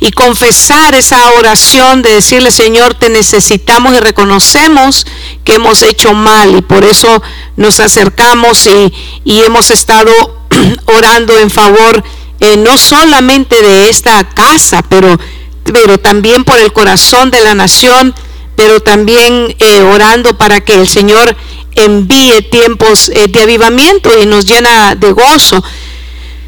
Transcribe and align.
y 0.00 0.10
confesar 0.12 0.94
esa 0.94 1.30
oración 1.32 2.02
de 2.02 2.14
decirle, 2.14 2.50
Señor, 2.50 2.94
te 2.94 3.08
necesitamos 3.08 3.94
y 3.94 4.00
reconocemos 4.00 5.06
que 5.44 5.54
hemos 5.54 5.82
hecho 5.82 6.14
mal 6.14 6.56
y 6.56 6.62
por 6.62 6.84
eso 6.84 7.22
nos 7.56 7.80
acercamos 7.80 8.66
y, 8.66 9.42
hemos 9.42 9.70
estado 9.70 10.10
orando 10.86 11.38
en 11.38 11.50
favor 11.50 12.02
eh, 12.40 12.56
no 12.56 12.76
solamente 12.76 13.62
de 13.62 13.88
esta 13.88 14.28
casa, 14.28 14.82
pero, 14.88 15.18
pero 15.64 15.98
también 15.98 16.44
por 16.44 16.58
el 16.58 16.72
corazón 16.72 17.30
de 17.30 17.40
la 17.40 17.54
nación, 17.54 18.14
pero 18.56 18.80
también 18.80 19.54
eh, 19.58 19.80
orando 19.82 20.36
para 20.36 20.60
que 20.60 20.74
el 20.74 20.88
Señor 20.88 21.36
envíe 21.76 22.42
tiempos 22.50 23.10
eh, 23.10 23.28
de 23.28 23.40
avivamiento 23.40 24.10
y 24.20 24.26
nos 24.26 24.46
llena 24.46 24.94
de 24.94 25.12
gozo 25.12 25.62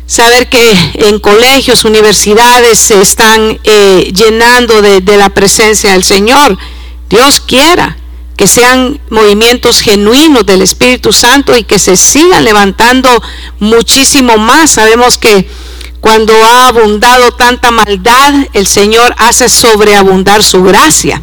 saber 0.09 0.49
que 0.49 0.73
en 0.95 1.21
colegios, 1.21 1.85
universidades 1.85 2.79
se 2.79 3.01
están 3.01 3.61
eh, 3.63 4.11
llenando 4.13 4.81
de, 4.81 5.01
la 5.16 5.29
presencia 5.29 5.93
del 5.93 6.03
Señor. 6.03 6.57
Dios 7.11 7.41
quiera 7.41 7.97
que 8.35 8.47
sean 8.47 8.99
movimientos 9.11 9.80
genuinos 9.80 10.47
del 10.47 10.63
Espíritu 10.63 11.13
Santo 11.13 11.57
y 11.57 11.65
que 11.65 11.79
se 11.79 11.97
sigan 11.97 12.45
levantando 12.45 13.11
muchísimo 13.61 14.39
más. 14.39 14.71
Sabemos 14.71 15.19
que 15.19 15.49
cuando 16.01 16.33
ha 16.43 16.69
abundado 16.69 17.33
tanta 17.33 17.71
maldad, 17.71 18.33
el 18.55 18.66
Señor 18.66 19.15
hace 19.19 19.51
sobreabundar 19.51 20.43
su 20.43 20.63
gracia. 20.63 21.23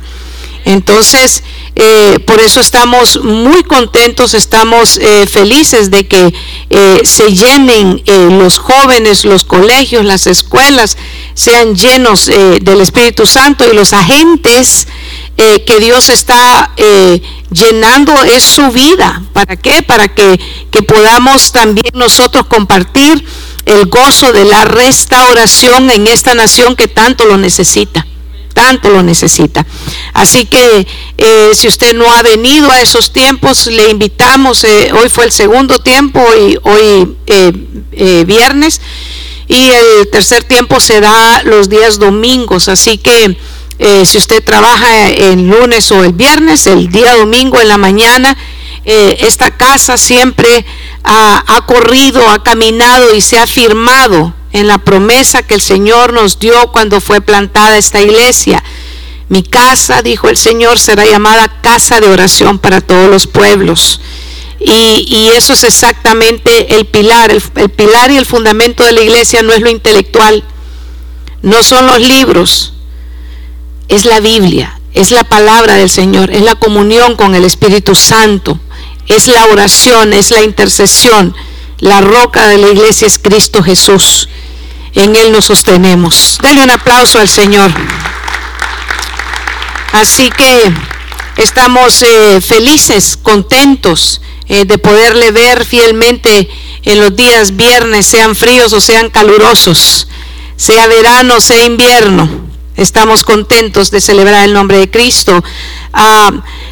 Entonces, 0.64 1.44
eh, 1.78 2.20
por 2.26 2.40
eso 2.40 2.62
estamos 2.62 3.22
muy 3.22 3.62
contentos, 3.64 4.34
estamos 4.34 4.98
eh, 4.98 5.28
felices 5.28 5.92
de 5.92 6.08
que 6.08 6.34
eh, 6.70 7.02
se 7.04 7.34
llenen 7.34 8.02
los 8.40 8.58
jóvenes, 8.60 9.26
los 9.26 9.44
colegios, 9.44 10.06
las 10.06 10.26
escuelas, 10.26 10.98
sean 11.34 11.76
llenos 11.76 12.28
del 12.28 12.80
Espíritu 12.80 13.26
Santo 13.26 13.66
y 13.70 13.76
los 13.76 13.92
agentes 13.92 14.88
que 15.36 15.80
Dios 15.80 16.10
está 16.10 16.74
llenando 17.52 18.14
es 18.24 18.44
su 18.44 18.72
vida. 18.72 19.22
¿Para 19.34 19.58
qué? 19.58 19.84
Para 19.84 20.08
que, 20.08 20.40
que 20.72 20.82
podamos 20.82 21.52
también 21.52 21.92
nosotros 21.94 22.46
compartir 22.46 23.26
el 23.66 23.88
gozo 23.88 24.32
de 24.32 24.46
la 24.46 24.64
restauración 24.64 25.90
en 25.90 26.08
esta 26.08 26.36
nación 26.36 26.76
que 26.76 26.88
tanto 26.88 27.26
lo 27.26 27.38
necesita 27.38 28.06
tanto 28.56 28.90
lo 28.90 29.04
necesita. 29.04 29.66
Así 30.14 30.46
que 30.46 30.88
eh, 31.18 31.52
si 31.54 31.68
usted 31.68 31.94
no 31.94 32.10
ha 32.12 32.24
venido 32.24 32.72
a 32.72 32.82
esos 32.82 33.12
tiempos, 33.12 33.68
le 33.68 33.90
invitamos, 33.90 34.64
eh, 34.64 34.92
hoy 34.94 35.10
fue 35.10 35.26
el 35.26 35.32
segundo 35.32 35.78
tiempo 35.80 36.26
y 36.34 36.58
hoy 36.64 37.16
eh, 37.28 38.24
viernes, 38.26 38.82
y 39.48 39.70
el 39.70 40.10
tercer 40.10 40.46
tiempo 40.46 40.80
se 40.80 41.02
da 41.02 41.44
los 41.44 41.70
días 41.70 42.00
domingos, 42.00 42.68
así 42.70 42.98
que 42.98 43.38
si 44.06 44.18
usted 44.18 44.42
trabaja 44.44 45.10
el 45.10 45.48
lunes 45.48 45.92
o 45.92 46.04
el 46.06 46.14
viernes, 46.14 46.66
el 46.66 46.88
día 46.90 47.14
domingo 47.14 47.60
en 47.60 47.68
la 47.68 47.78
mañana, 47.78 48.36
esta 48.86 49.52
casa 49.52 49.98
siempre 49.98 50.66
ha, 51.04 51.44
ha 51.46 51.66
corrido, 51.66 52.28
ha 52.30 52.42
caminado 52.42 53.14
y 53.14 53.20
se 53.20 53.38
ha 53.38 53.46
firmado 53.46 54.34
en 54.56 54.68
la 54.68 54.78
promesa 54.78 55.44
que 55.44 55.54
el 55.54 55.62
Señor 55.62 56.14
nos 56.14 56.40
dio 56.40 56.72
cuando 56.72 57.02
fue 57.02 57.20
plantada 57.20 57.78
esta 57.78 58.02
iglesia. 58.02 58.64
Mi 59.28 59.44
casa, 59.44 60.02
dijo 60.02 60.30
el 60.30 60.38
Señor, 60.38 60.80
será 60.80 61.06
llamada 61.06 61.62
casa 61.62 62.00
de 62.00 62.08
oración 62.08 62.58
para 62.58 62.80
todos 62.80 63.10
los 63.10 63.28
pueblos. 63.28 64.00
Y, 64.62 65.28
eso 65.36 65.52
es 65.52 65.66
exactamente 65.66 66.78
el 66.78 66.86
pilar. 66.86 67.32
El, 67.32 67.44
el 67.56 67.70
pilar 67.70 68.12
y 68.12 68.18
el 68.18 68.26
fundamento 68.26 68.86
de 68.86 68.94
la 68.94 69.02
iglesia 69.02 69.42
no 69.42 69.52
es 69.52 69.60
lo 69.60 69.70
intelectual, 69.70 70.42
no 71.42 71.62
son 71.62 71.86
los 71.86 72.00
libros, 72.00 72.74
es 73.90 74.06
la 74.06 74.22
Biblia, 74.22 74.80
es 74.94 75.12
la 75.12 75.26
palabra 75.26 75.76
del 75.76 75.90
Señor, 75.90 76.32
es 76.32 76.42
la 76.42 76.56
comunión 76.56 77.18
con 77.18 77.36
el 77.36 77.44
Espíritu 77.44 77.94
Santo, 77.94 78.58
es 79.08 79.28
la 79.28 79.46
oración, 79.48 80.14
es 80.14 80.32
la 80.32 80.44
intercesión. 80.44 81.36
La 81.86 82.02
roca 82.02 82.48
de 82.48 82.58
la 82.58 82.70
iglesia 82.70 83.06
es 83.06 83.20
Cristo 83.20 83.62
Jesús 83.62 84.28
en 84.96 85.16
Él 85.16 85.32
nos 85.32 85.46
sostenemos. 85.46 86.40
Denle 86.42 86.64
un 86.64 86.72
aplauso 86.72 87.20
al 87.20 87.30
Señor. 87.30 87.72
Así 89.92 90.32
que 90.32 90.74
estamos 91.38 92.02
eh, 92.02 92.42
felices, 92.42 93.20
contentos 93.22 94.20
eh, 94.48 94.66
de 94.66 94.80
poderle 94.80 95.30
ver 95.30 95.64
fielmente 95.64 96.50
en 96.86 97.02
los 97.02 97.16
días 97.16 97.56
viernes, 97.56 98.08
sean 98.08 98.36
fríos 98.36 98.74
o 98.74 98.82
sean 98.82 99.12
calurosos, 99.12 100.08
sea 100.56 100.88
verano, 100.88 101.40
sea 101.40 101.66
invierno. 101.66 102.28
Estamos 102.78 103.24
contentos 103.24 103.90
de 103.90 104.02
celebrar 104.02 104.44
el 104.44 104.54
nombre 104.54 104.78
de 104.78 104.90
Cristo. 104.90 105.44
Ah, 105.94 106.32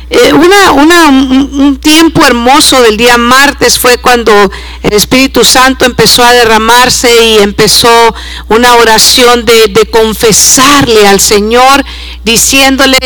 eh, 0.10 0.34
una, 0.34 0.72
un 1.10 1.78
tiempo 1.78 2.26
hermoso 2.26 2.82
del 2.82 2.98
día 2.98 3.18
martes 3.18 3.80
fue 3.80 3.98
cuando 3.98 4.52
el 4.84 4.94
Espíritu 4.94 5.44
Santo 5.44 5.86
empezó 5.86 6.24
a 6.24 6.34
derramarse 6.34 7.24
y 7.24 7.38
empezó 7.40 8.14
una 8.50 8.76
oración 8.76 9.46
de, 9.46 9.70
de 9.70 9.86
confesarle 9.90 11.08
al 11.08 11.20
Señor, 11.20 11.84
diciéndole, 12.24 12.98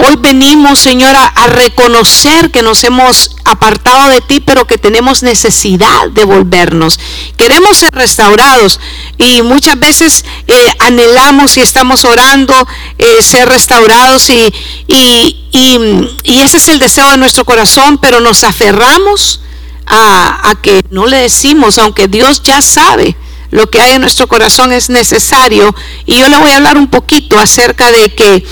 Hoy 0.00 0.14
venimos, 0.16 0.78
Señor, 0.78 1.12
a, 1.16 1.46
reconocer 1.48 2.52
que 2.52 2.62
nos 2.62 2.84
hemos 2.84 3.34
apartado 3.44 4.10
de 4.10 4.20
ti, 4.20 4.38
pero 4.38 4.64
que 4.64 4.78
tenemos 4.78 5.24
necesidad 5.24 6.08
de 6.12 6.24
volvernos. 6.24 7.00
Queremos 7.36 7.78
ser 7.78 7.90
restaurados 7.90 8.78
y 9.16 9.42
muchas 9.42 9.76
veces 9.80 10.24
eh, 10.46 10.72
anhelamos 10.78 11.56
y 11.56 11.62
estamos 11.62 12.04
orando 12.04 12.54
eh, 12.96 13.22
ser 13.22 13.48
restaurados 13.48 14.30
y, 14.30 14.54
y, 14.86 16.40
ese 16.42 16.58
es 16.58 16.68
el 16.68 16.78
deseo 16.78 17.10
de 17.10 17.16
nuestro 17.16 17.44
corazón, 17.44 17.98
pero 17.98 18.20
nos 18.20 18.44
aferramos 18.44 19.40
a, 19.84 20.48
a 20.50 20.54
que 20.62 20.80
no 20.90 21.06
le 21.06 21.16
decimos, 21.16 21.76
aunque 21.76 22.06
Dios 22.06 22.40
ya 22.44 22.62
sabe 22.62 23.16
lo 23.50 23.68
que 23.68 23.80
hay 23.80 23.94
en 23.94 24.02
nuestro 24.02 24.28
corazón 24.28 24.72
es 24.72 24.90
necesario. 24.90 25.74
Y 26.06 26.20
yo 26.20 26.28
le 26.28 26.36
voy 26.36 26.52
a 26.52 26.56
hablar 26.56 26.76
un 26.76 26.88
poquito 26.88 27.38
acerca 27.40 27.90
de 27.90 28.14
que 28.14 28.44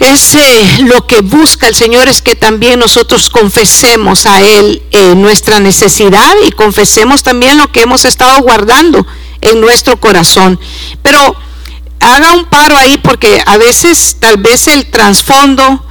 es 0.00 0.80
lo 0.80 1.06
que 1.06 1.20
busca 1.20 1.66
el 1.66 1.74
Señor 1.74 2.08
es 2.08 2.22
que 2.22 2.36
también 2.36 2.78
nosotros 2.78 3.30
confesemos 3.30 4.26
a 4.26 4.40
Él 4.40 4.82
eh, 4.92 5.14
nuestra 5.16 5.58
necesidad 5.60 6.34
y 6.46 6.52
confesemos 6.52 7.22
también 7.22 7.58
lo 7.58 7.70
que 7.72 7.82
hemos 7.82 8.04
estado 8.04 8.40
guardando 8.40 9.04
en 9.40 9.60
nuestro 9.60 9.98
corazón. 9.98 10.58
Pero 11.02 11.36
haga 12.00 12.32
un 12.32 12.44
paro 12.44 12.76
ahí 12.76 12.98
porque 12.98 13.42
a 13.44 13.56
veces 13.56 14.16
tal 14.20 14.36
vez 14.36 14.68
el 14.68 14.88
trasfondo 14.90 15.84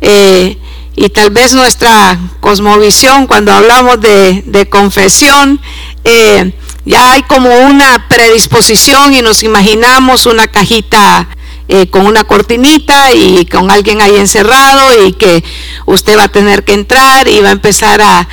eh, 0.00 0.58
y 0.96 1.08
tal 1.08 1.30
vez 1.30 1.54
nuestra 1.54 2.18
cosmovisión 2.40 3.26
cuando 3.26 3.52
hablamos 3.52 4.00
de, 4.00 4.68
confesión, 4.70 5.60
eh, 6.04 6.52
ya 6.84 7.12
hay 7.12 7.22
como 7.22 7.50
una 7.60 8.08
predisposición 8.08 9.14
y 9.14 9.22
nos 9.22 9.42
imaginamos 9.42 10.26
una 10.26 10.48
cajita 10.48 11.28
eh, 11.66 11.88
con 11.88 12.06
una 12.06 12.24
cortinita 12.24 13.14
y 13.14 13.46
con 13.46 13.70
alguien 13.70 14.02
ahí 14.02 14.16
encerrado 14.16 15.06
y 15.06 15.14
que 15.14 15.42
usted 15.86 16.18
va 16.18 16.24
a 16.24 16.28
tener 16.28 16.62
que 16.62 16.74
entrar 16.74 17.26
y 17.26 17.40
va 17.40 17.48
a 17.48 17.52
empezar 17.52 18.02
a, 18.02 18.28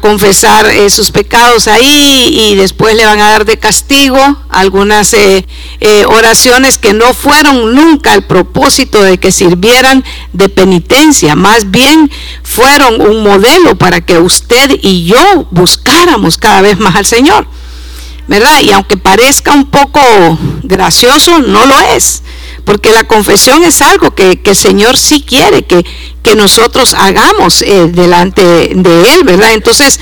confesar 0.00 0.66
eh, 0.66 0.90
sus 0.90 1.10
pecados 1.10 1.66
ahí 1.66 2.28
y 2.30 2.56
después 2.56 2.94
le 2.94 3.06
van 3.06 3.20
a 3.20 3.30
dar 3.30 3.46
de 3.46 3.58
castigo 3.58 4.18
algunas 4.50 5.14
eh, 5.14 5.46
oraciones 6.08 6.76
que 6.76 6.92
no 6.92 7.14
fueron 7.14 7.74
nunca 7.74 8.12
el 8.12 8.22
propósito 8.22 9.02
de 9.02 9.18
que 9.18 9.32
sirvieran 9.32 10.04
de 10.34 10.50
penitencia, 10.50 11.34
más 11.36 11.70
bien 11.70 12.10
fueron 12.42 13.00
un 13.00 13.22
modelo 13.22 13.76
para 13.76 14.02
que 14.02 14.18
usted 14.18 14.78
y 14.82 15.06
yo 15.06 15.48
buscáramos 15.50 16.36
cada 16.36 16.60
vez 16.60 16.78
más 16.78 16.94
al 16.94 17.06
Señor. 17.06 17.46
¿Verdad? 18.26 18.60
Y 18.60 18.72
aunque 18.72 18.98
parezca 18.98 19.52
un 19.52 19.70
poco 19.70 20.00
gracioso, 20.68 21.40
no 21.40 21.66
lo 21.66 21.78
es 21.96 22.22
porque 22.68 22.90
la 22.92 23.04
confesión 23.04 23.64
es 23.64 23.80
algo 23.80 24.14
que, 24.14 24.38
el 24.44 24.54
Señor 24.54 24.98
sí 24.98 25.24
quiere 25.26 25.62
que, 25.62 25.86
que 26.22 26.36
nosotros 26.36 26.92
hagamos 26.92 27.62
eh, 27.62 27.86
delante 27.88 28.42
de 28.42 29.14
Él, 29.14 29.24
¿verdad? 29.24 29.54
Entonces, 29.54 29.98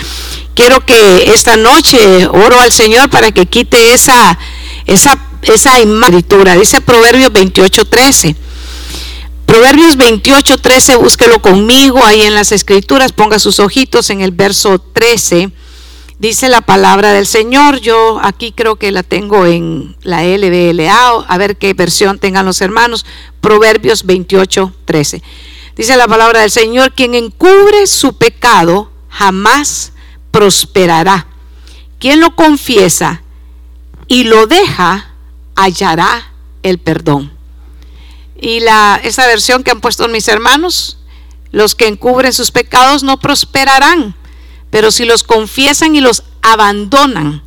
quiero 0.52 0.85
que 0.85 1.31
esta 1.32 1.56
noche 1.56 2.26
oro 2.26 2.58
al 2.58 2.73
Señor 2.73 3.08
para 3.08 3.31
que 3.31 3.46
quite 3.46 3.94
esa, 3.94 4.37
esa, 4.87 5.17
esa 5.43 5.75
Dice 6.58 6.81
Proverbios 6.81 7.32
28, 7.32 7.85
13. 7.85 8.35
Proverbios 9.46 9.96
28, 9.96 10.58
13, 10.58 10.96
búsquelo 10.96 11.41
conmigo 11.41 12.05
ahí 12.05 12.23
en 12.23 12.35
las 12.35 12.50
escrituras, 12.50 13.12
ponga 13.12 13.38
sus 13.38 13.61
ojitos 13.61 14.11
en 14.11 14.23
el 14.23 14.32
verso 14.32 14.81
13 14.81 15.52
Dice 16.19 16.49
la 16.49 16.63
palabra 16.63 17.13
del 17.13 17.27
Señor, 17.27 17.81
yo 17.81 18.19
aquí 18.23 18.51
creo 18.53 18.77
que 18.77 18.91
la 18.91 19.03
tengo 19.03 19.45
en 19.45 19.97
la 20.03 20.25
LBLA, 20.25 21.27
a 21.29 21.39
ver 21.39 21.59
qué 21.59 21.75
versión 21.75 22.19
tengan 22.19 22.47
los 22.47 22.63
hermanos, 22.63 23.05
Proverbios 23.43 24.07
28, 24.07 24.73
13. 24.87 25.23
Dice 25.77 25.95
la 25.99 26.09
palabra 26.09 26.41
del 26.41 26.51
Señor, 26.51 26.95
quien 26.95 27.15
encubre 27.15 27.87
su 27.87 28.17
pecado 28.17 28.91
jamás 29.11 29.93
prosperará. 30.31 31.27
Quien 31.99 32.21
lo 32.21 32.35
confiesa 32.35 33.23
y 34.07 34.25
lo 34.25 34.47
deja 34.47 35.13
hallará 35.55 36.33
el 36.63 36.79
perdón. 36.79 37.31
Y 38.41 38.61
la, 38.61 38.99
esa 39.05 39.27
versión 39.27 39.63
que 39.63 39.71
han 39.71 39.83
puesto 39.83 40.09
mis 40.09 40.29
hermanos, 40.29 40.97
los 41.53 41.75
que 41.75 41.89
encubren 41.89 42.33
sus 42.33 42.51
pecados 42.51 43.03
no 43.03 43.19
prosperarán, 43.19 44.16
pero 44.76 44.90
si 44.90 45.06
los 45.06 45.23
confiesan 45.23 45.96
y 45.96 46.02
los 46.02 46.23
abandonan, 46.43 47.40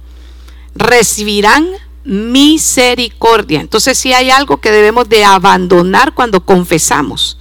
recibirán 0.74 1.70
misericordia. 2.04 3.62
Entonces 3.62 4.00
si 4.00 4.14
hay 4.14 4.32
algo 4.32 4.58
que 4.58 4.72
debemos 4.72 5.08
de 5.10 5.24
abandonar 5.24 6.16
cuando 6.16 6.44
confesamos 6.44 7.38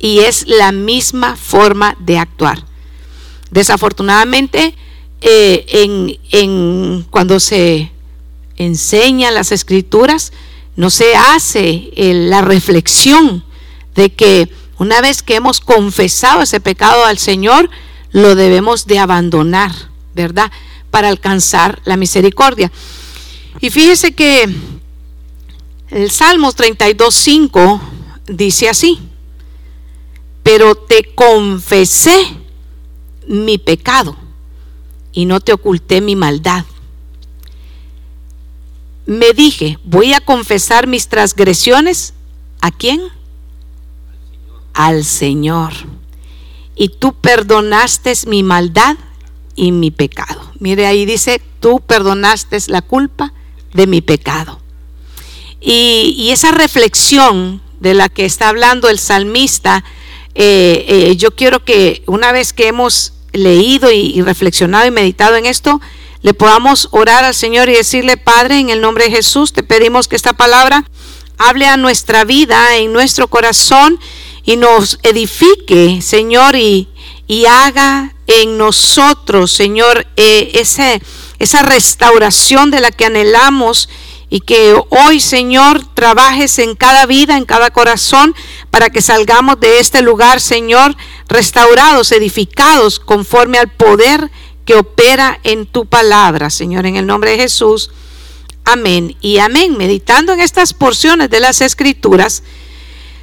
y 0.00 0.18
es 0.18 0.48
la 0.48 0.72
misma 0.72 1.36
forma 1.36 1.96
de 2.00 2.18
actuar. 2.18 2.64
Desafortunadamente, 3.52 4.74
eh, 5.20 6.18
en, 6.32 7.04
cuando 7.04 7.38
se 7.38 7.92
enseña 8.56 9.30
las 9.30 9.52
escrituras, 9.52 10.32
no 10.74 10.90
se 10.90 11.14
hace 11.14 11.92
eh, 11.94 12.14
la 12.14 12.42
reflexión 12.42 13.44
de 13.94 14.12
que 14.12 14.50
una 14.76 15.00
vez 15.00 15.22
que 15.22 15.36
hemos 15.36 15.60
confesado 15.60 16.42
ese 16.42 16.58
pecado 16.58 17.04
al 17.04 17.18
Señor, 17.18 17.70
lo 18.12 18.34
debemos 18.34 18.86
de 18.86 18.98
abandonar, 18.98 19.72
¿verdad? 20.14 20.50
Para 20.90 21.08
alcanzar 21.08 21.80
la 21.84 21.96
misericordia. 21.96 22.70
Y 23.60 23.70
fíjese 23.70 24.14
que 24.14 24.48
el 25.88 26.10
Salmos 26.10 26.56
32.5 26.56 27.80
dice 28.26 28.68
así, 28.68 28.98
pero 30.42 30.74
te 30.74 31.14
confesé 31.14 32.36
mi 33.26 33.58
pecado 33.58 34.16
y 35.12 35.24
no 35.24 35.40
te 35.40 35.52
oculté 35.52 36.00
mi 36.00 36.16
maldad. 36.16 36.64
Me 39.06 39.32
dije, 39.32 39.78
voy 39.84 40.12
a 40.12 40.20
confesar 40.20 40.86
mis 40.86 41.08
transgresiones. 41.08 42.14
¿A 42.60 42.70
quién? 42.70 43.00
Al 44.72 45.04
Señor. 45.04 45.72
Y 46.80 46.88
tú 46.88 47.12
perdonaste 47.12 48.14
mi 48.26 48.42
maldad 48.42 48.96
y 49.54 49.70
mi 49.70 49.90
pecado. 49.90 50.50
Mire 50.60 50.86
ahí 50.86 51.04
dice, 51.04 51.42
tú 51.60 51.82
perdonaste 51.86 52.56
la 52.68 52.80
culpa 52.80 53.34
de 53.74 53.86
mi 53.86 54.00
pecado. 54.00 54.62
Y, 55.60 56.14
y 56.16 56.30
esa 56.30 56.52
reflexión 56.52 57.60
de 57.80 57.92
la 57.92 58.08
que 58.08 58.24
está 58.24 58.48
hablando 58.48 58.88
el 58.88 58.98
salmista, 58.98 59.84
eh, 60.34 60.86
eh, 60.88 61.16
yo 61.16 61.36
quiero 61.36 61.66
que 61.66 62.02
una 62.06 62.32
vez 62.32 62.54
que 62.54 62.68
hemos 62.68 63.12
leído 63.34 63.92
y, 63.92 64.22
reflexionado 64.22 64.86
y 64.86 64.90
meditado 64.90 65.36
en 65.36 65.44
esto, 65.44 65.82
le 66.22 66.32
podamos 66.32 66.88
orar 66.92 67.24
al 67.24 67.34
Señor 67.34 67.68
y 67.68 67.74
decirle, 67.74 68.16
Padre, 68.16 68.58
en 68.58 68.70
el 68.70 68.80
nombre 68.80 69.04
de 69.04 69.10
Jesús, 69.10 69.52
te 69.52 69.62
pedimos 69.62 70.08
que 70.08 70.16
esta 70.16 70.32
palabra 70.32 70.86
hable 71.36 71.66
a 71.66 71.76
nuestra 71.76 72.24
vida, 72.24 72.78
en 72.78 72.94
nuestro 72.94 73.28
corazón 73.28 74.00
y 74.44 74.56
nos 74.56 74.98
edifique, 75.02 76.00
Señor, 76.02 76.56
y, 76.56 76.88
y 77.26 77.46
haga 77.46 78.14
en 78.26 78.58
nosotros, 78.58 79.52
Señor, 79.52 80.06
eh, 80.16 80.52
ese, 80.54 81.02
esa 81.38 81.62
restauración 81.62 82.70
de 82.70 82.80
la 82.80 82.90
que 82.90 83.06
anhelamos 83.06 83.88
y 84.28 84.40
que 84.40 84.80
hoy, 84.90 85.20
Señor, 85.20 85.84
trabajes 85.94 86.60
en 86.60 86.76
cada 86.76 87.06
vida, 87.06 87.36
en 87.36 87.44
cada 87.44 87.70
corazón, 87.70 88.34
para 88.70 88.88
que 88.88 89.02
salgamos 89.02 89.58
de 89.58 89.80
este 89.80 90.02
lugar, 90.02 90.40
Señor, 90.40 90.96
restaurados, 91.28 92.12
edificados 92.12 93.00
conforme 93.00 93.58
al 93.58 93.68
poder 93.68 94.30
que 94.64 94.76
opera 94.76 95.40
en 95.42 95.66
tu 95.66 95.86
palabra, 95.86 96.48
Señor, 96.48 96.86
en 96.86 96.94
el 96.94 97.06
nombre 97.06 97.32
de 97.32 97.38
Jesús. 97.38 97.90
Amén 98.64 99.16
y 99.20 99.38
amén. 99.38 99.76
Meditando 99.76 100.32
en 100.32 100.40
estas 100.40 100.74
porciones 100.74 101.28
de 101.28 101.40
las 101.40 101.60
Escrituras, 101.60 102.44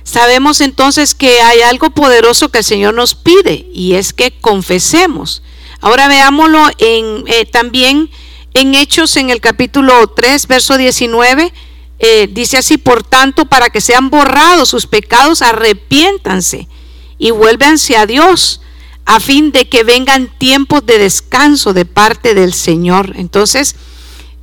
sabemos 0.07 0.61
entonces 0.61 1.13
que 1.13 1.41
hay 1.41 1.61
algo 1.61 1.89
poderoso 1.89 2.49
que 2.49 2.59
el 2.59 2.63
Señor 2.63 2.93
nos 2.93 3.13
pide 3.13 3.67
y 3.73 3.95
es 3.95 4.13
que 4.13 4.31
confesemos. 4.31 5.43
Ahora 5.81 6.07
veámoslo 6.07 6.65
en, 6.77 7.25
eh, 7.27 7.45
también 7.45 8.09
en 8.53 8.73
Hechos, 8.73 9.17
en 9.17 9.29
el 9.29 9.41
capítulo 9.41 10.07
3, 10.07 10.47
verso 10.47 10.77
19, 10.77 11.53
eh, 11.99 12.29
dice 12.31 12.57
así, 12.57 12.77
por 12.77 13.03
tanto, 13.03 13.45
para 13.45 13.69
que 13.69 13.81
sean 13.81 14.09
borrados 14.09 14.69
sus 14.69 14.87
pecados, 14.87 15.41
arrepiéntanse 15.41 16.69
y 17.17 17.31
vuélvanse 17.31 17.97
a 17.97 18.05
Dios, 18.05 18.61
a 19.05 19.19
fin 19.19 19.51
de 19.51 19.67
que 19.67 19.83
vengan 19.83 20.31
tiempos 20.37 20.85
de 20.85 20.99
descanso 20.99 21.73
de 21.73 21.85
parte 21.85 22.33
del 22.33 22.53
Señor. 22.53 23.13
Entonces, 23.17 23.75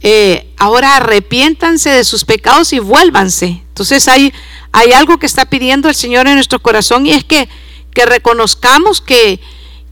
eh, 0.07 0.53
ahora 0.59 0.97
arrepiéntanse 0.97 1.89
de 1.89 2.05
sus 2.05 2.27
pecados 2.27 2.75
y 2.75 2.79
vuélvanse. 2.79 3.63
Entonces 3.69 4.07
hay, 4.07 4.35
hay 4.71 4.93
algo 4.93 5.17
que 5.19 5.25
está 5.25 5.47
pidiendo 5.47 5.89
el 5.89 5.95
Señor 5.95 6.29
en 6.29 6.35
nuestro 6.35 6.61
corazón 6.61 7.07
y 7.07 7.13
es 7.13 7.25
que, 7.25 7.49
que 7.91 8.05
reconozcamos 8.05 9.01
que 9.01 9.41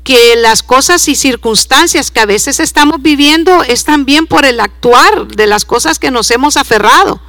que 0.05 0.35
las 0.37 0.62
cosas 0.64 1.06
y 1.09 1.14
circunstancias 1.14 2.11
que 2.11 2.20
a 2.20 2.26
veces 2.26 2.59
estamos 2.59 3.00
viviendo 3.00 3.62
es 3.62 3.85
también 3.85 4.26
por 4.26 4.44
el 4.44 4.59
actuar 4.59 5.29
de 5.29 5.47
las 5.47 5.64
cosas 5.64 6.00
que 6.00 6.11
nos 6.11 6.31
hemos 6.32 6.56
aferrado. 6.56 7.20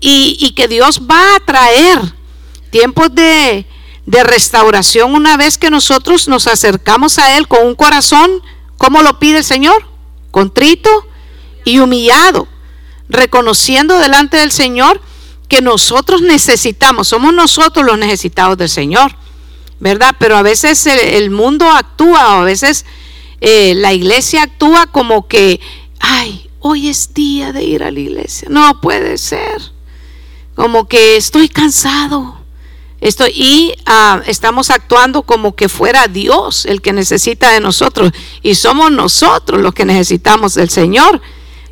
Y, 0.00 0.52
que 0.56 0.66
Dios 0.66 1.02
va 1.08 1.36
a 1.36 1.40
traer 1.46 2.00
tiempos 2.70 3.14
de, 3.14 3.64
de, 4.04 4.24
restauración 4.24 5.14
una 5.14 5.36
vez 5.36 5.58
que 5.58 5.70
nosotros 5.70 6.26
nos 6.26 6.48
acercamos 6.48 7.20
a 7.20 7.38
Él 7.38 7.46
con 7.46 7.64
un 7.64 7.76
corazón, 7.76 8.42
como 8.78 9.02
lo 9.02 9.20
pide 9.20 9.38
el 9.38 9.44
Señor? 9.44 9.86
Contrito 10.32 11.06
y 11.64 11.78
humillado, 11.78 12.48
reconociendo 13.08 13.98
delante 13.98 14.36
del 14.36 14.52
Señor 14.52 15.00
que 15.48 15.60
nosotros 15.60 16.22
necesitamos, 16.22 17.08
somos 17.08 17.34
nosotros 17.34 17.84
los 17.84 17.98
necesitados 17.98 18.56
del 18.56 18.68
Señor. 18.68 19.14
¿verdad? 19.82 20.14
Pero 20.20 20.36
a 20.36 20.42
veces 20.42 20.86
el, 20.86 21.30
mundo 21.32 21.68
actúa, 21.68 22.36
o 22.36 22.42
a 22.42 22.44
veces 22.44 22.86
eh, 23.40 23.74
la 23.74 23.92
iglesia 23.92 24.44
actúa 24.44 24.86
como 24.86 25.26
que, 25.26 25.58
ay, 25.98 26.48
hoy 26.60 26.88
es 26.88 27.12
día 27.14 27.52
de 27.52 27.64
ir 27.64 27.82
a 27.82 27.90
la 27.90 27.98
iglesia. 27.98 28.46
No 28.48 28.80
puede 28.80 29.18
ser. 29.18 29.60
Como 30.54 30.86
que 30.86 31.16
estoy 31.16 31.48
cansado. 31.48 32.38
Estoy, 33.00 33.32
y 33.34 33.74
ah, 33.84 34.22
estamos 34.26 34.70
actuando 34.70 35.24
como 35.24 35.56
que 35.56 35.68
fuera 35.68 36.06
Dios 36.06 36.64
el 36.64 36.80
que 36.80 36.92
necesita 36.92 37.50
de 37.50 37.58
nosotros. 37.58 38.12
Y 38.40 38.54
somos 38.54 38.92
nosotros 38.92 39.60
los 39.60 39.74
que 39.74 39.84
necesitamos 39.84 40.54
del 40.54 40.70
Señor. 40.70 41.20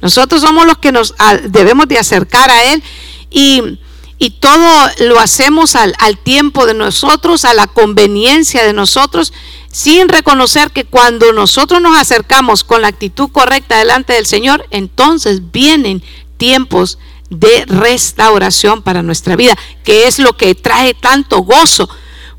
Nosotros 0.02 0.40
somos 0.40 0.66
los 0.66 0.78
que 0.78 0.92
nos 0.92 1.14
debemos 1.48 1.88
de 1.88 1.98
acercar 1.98 2.50
a 2.50 2.64
Él. 2.72 2.82
Y 3.30 4.30
todo 4.38 4.90
lo 4.98 5.18
hacemos 5.18 5.76
al, 5.76 6.18
tiempo 6.22 6.66
de 6.66 6.74
nosotros, 6.74 7.46
a 7.46 7.54
la 7.54 7.66
conveniencia 7.66 8.64
de 8.64 8.74
nosotros, 8.74 9.32
sin 9.72 10.08
reconocer 10.08 10.72
que 10.72 10.84
cuando 10.84 11.32
nosotros 11.32 11.80
nos 11.80 11.96
acercamos 11.96 12.62
con 12.62 12.82
la 12.82 12.88
actitud 12.88 13.30
correcta 13.30 13.78
delante 13.78 14.12
del 14.12 14.26
Señor, 14.26 14.66
entonces 14.70 15.50
vienen 15.52 16.02
tiempos 16.36 16.98
de 17.30 17.64
restauración 17.66 18.82
para 18.82 19.02
nuestra 19.02 19.36
vida, 19.36 19.56
que 19.84 20.06
es 20.06 20.18
lo 20.18 20.36
que 20.36 20.54
trae 20.54 20.92
tanto 20.92 21.38
gozo 21.38 21.88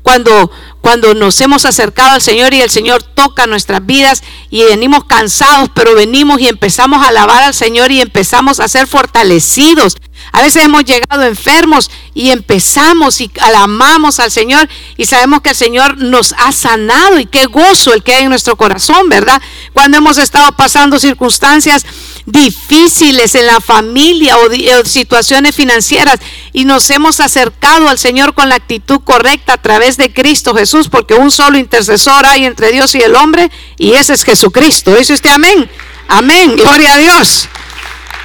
cuando 0.02 0.50
cuando 0.82 1.14
nos 1.14 1.40
hemos 1.40 1.64
acercado 1.64 2.10
al 2.10 2.20
Señor 2.20 2.52
y 2.52 2.60
el 2.60 2.68
Señor 2.68 3.02
toca 3.02 3.46
nuestras 3.46 3.86
vidas 3.86 4.22
y 4.50 4.64
venimos 4.64 5.04
cansados, 5.04 5.70
pero 5.74 5.94
venimos 5.94 6.40
y 6.40 6.48
empezamos 6.48 7.02
a 7.02 7.08
alabar 7.08 7.44
al 7.44 7.54
Señor 7.54 7.90
y 7.90 8.02
empezamos 8.02 8.60
a 8.60 8.68
ser 8.68 8.86
fortalecidos 8.86 9.96
a 10.30 10.42
veces 10.42 10.64
hemos 10.64 10.84
llegado 10.84 11.24
enfermos 11.24 11.90
y 12.14 12.30
empezamos 12.30 13.20
y 13.20 13.30
alabamos 13.40 14.20
al 14.20 14.30
Señor 14.30 14.68
y 14.96 15.06
sabemos 15.06 15.40
que 15.40 15.50
el 15.50 15.56
Señor 15.56 15.98
nos 15.98 16.34
ha 16.38 16.52
sanado 16.52 17.18
y 17.18 17.26
qué 17.26 17.46
gozo 17.46 17.92
el 17.92 18.02
que 18.02 18.14
hay 18.14 18.24
en 18.24 18.28
nuestro 18.28 18.56
corazón, 18.56 19.08
¿verdad? 19.08 19.40
Cuando 19.72 19.96
hemos 19.96 20.18
estado 20.18 20.52
pasando 20.52 20.98
circunstancias 20.98 21.84
difíciles 22.26 23.34
en 23.34 23.46
la 23.46 23.60
familia 23.60 24.36
o, 24.36 24.84
situaciones 24.84 25.54
financieras 25.54 26.20
y 26.52 26.64
nos 26.64 26.88
hemos 26.90 27.20
acercado 27.20 27.88
al 27.88 27.98
Señor 27.98 28.34
con 28.34 28.48
la 28.48 28.56
actitud 28.56 29.00
correcta 29.00 29.54
a 29.54 29.62
través 29.62 29.96
de 29.96 30.12
Cristo 30.12 30.54
Jesús, 30.54 30.88
porque 30.88 31.14
un 31.14 31.30
solo 31.30 31.58
intercesor 31.58 32.26
hay 32.26 32.44
entre 32.44 32.72
Dios 32.72 32.94
y 32.94 33.00
el 33.00 33.16
hombre 33.16 33.50
y 33.78 33.92
ese 33.92 34.12
es 34.14 34.24
Jesucristo. 34.24 34.94
Dice 34.94 35.14
usted 35.14 35.30
amén. 35.30 35.68
Amén. 36.08 36.56
Gloria 36.56 36.94
a 36.94 36.98
Dios. 36.98 37.48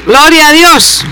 Gloria 0.06 0.48
a 0.48 0.52
Dios. 0.52 1.04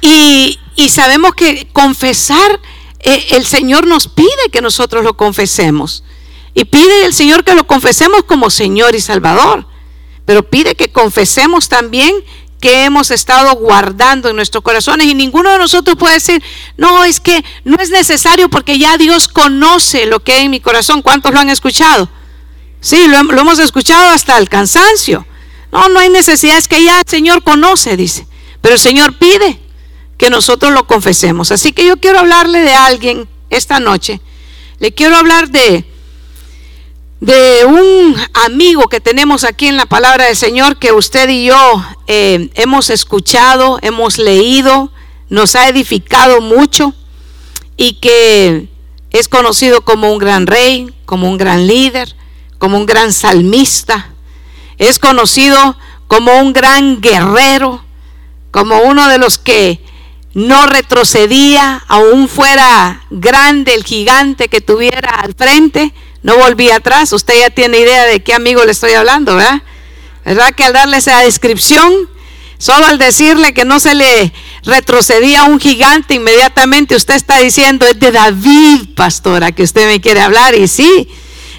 Y, 0.00 0.58
sabemos 0.88 1.34
que 1.34 1.68
confesar, 1.72 2.60
eh, 3.00 3.26
el 3.30 3.44
Señor 3.44 3.86
nos 3.86 4.08
pide 4.08 4.28
que 4.52 4.60
nosotros 4.60 5.04
lo 5.04 5.16
confesemos. 5.16 6.02
Y 6.54 6.64
pide 6.64 7.04
el 7.04 7.14
Señor 7.14 7.44
que 7.44 7.54
lo 7.54 7.66
confesemos 7.66 8.22
como 8.24 8.50
Señor 8.50 8.94
y 8.94 9.00
Salvador. 9.00 9.67
Pero 10.28 10.42
pide 10.42 10.74
que 10.74 10.92
confesemos 10.92 11.70
también 11.70 12.14
que 12.60 12.84
hemos 12.84 13.10
estado 13.10 13.54
guardando 13.54 14.28
en 14.28 14.36
nuestros 14.36 14.62
corazones 14.62 15.06
y 15.06 15.14
ninguno 15.14 15.50
de 15.50 15.56
nosotros 15.56 15.96
puede 15.96 16.12
decir, 16.12 16.42
no, 16.76 17.02
es 17.04 17.18
que 17.18 17.42
no 17.64 17.78
es 17.80 17.88
necesario 17.88 18.50
porque 18.50 18.78
ya 18.78 18.98
Dios 18.98 19.26
conoce 19.26 20.04
lo 20.04 20.20
que 20.20 20.34
hay 20.34 20.44
en 20.44 20.50
mi 20.50 20.60
corazón. 20.60 21.00
¿Cuántos 21.00 21.32
lo 21.32 21.40
han 21.40 21.48
escuchado? 21.48 22.10
Sí, 22.82 23.06
lo, 23.08 23.16
hemos 23.40 23.58
escuchado 23.58 24.10
hasta 24.10 24.36
el 24.36 24.50
cansancio. 24.50 25.26
No, 25.72 25.88
no 25.88 25.98
hay 25.98 26.10
necesidad, 26.10 26.58
es 26.58 26.68
que 26.68 26.84
ya 26.84 27.00
el 27.00 27.08
Señor 27.08 27.42
conoce, 27.42 27.96
dice. 27.96 28.26
Pero 28.60 28.74
el 28.74 28.80
Señor 28.80 29.16
pide 29.16 29.58
que 30.18 30.28
nosotros 30.28 30.74
lo 30.74 30.86
confesemos. 30.86 31.52
Así 31.52 31.72
que 31.72 31.86
yo 31.86 31.96
quiero 31.96 32.18
hablarle 32.18 32.58
de 32.58 32.74
alguien 32.74 33.26
esta 33.48 33.80
noche. 33.80 34.20
Le 34.78 34.92
quiero 34.92 35.16
hablar 35.16 35.48
de, 35.48 35.90
de 37.20 37.64
un 37.64 38.16
amigo 38.34 38.88
que 38.88 39.00
tenemos 39.00 39.44
aquí 39.44 39.66
en 39.66 39.76
la 39.76 39.86
palabra 39.86 40.26
del 40.26 40.36
Señor 40.36 40.78
que 40.78 40.92
usted 40.92 41.28
y 41.28 41.46
yo 41.46 41.84
eh, 42.06 42.50
hemos 42.54 42.90
escuchado, 42.90 43.78
hemos 43.82 44.18
leído, 44.18 44.92
nos 45.28 45.56
ha 45.56 45.68
edificado 45.68 46.40
mucho 46.40 46.94
y 47.76 47.94
que 47.94 48.68
es 49.10 49.28
conocido 49.28 49.82
como 49.84 50.12
un 50.12 50.18
gran 50.18 50.46
rey, 50.46 50.94
como 51.06 51.28
un 51.28 51.38
gran 51.38 51.66
líder, 51.66 52.14
como 52.58 52.76
un 52.76 52.86
gran 52.86 53.12
salmista. 53.12 54.10
Es 54.78 54.98
conocido 54.98 55.76
como 56.06 56.38
un 56.40 56.52
gran 56.52 57.00
guerrero, 57.00 57.84
como 58.52 58.78
uno 58.82 59.08
de 59.08 59.18
los 59.18 59.38
que 59.38 59.80
no 60.34 60.66
retrocedía, 60.66 61.82
aún 61.88 62.28
fuera 62.28 63.02
grande 63.10 63.74
el 63.74 63.84
gigante 63.84 64.48
que 64.48 64.60
tuviera 64.60 65.10
al 65.10 65.34
frente, 65.34 65.92
no 66.22 66.36
volvía 66.36 66.76
atrás. 66.76 67.12
Usted 67.12 67.38
ya 67.38 67.50
tiene 67.50 67.78
idea 67.78 68.04
de 68.04 68.20
qué 68.22 68.34
amigo 68.34 68.64
le 68.64 68.72
estoy 68.72 68.92
hablando, 68.92 69.36
¿verdad? 69.36 69.62
¿Verdad 70.24 70.54
que 70.54 70.64
al 70.64 70.72
darle 70.72 70.98
esa 70.98 71.20
descripción, 71.20 71.92
solo 72.58 72.86
al 72.86 72.98
decirle 72.98 73.54
que 73.54 73.64
no 73.64 73.80
se 73.80 73.94
le 73.94 74.32
retrocedía 74.64 75.44
un 75.44 75.58
gigante, 75.58 76.14
inmediatamente 76.14 76.96
usted 76.96 77.14
está 77.14 77.38
diciendo, 77.38 77.86
es 77.86 77.98
de 77.98 78.12
David, 78.12 78.94
pastora, 78.94 79.52
que 79.52 79.62
usted 79.62 79.86
me 79.86 80.00
quiere 80.00 80.20
hablar. 80.20 80.54
Y 80.54 80.68
sí, 80.68 81.08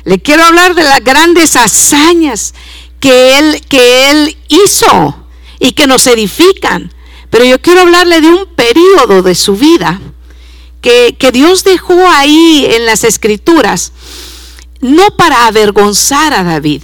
le 0.04 0.20
quiero 0.20 0.44
hablar 0.44 0.76
de 0.76 0.84
las 0.84 1.04
grandes 1.04 1.56
hazañas 1.56 2.54
que 3.00 3.40
él, 3.40 3.62
que 3.68 4.12
él 4.12 4.38
hizo 4.50 5.26
y 5.60 5.72
que 5.72 5.88
nos 5.88 6.06
edifican. 6.08 6.94
Pero 7.30 7.46
yo 7.46 7.62
quiero 7.62 7.82
hablarle 7.82 8.22
de 8.22 8.28
un 8.28 8.46
periodo 8.56 9.22
de 9.22 9.36
su 9.36 9.56
vida 9.56 10.00
que, 10.82 11.16
que 11.18 11.32
Dios 11.32 11.64
dejó 11.64 12.08
ahí 12.10 12.68
en 12.72 12.86
las 12.86 13.04
escrituras, 13.04 13.92
no 14.82 15.16
para 15.18 15.48
avergonzar 15.48 16.34
a 16.34 16.44
David, 16.44 16.84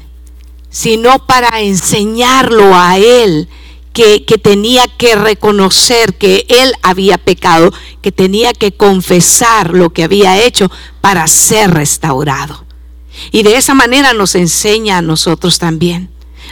sino 0.70 1.26
para 1.26 1.62
enseñarlo 1.62 2.76
a 2.76 2.98
él 2.98 3.48
que, 3.96 4.20
tenía 4.42 4.88
que 4.88 5.16
reconocer 5.16 6.16
que 6.16 6.46
él 6.50 6.74
había 6.82 7.18
pecado, 7.18 7.72
que 8.02 8.12
tenía 8.12 8.52
que 8.52 8.74
confesar 8.74 9.74
lo 9.74 9.92
que 9.92 10.04
había 10.04 10.44
hecho 10.44 10.70
para 11.00 11.26
ser 11.28 11.72
restaurado. 11.74 12.66
Y 13.32 13.44
de 13.44 13.56
esa 13.56 13.74
manera 13.74 14.12
nos 14.12 14.36
enseña 14.36 14.98
a 14.98 15.02
nosotros 15.02 15.60
también. 15.60 16.10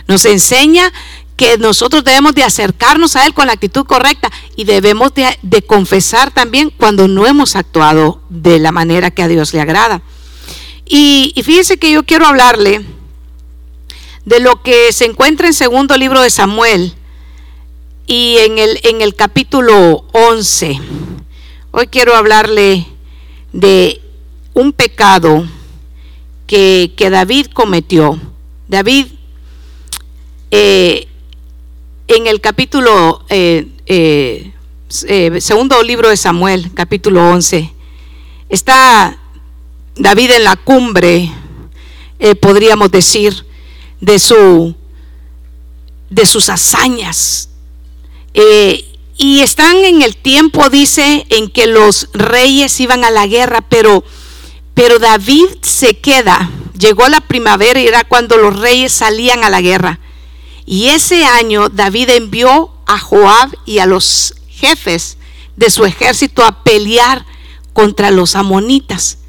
Nos 0.07 0.23
enseña 0.23 0.93
que 1.35 1.57
nosotros 1.57 2.05
debemos 2.05 2.33
de 2.33 2.45
acercarnos 2.45 3.17
a 3.17 3.25
Él 3.25 3.33
con 3.33 3.47
la 3.47 3.53
actitud 3.53 3.85
correcta 3.85 4.31
y 4.55 4.63
debemos 4.63 5.11
de, 5.13 5.61
confesar 5.63 6.31
también 6.31 6.69
cuando 6.69 7.09
no 7.09 7.27
hemos 7.27 7.57
actuado 7.57 8.21
de 8.29 8.59
la 8.59 8.71
manera 8.71 9.11
que 9.11 9.23
a 9.23 9.27
Dios 9.27 9.53
le 9.53 9.59
agrada. 9.59 10.01
Y, 10.85 11.33
y 11.35 11.43
fíjese 11.43 11.77
que 11.77 11.91
yo 11.91 12.03
quiero 12.03 12.25
hablarle 12.25 12.85
de 14.25 14.39
lo 14.39 14.61
que 14.61 14.91
se 14.93 15.05
encuentra 15.05 15.47
en 15.47 15.53
segundo 15.53 15.97
libro 15.97 16.21
de 16.21 16.29
Samuel, 16.29 16.95
y 18.05 18.37
en 18.39 18.59
el, 18.59 18.79
en 18.83 19.01
el 19.01 19.15
capítulo 19.15 20.05
11, 20.11 20.79
hoy 21.71 21.87
quiero 21.87 22.15
hablarle 22.15 22.85
de 23.53 24.01
un 24.53 24.73
pecado 24.73 25.47
que, 26.45 26.93
David 26.97 27.47
cometió. 27.53 28.19
David, 28.67 29.07
eh, 30.51 31.07
en 32.07 32.27
el 32.27 32.41
capítulo, 32.41 33.23
eh, 33.29 33.67
eh, 33.85 34.51
segundo 35.39 35.81
libro 35.81 36.09
de 36.09 36.17
Samuel, 36.17 36.71
capítulo 36.73 37.25
11, 37.31 37.73
está 38.49 39.17
David 39.95 40.31
en 40.31 40.43
la 40.43 40.55
cumbre, 40.55 41.31
podríamos 42.41 42.89
decir, 42.89 43.45
de, 43.99 44.19
su, 44.19 44.75
de 46.09 46.25
sus 46.25 46.49
hazañas, 46.49 47.49
eh, 48.33 48.93
y 49.15 49.41
están 49.41 49.77
en 49.77 50.01
el 50.01 50.17
tiempo, 50.17 50.69
dice, 50.69 51.25
en 51.29 51.49
que 51.49 51.67
los 51.67 52.09
reyes 52.13 52.79
iban 52.79 53.03
a 53.03 53.11
la 53.11 53.27
guerra, 53.27 53.61
pero, 53.61 54.03
pero 54.73 54.99
David 54.99 55.45
se 55.61 55.97
queda. 55.99 56.49
Llegó 56.77 57.07
la 57.07 57.21
primavera 57.21 57.79
y 57.79 57.87
era 57.87 58.03
cuando 58.03 58.37
los 58.37 58.59
reyes 58.59 58.91
salían 58.91 59.43
a 59.43 59.49
la 59.49 59.61
guerra. 59.61 59.99
Y 60.65 60.87
ese 60.87 61.25
año 61.25 61.69
David 61.69 62.09
envió 62.09 62.71
a 62.87 62.97
Joab 62.97 63.55
y 63.65 63.79
a 63.79 63.85
los 63.85 64.35
jefes 64.47 65.17
de 65.55 65.69
su 65.69 65.85
ejército 65.85 66.43
a 66.43 66.63
pelear 66.63 67.25
contra 67.73 68.09
los 68.09 68.35
amonitas. 68.35 69.19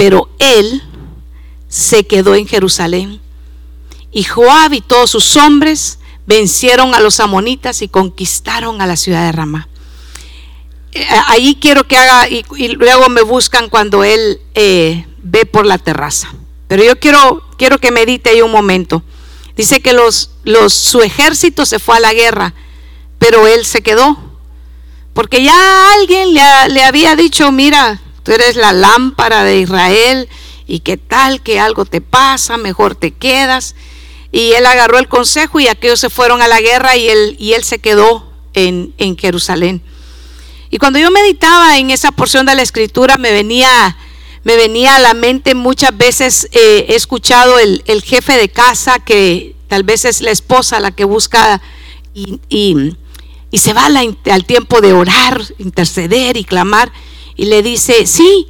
Pero 0.00 0.30
él 0.38 0.82
se 1.68 2.06
quedó 2.06 2.34
en 2.34 2.48
Jerusalén. 2.48 3.20
Y 4.10 4.24
Joab 4.24 4.72
y 4.72 4.80
todos 4.80 5.10
sus 5.10 5.36
hombres 5.36 5.98
vencieron 6.24 6.94
a 6.94 7.00
los 7.00 7.20
amonitas 7.20 7.82
y 7.82 7.88
conquistaron 7.88 8.80
a 8.80 8.86
la 8.86 8.96
ciudad 8.96 9.26
de 9.26 9.32
Ramá. 9.32 9.68
Eh, 10.92 11.06
ahí 11.26 11.58
quiero 11.60 11.86
que 11.86 11.98
haga, 11.98 12.30
y, 12.30 12.44
luego 12.76 13.10
me 13.10 13.20
buscan 13.20 13.68
cuando 13.68 14.02
él 14.02 14.40
eh, 14.54 15.04
ve 15.22 15.44
por 15.44 15.66
la 15.66 15.76
terraza. 15.76 16.32
Pero 16.66 16.82
yo 16.82 16.98
quiero, 16.98 17.44
quiero 17.58 17.76
que 17.76 17.90
medite 17.90 18.30
ahí 18.30 18.40
un 18.40 18.52
momento. 18.52 19.02
Dice 19.54 19.82
que 19.82 19.92
los, 19.92 20.30
los, 20.44 20.72
su 20.72 21.02
ejército 21.02 21.66
se 21.66 21.78
fue 21.78 21.98
a 21.98 22.00
la 22.00 22.14
guerra, 22.14 22.54
pero 23.18 23.46
él 23.46 23.66
se 23.66 23.82
quedó. 23.82 24.16
Porque 25.12 25.44
ya 25.44 25.92
alguien 25.92 26.32
le, 26.32 26.40
le 26.70 26.84
había 26.84 27.16
dicho, 27.16 27.52
mira, 27.52 28.00
tú 28.22 28.32
eres 28.32 28.56
la 28.56 28.72
lámpara 28.72 29.44
de 29.44 29.58
Israel 29.58 30.28
y 30.66 30.80
qué 30.80 30.96
tal 30.96 31.42
que 31.42 31.58
algo 31.58 31.84
te 31.84 32.00
pasa, 32.00 32.56
mejor 32.56 32.94
te 32.94 33.10
quedas. 33.10 33.74
Y 34.32 34.52
él 34.52 34.64
agarró 34.66 34.98
el 34.98 35.08
consejo 35.08 35.58
y 35.58 35.66
aquellos 35.66 35.98
se 35.98 36.10
fueron 36.10 36.42
a 36.42 36.48
la 36.48 36.60
guerra 36.60 36.96
y 36.96 37.08
él, 37.08 37.36
y 37.40 37.54
él 37.54 37.64
se 37.64 37.80
quedó 37.80 38.30
en, 38.54 39.16
Jerusalén. 39.18 39.82
Y 40.70 40.78
cuando 40.78 41.00
yo 41.00 41.10
meditaba 41.10 41.78
en 41.78 41.90
esa 41.90 42.12
porción 42.12 42.46
de 42.46 42.54
la 42.54 42.62
escritura 42.62 43.18
me 43.18 43.32
venía, 43.32 43.96
me 44.44 44.56
venía 44.56 44.94
a 44.94 45.00
la 45.00 45.14
mente 45.14 45.56
muchas 45.56 45.96
veces, 45.96 46.48
eh, 46.52 46.86
he 46.88 46.94
escuchado 46.94 47.58
el, 47.58 48.02
jefe 48.04 48.36
de 48.36 48.48
casa 48.48 49.00
que 49.00 49.56
tal 49.66 49.82
vez 49.82 50.04
es 50.04 50.20
la 50.20 50.30
esposa 50.30 50.78
la 50.78 50.92
que 50.92 51.04
busca 51.04 51.60
y, 52.14 52.40
y, 52.48 53.58
se 53.58 53.72
va 53.72 53.86
al 53.86 54.44
tiempo 54.44 54.80
de 54.80 54.92
orar, 54.92 55.42
interceder 55.58 56.36
y 56.36 56.44
clamar 56.44 56.92
y 57.40 57.46
le 57.46 57.62
dice, 57.62 58.06
sí, 58.06 58.48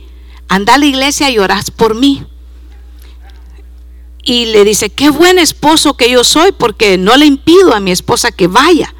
anda 0.49 0.75
a 0.75 0.78
la 0.78 0.85
iglesia 0.85 1.30
y 1.30 1.38
orás 1.38 1.70
por 1.70 1.94
mí 1.94 2.26
y 4.25 4.47
le 4.47 4.64
dice, 4.64 4.90
qué 4.90 5.11
buen 5.11 5.38
esposo 5.38 5.97
que 5.97 6.11
yo 6.11 6.25
soy 6.25 6.50
porque 6.50 6.99
no 6.99 7.16
le 7.16 7.25
impido 7.25 7.73
a 7.73 7.78
mi 7.78 7.92
esposa 7.92 8.32
que 8.32 8.49
vaya, 8.49 8.92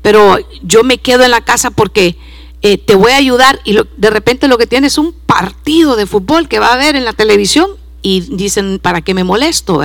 pero 0.00 0.38
yo 0.62 0.82
me 0.82 0.96
quedo 0.96 1.24
en 1.24 1.30
la 1.30 1.42
casa 1.42 1.70
porque 1.70 2.16
eh, 2.62 2.78
te 2.78 2.94
voy 2.94 3.12
a 3.12 3.16
ayudar 3.16 3.60
y 3.64 3.74
de 3.74 4.08
repente 4.08 4.48
lo 4.48 4.56
que 4.56 4.66
tiene 4.66 4.86
es 4.86 4.96
un 4.96 5.12
partido 5.12 5.94
de 5.94 6.06
fútbol 6.06 6.48
que 6.48 6.58
va 6.58 6.72
a 6.72 6.78
ver 6.78 6.96
en 6.96 7.04
la 7.04 7.12
televisión 7.12 7.68
y 8.00 8.20
dicen, 8.20 8.78
¿para 8.78 9.02
qué 9.02 9.12
me 9.12 9.24
molesto? 9.24 9.82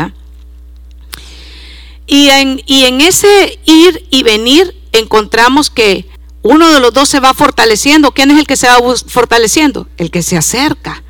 Y, 2.05 2.29
en, 2.29 2.61
y 2.65 2.85
en 2.85 3.01
ese 3.01 3.59
ir 3.65 4.07
y 4.09 4.23
venir 4.23 4.73
encontramos 4.93 5.69
que 5.69 6.07
uno 6.47 6.71
de 6.71 6.79
los 6.79 6.93
dos 6.93 7.09
se 7.09 7.19
va 7.19 7.33
fortaleciendo. 7.33 8.11
¿Quién 8.11 8.31
es 8.31 8.39
el 8.39 8.47
que 8.47 8.55
se 8.55 8.67
va 8.67 8.77
fortaleciendo? 9.07 9.87
El 9.97 10.11
que 10.11 10.23
se 10.23 10.37
acerca 10.37 11.03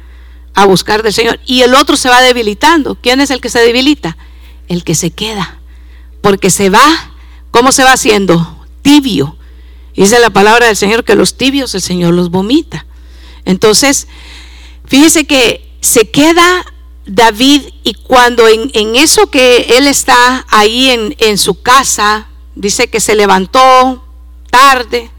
a 0.56 0.66
buscar 0.66 1.04
del 1.04 1.14
Señor. 1.14 1.40
Y 1.46 1.62
el 1.62 1.76
otro 1.76 1.96
se 1.96 2.10
va 2.10 2.22
debilitando. 2.22 2.96
¿Quién 2.96 3.22
es 3.22 3.30
el 3.30 3.40
que 3.40 3.50
se 3.50 3.60
debilita? 3.60 4.18
El 4.68 4.84
que 4.84 4.96
se 4.96 5.12
queda. 5.12 5.60
Porque 6.22 6.50
se 6.50 6.70
va, 6.70 7.12
¿cómo 7.52 7.72
se 7.72 7.84
va 7.84 7.94
haciendo? 7.94 8.66
Tibio. 8.82 9.38
Dice 9.96 10.20
la 10.20 10.32
palabra 10.32 10.66
del 10.66 10.76
Señor 10.76 11.04
que 11.04 11.16
los 11.16 11.38
tibios 11.38 11.76
el 11.76 11.82
Señor 11.82 12.16
los 12.16 12.32
vomita. 12.32 12.86
Entonces, 13.46 14.08
fíjese 14.86 15.28
que 15.28 15.72
se 15.82 16.10
queda 16.10 16.66
David 17.06 17.62
y 17.84 17.94
cuando 17.94 18.48
en, 18.48 18.96
eso 18.96 19.30
que 19.30 19.78
él 19.78 19.88
está 19.88 20.46
ahí 20.50 20.90
en, 20.90 21.16
en, 21.20 21.38
su 21.38 21.62
casa, 21.62 22.28
dice 22.56 22.90
que 22.90 23.00
se 23.00 23.16
levantó 23.16 24.04
tarde 24.50 25.12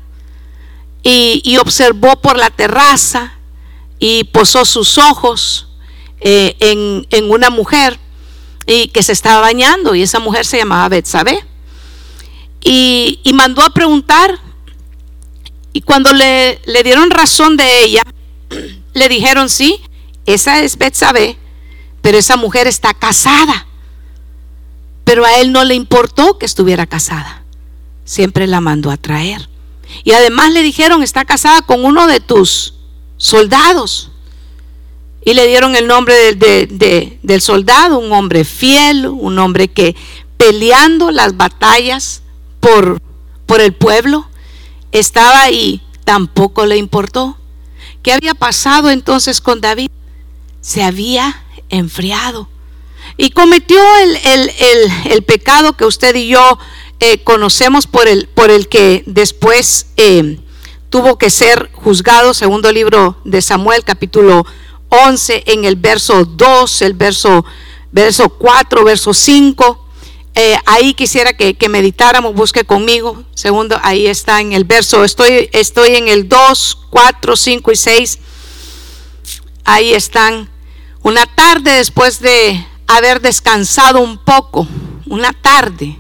y, 1.10 1.56
observó 1.58 2.20
por 2.20 2.36
la 2.36 2.50
terraza 2.50 3.32
y 3.98 4.24
posó 4.24 4.64
sus 4.64 4.98
ojos 4.98 5.68
eh, 6.20 6.56
en, 6.60 7.30
una 7.30 7.50
mujer 7.50 7.98
y 8.66 8.88
que 8.88 9.02
se 9.02 9.12
estaba 9.12 9.40
bañando 9.40 9.94
y 9.94 10.02
esa 10.02 10.18
mujer 10.18 10.44
se 10.44 10.58
llamaba 10.58 10.88
Betsabé. 10.88 11.44
Y, 12.60 13.20
y 13.22 13.32
mandó 13.32 13.62
a 13.62 13.70
preguntar 13.70 14.38
y 15.72 15.80
cuando 15.82 16.12
le, 16.12 16.60
le, 16.66 16.82
dieron 16.82 17.10
razón 17.10 17.56
de 17.56 17.84
ella 17.84 18.02
le 18.94 19.08
dijeron 19.08 19.48
sí 19.48 19.80
esa 20.26 20.60
es 20.60 20.76
Betsabé 20.76 21.38
pero 22.02 22.18
esa 22.18 22.36
mujer 22.36 22.66
está 22.66 22.94
casada 22.94 23.66
pero 25.04 25.24
a 25.24 25.38
él 25.38 25.52
no 25.52 25.62
le 25.64 25.74
importó 25.74 26.36
que 26.36 26.46
estuviera 26.46 26.86
casada 26.86 27.44
siempre 28.04 28.48
la 28.48 28.60
mandó 28.60 28.90
a 28.90 28.96
traer 28.96 29.48
Y 30.04 30.12
además 30.12 30.52
le 30.52 30.62
dijeron, 30.62 31.02
está 31.02 31.24
casada 31.24 31.62
con 31.62 31.84
uno 31.84 32.06
de 32.06 32.20
tus 32.20 32.74
soldados. 33.16 34.10
Y 35.24 35.34
le 35.34 35.46
dieron 35.46 35.76
el 35.76 35.86
nombre 35.86 36.14
del 36.34 37.40
soldado, 37.40 37.98
un 37.98 38.12
hombre 38.12 38.44
fiel, 38.44 39.06
un 39.06 39.38
hombre 39.38 39.68
que 39.68 39.96
peleando 40.36 41.10
las 41.10 41.36
batallas 41.36 42.22
por, 42.60 43.00
por 43.46 43.60
el 43.60 43.72
pueblo, 43.72 44.28
estaba 44.92 45.42
ahí, 45.42 45.82
tampoco 46.04 46.64
le 46.64 46.76
importó. 46.76 47.36
¿Qué 48.02 48.12
había 48.12 48.34
pasado 48.34 48.90
entonces 48.90 49.40
con 49.40 49.60
David? 49.60 49.90
Se 50.60 50.82
había 50.82 51.44
enfriado 51.68 52.48
y 53.16 53.30
cometió 53.30 53.78
el, 53.96 55.22
pecado 55.24 55.74
que 55.74 55.84
usted 55.84 56.14
y 56.14 56.28
yo 56.28 56.58
eh, 57.00 57.22
conocemos 57.22 57.86
por 57.86 58.08
el, 58.08 58.28
por 58.28 58.50
el 58.50 58.68
que 58.68 59.04
después 59.06 59.86
eh, 59.96 60.40
tuvo 60.90 61.18
que 61.18 61.30
ser 61.30 61.70
juzgado, 61.72 62.34
segundo 62.34 62.72
libro 62.72 63.18
de 63.24 63.40
Samuel, 63.42 63.84
capítulo 63.84 64.44
11, 64.88 65.44
en 65.46 65.64
el 65.64 65.76
verso 65.76 66.24
2, 66.24 66.82
el 66.82 66.94
verso, 66.94 67.44
verso 67.92 68.28
4, 68.30 68.84
verso 68.84 69.14
5. 69.14 69.84
Eh, 70.34 70.56
ahí 70.66 70.94
quisiera 70.94 71.36
que, 71.36 71.68
meditáramos, 71.68 72.34
busque 72.34 72.64
conmigo. 72.64 73.24
Segundo, 73.34 73.78
ahí 73.82 74.06
está 74.06 74.40
en 74.40 74.52
el 74.52 74.64
verso, 74.64 75.04
estoy, 75.04 75.50
estoy 75.52 75.96
en 75.96 76.08
el 76.08 76.28
2, 76.28 76.86
4, 76.90 77.36
5 77.36 77.72
y 77.72 77.76
6. 77.76 78.18
Ahí 79.64 79.92
están. 79.92 80.48
Una 81.02 81.26
tarde 81.26 81.72
después 81.72 82.20
de 82.20 82.66
haber 82.86 83.20
descansado 83.20 84.00
un 84.00 84.18
poco, 84.18 84.66
una 85.06 85.32
tarde, 85.32 85.98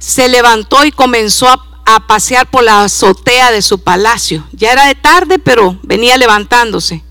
se 0.00 0.28
levantó 0.28 0.84
y 0.84 0.90
comenzó 0.90 1.48
a, 1.48 1.66
pasear 2.06 2.48
por 2.48 2.62
la 2.62 2.84
azotea 2.84 3.50
de 3.50 3.62
su 3.62 3.80
palacio. 3.80 4.46
Ya 4.52 4.70
era 4.70 4.86
de 4.86 4.94
tarde, 4.94 5.40
pero 5.40 5.76
venía 5.82 6.16
levantándose. 6.16 7.02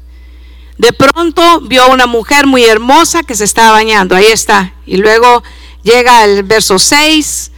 De 0.78 0.94
pronto 0.94 1.60
vio 1.60 1.84
a 1.84 1.88
una 1.88 2.06
mujer 2.06 2.48
muy 2.48 2.64
hermosa 2.64 3.24
que 3.24 3.36
se 3.36 3.44
estaba 3.44 3.72
bañando. 3.72 4.16
Ahí 4.16 4.28
está. 4.28 4.74
Y 4.86 4.96
luego 4.96 5.44
llega 5.84 6.24
el 6.24 6.44
verso 6.44 6.80
6 6.80 7.52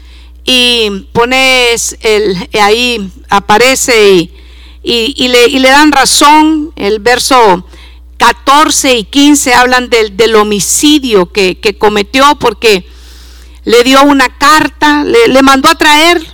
y 0.46 1.08
pones 1.14 1.96
el, 2.02 2.50
ahí 2.60 3.12
aparece 3.30 4.32
y, 4.82 5.28
le, 5.28 5.46
y 5.48 5.60
le 5.60 5.70
dan 5.70 5.92
razón. 5.92 6.74
El 6.76 7.00
verso 7.00 7.64
14 8.22 8.98
y 9.00 9.04
15 9.06 9.56
hablan 9.56 9.90
del, 9.90 10.36
homicidio 10.36 11.32
que, 11.32 11.58
cometió 11.80 12.38
porque 12.40 12.86
le 13.64 13.84
dio 13.84 14.04
una 14.04 14.30
carta, 14.38 15.04
le, 15.04 15.42
mandó 15.42 15.70
a 15.70 15.76
traer 15.76 16.26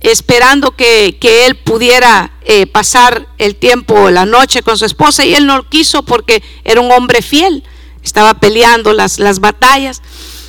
esperando 0.00 0.72
que, 0.76 1.16
él 1.20 1.56
pudiera 1.56 2.32
eh, 2.42 2.66
pasar 2.66 3.28
el 3.38 3.56
tiempo, 3.56 4.10
la 4.10 4.26
noche 4.26 4.62
con 4.62 4.78
su 4.78 4.84
esposa 4.84 5.24
y 5.24 5.34
él 5.34 5.46
no 5.46 5.68
quiso 5.68 6.02
porque 6.02 6.42
era 6.64 6.80
un 6.80 6.90
hombre 6.90 7.22
fiel, 7.22 7.64
estaba 8.02 8.34
peleando 8.34 8.92
las, 8.92 9.18
las 9.18 9.40
batallas. 9.40 10.02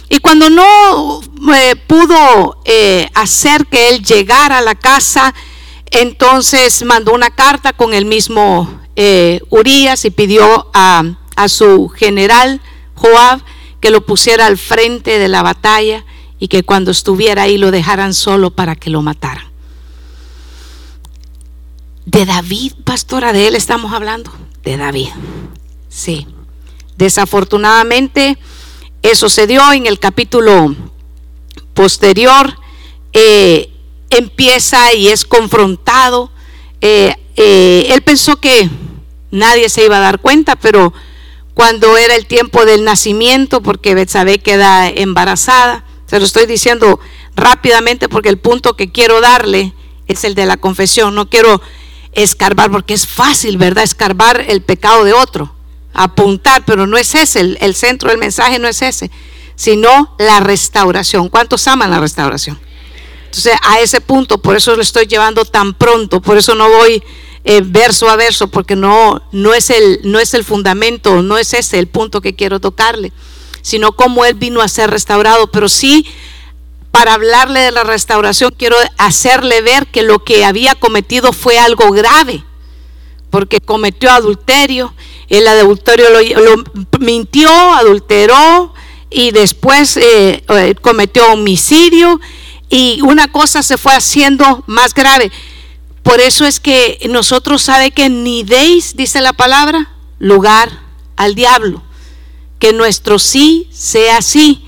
Y 0.10 0.20
cuando 0.20 0.50
no 0.50 1.22
eh, 1.54 1.76
pudo 1.88 2.62
eh, 2.66 3.08
hacer 3.14 3.68
que 3.68 3.90
él 3.90 4.04
llegara 4.04 4.58
a 4.58 4.62
la 4.62 4.74
casa, 4.74 5.36
entonces 5.92 6.84
mandó 6.84 7.14
una 7.14 7.30
carta 7.30 7.74
con 7.74 7.94
el 7.94 8.06
mismo 8.06 8.80
Urias 9.50 10.04
y 10.04 10.10
pidió 10.10 10.70
a, 10.74 11.04
su 11.48 11.88
general 11.88 12.60
Joab 12.96 13.40
que 13.80 13.92
lo 13.92 14.06
pusiera 14.06 14.46
al 14.46 14.58
frente 14.58 15.20
de 15.20 15.28
la 15.28 15.42
batalla 15.42 16.06
y 16.40 16.48
que 16.48 16.64
cuando 16.64 16.92
estuviera 16.92 17.44
ahí 17.44 17.58
lo 17.58 17.72
dejaran 17.72 18.14
solo 18.14 18.52
para 18.52 18.76
que 18.76 18.90
lo 18.90 19.02
mataran. 19.02 19.48
De 22.06 22.26
David, 22.26 22.74
pastora, 22.84 23.34
de 23.34 23.48
él 23.48 23.56
estamos 23.56 23.94
hablando, 23.94 24.32
de 24.64 24.78
David. 24.78 25.10
Sí. 25.90 26.28
Desafortunadamente, 26.98 28.38
eso 29.02 29.30
se 29.30 29.48
dio 29.48 29.72
en 29.72 29.86
el 29.86 30.00
capítulo 30.00 30.76
posterior. 31.74 32.58
Eh, 33.14 33.72
empieza 34.10 34.94
y 34.94 35.10
es 35.10 35.26
confrontado. 35.26 36.32
Eh, 36.82 37.16
él 37.36 38.02
pensó 38.02 38.38
que 38.38 38.70
nadie 39.32 39.70
se 39.70 39.86
iba 39.86 39.98
a 39.98 40.02
dar 40.02 40.20
cuenta, 40.20 40.56
pero 40.56 40.94
cuando 41.60 41.98
era 41.98 42.16
el 42.16 42.26
tiempo 42.26 42.64
del 42.64 42.86
nacimiento, 42.86 43.62
porque 43.62 43.94
Betsabé 43.94 44.40
queda 44.40 44.88
embarazada, 44.88 45.84
se 46.06 46.18
lo 46.18 46.24
estoy 46.24 46.46
diciendo 46.46 47.02
rápidamente 47.36 48.08
porque 48.08 48.30
el 48.30 48.38
punto 48.38 48.78
que 48.78 48.94
quiero 48.94 49.20
darle 49.20 49.74
es 50.08 50.24
el 50.24 50.36
de 50.36 50.46
la 50.46 50.56
confesión. 50.56 51.16
No 51.16 51.30
quiero 51.30 51.62
escarbar, 52.14 52.72
porque 52.72 52.94
es 52.94 53.06
fácil, 53.08 53.58
¿verdad? 53.58 53.84
Escarbar 53.84 54.46
el 54.48 54.62
pecado 54.62 55.04
de 55.04 55.12
otro, 55.12 55.54
apuntar, 55.94 56.64
pero 56.64 56.88
no 56.88 56.98
es 56.98 57.14
ese, 57.14 57.42
el, 57.42 57.58
el 57.60 57.76
centro 57.76 58.10
del 58.10 58.20
mensaje 58.20 58.58
no 58.58 58.70
es 58.70 58.82
ese, 58.82 59.12
sino 59.58 60.16
la 60.18 60.40
restauración. 60.40 61.28
¿Cuántos 61.28 61.68
aman 61.68 61.92
la 61.92 62.00
restauración? 62.00 62.58
Entonces, 63.26 63.56
a 63.64 63.82
ese 63.82 64.00
punto, 64.00 64.38
por 64.38 64.56
eso 64.56 64.78
lo 64.78 64.82
estoy 64.82 65.08
llevando 65.08 65.44
tan 65.44 65.74
pronto, 65.74 66.22
por 66.22 66.38
eso 66.38 66.56
no 66.56 66.70
voy 66.70 67.04
eh, 67.44 67.62
verso 67.64 68.10
a 68.10 68.16
verso, 68.16 68.50
porque 68.50 68.76
no, 68.76 69.22
no, 69.32 69.54
es 69.54 69.70
el, 69.70 70.02
no 70.04 70.20
es 70.20 70.34
el 70.34 70.44
fundamento, 70.44 71.22
no 71.22 71.38
es 71.38 71.54
ese 71.54 71.80
el 71.80 71.88
punto 71.88 72.22
que 72.22 72.36
quiero 72.36 72.60
tocarle, 72.60 73.12
sino 73.62 73.94
cómo 73.94 74.26
Él 74.26 74.34
vino 74.34 74.62
a 74.62 74.68
ser 74.68 74.90
restaurado. 74.90 75.50
Pero 75.52 75.70
sí, 75.70 76.06
para 76.92 77.14
hablarle 77.14 77.62
de 77.62 77.72
la 77.72 77.84
restauración, 77.84 78.54
quiero 78.58 78.76
hacerle 78.98 79.62
ver 79.62 79.88
que 79.88 80.04
lo 80.04 80.20
que 80.20 80.44
había 80.44 80.76
cometido 80.76 81.34
fue 81.34 81.58
algo 81.58 81.92
grave, 81.92 82.44
porque 83.30 83.62
cometió 83.62 84.12
adulterio, 84.12 84.94
el 85.30 85.48
adulterio 85.48 86.08
lo, 86.10 86.64
mintió, 87.00 87.50
adulteró 87.52 88.74
y 89.10 89.32
después 89.32 89.96
eh, 89.98 90.44
eh, 90.50 90.76
cometió 90.82 91.32
homicidio 91.32 92.20
y 92.70 93.02
una 93.02 93.32
cosa 93.32 93.64
se 93.64 93.78
fue 93.78 93.94
haciendo 93.94 94.64
más 94.68 94.94
grave. 94.94 95.32
Por 96.04 96.22
eso 96.22 96.46
es 96.46 96.60
que 96.60 97.00
nosotros 97.10 97.62
sabe 97.62 97.92
que 97.92 98.10
ni 98.10 98.44
deis, 98.44 98.96
dice 98.96 99.22
la 99.22 99.34
palabra, 99.34 99.92
lugar 100.18 100.70
al 101.16 101.36
diablo. 101.36 101.84
Que 102.58 102.74
nuestro 102.74 103.20
sí 103.20 103.68
sea 103.72 104.22
sí 104.22 104.66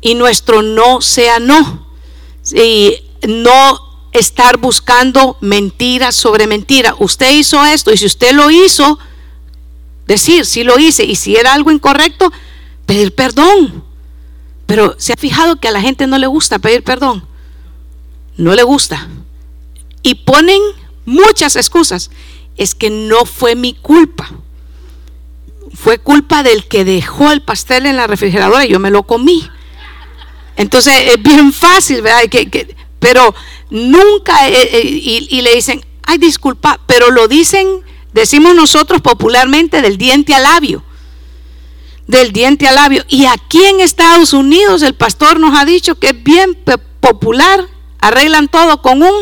y 0.00 0.14
nuestro 0.14 0.62
no 0.62 1.00
sea 1.00 1.38
no. 1.38 1.86
Y 2.54 2.96
no 3.28 3.78
estar 4.12 4.56
buscando 4.56 5.36
mentira 5.40 6.12
sobre 6.12 6.46
mentira. 6.46 6.94
Usted 6.98 7.30
hizo 7.32 7.64
esto 7.64 7.92
y 7.92 7.96
si 7.96 8.06
usted 8.06 8.32
lo 8.32 8.50
hizo, 8.50 8.98
decir 10.06 10.46
si 10.46 10.64
lo 10.64 10.78
hice 10.78 11.04
y 11.04 11.16
si 11.16 11.36
era 11.36 11.52
algo 11.52 11.70
incorrecto, 11.70 12.32
pedir 12.86 13.14
perdón. 13.14 13.84
Pero 14.66 14.94
se 14.98 15.12
ha 15.12 15.16
fijado 15.16 15.56
que 15.56 15.68
a 15.68 15.72
la 15.72 15.80
gente 15.80 16.06
no 16.06 16.18
le 16.18 16.26
gusta 16.26 16.58
pedir 16.58 16.82
perdón. 16.84 17.24
No 18.36 18.54
le 18.54 18.62
gusta 18.62 19.08
y 20.02 20.14
ponen 20.16 20.60
muchas 21.04 21.56
excusas. 21.56 22.10
Es 22.56 22.74
que 22.74 22.90
no 22.90 23.24
fue 23.24 23.54
mi 23.54 23.74
culpa. 23.74 24.30
Fue 25.74 25.98
culpa 25.98 26.42
del 26.42 26.66
que 26.66 26.84
dejó 26.84 27.30
el 27.30 27.42
pastel 27.42 27.86
en 27.86 27.96
la 27.96 28.06
refrigeradora 28.06 28.64
y 28.64 28.70
yo 28.70 28.78
me 28.78 28.90
lo 28.90 29.04
comí. 29.04 29.48
Entonces 30.56 30.94
es 31.06 31.22
bien 31.22 31.52
fácil, 31.52 32.02
¿verdad? 32.02 32.28
Que, 32.28 32.76
pero 32.98 33.34
nunca, 33.70 34.48
eh, 34.48 34.68
eh, 34.72 34.82
y, 34.84 35.28
y, 35.30 35.42
le 35.42 35.54
dicen, 35.54 35.84
ay, 36.02 36.18
disculpa, 36.18 36.80
pero 36.86 37.10
lo 37.10 37.28
dicen, 37.28 37.66
decimos 38.12 38.54
nosotros 38.54 39.00
popularmente, 39.00 39.80
del 39.80 39.96
diente 39.96 40.34
al 40.34 40.42
labio. 40.42 40.84
Del 42.06 42.32
diente 42.32 42.68
al 42.68 42.74
labio. 42.74 43.04
Y 43.08 43.26
aquí 43.26 43.64
en 43.64 43.80
Estados 43.80 44.32
Unidos 44.32 44.82
el 44.82 44.94
pastor 44.94 45.40
nos 45.40 45.56
ha 45.56 45.64
dicho 45.64 45.98
que 45.98 46.08
es 46.08 46.22
bien 46.22 46.58
popular, 47.00 47.66
arreglan 48.00 48.48
todo 48.48 48.82
con 48.82 49.02
un 49.02 49.14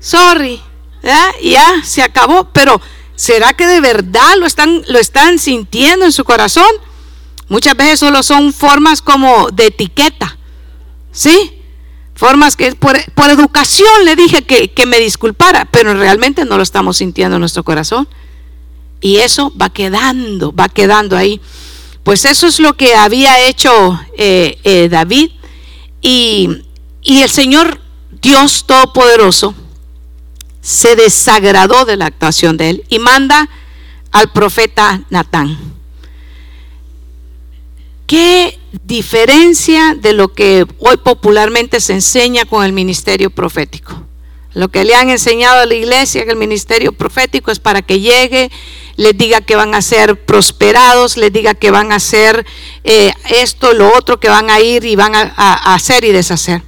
sorry, 0.00 0.60
ya 1.42 1.82
se 1.84 2.02
acabó, 2.02 2.50
pero 2.52 2.80
¿será 3.16 3.52
que 3.54 3.66
de 3.66 3.80
verdad 3.80 4.36
lo 4.38 4.46
están, 4.46 4.82
lo 4.88 4.98
están 4.98 5.38
sintiendo 5.38 6.04
en 6.04 6.12
su 6.12 6.24
corazón? 6.24 6.70
Muchas 7.48 7.76
veces 7.76 8.00
solo 8.00 8.22
son 8.22 8.52
formas 8.52 9.00
como 9.00 9.48
de 9.50 9.66
etiqueta, 9.66 10.36
¿sí? 11.12 11.62
Formas 12.14 12.56
que 12.56 12.74
por, 12.74 12.98
por 13.14 13.30
educación 13.30 14.04
le 14.04 14.16
dije 14.16 14.42
que, 14.42 14.72
que, 14.72 14.86
me 14.86 14.98
disculpara, 14.98 15.66
pero 15.66 15.94
realmente 15.94 16.44
no 16.44 16.56
lo 16.56 16.62
estamos 16.62 16.98
sintiendo 16.98 17.36
en 17.36 17.40
nuestro 17.40 17.64
corazón. 17.64 18.08
Y 19.00 19.18
eso 19.18 19.52
va 19.56 19.70
quedando, 19.70 20.52
va 20.52 20.68
quedando 20.68 21.16
ahí. 21.16 21.40
Pues 22.02 22.24
eso 22.24 22.48
es 22.48 22.58
lo 22.58 22.76
que 22.76 22.96
había 22.96 23.46
hecho 23.46 24.00
eh, 24.16 24.58
eh, 24.64 24.88
David. 24.88 25.30
Y, 26.02 26.64
y 27.02 27.22
el 27.22 27.30
Señor 27.30 27.80
Dios 28.20 28.64
Todopoderoso 28.66 29.54
se 30.68 30.96
desagradó 30.96 31.86
de 31.86 31.96
la 31.96 32.04
actuación 32.04 32.58
de 32.58 32.68
él 32.68 32.84
y 32.90 32.98
manda 32.98 33.48
al 34.12 34.30
profeta 34.32 35.00
Natán. 35.08 35.56
¿Qué 38.06 38.58
diferencia 38.82 39.94
de 39.98 40.12
lo 40.12 40.28
que 40.34 40.66
hoy 40.78 40.98
popularmente 40.98 41.80
se 41.80 41.94
enseña 41.94 42.44
con 42.44 42.66
el 42.66 42.74
ministerio 42.74 43.30
profético? 43.30 44.02
Lo 44.52 44.68
que 44.68 44.84
le 44.84 44.94
han 44.94 45.08
enseñado 45.08 45.60
a 45.60 45.64
la 45.64 45.74
iglesia, 45.74 46.26
que 46.26 46.32
el 46.32 46.36
ministerio 46.36 46.92
profético 46.92 47.50
es 47.50 47.60
para 47.60 47.80
que 47.80 48.00
llegue, 48.00 48.50
les 48.96 49.16
diga 49.16 49.40
que 49.40 49.56
van 49.56 49.74
a 49.74 49.80
ser 49.80 50.22
prosperados, 50.22 51.16
les 51.16 51.32
diga 51.32 51.54
que 51.54 51.70
van 51.70 51.92
a 51.92 51.96
hacer 51.96 52.44
eh, 52.84 53.14
esto, 53.30 53.72
lo 53.72 53.90
otro, 53.96 54.20
que 54.20 54.28
van 54.28 54.50
a 54.50 54.60
ir 54.60 54.84
y 54.84 54.96
van 54.96 55.14
a, 55.14 55.74
hacer 55.74 56.04
y 56.04 56.12
deshacer. 56.12 56.60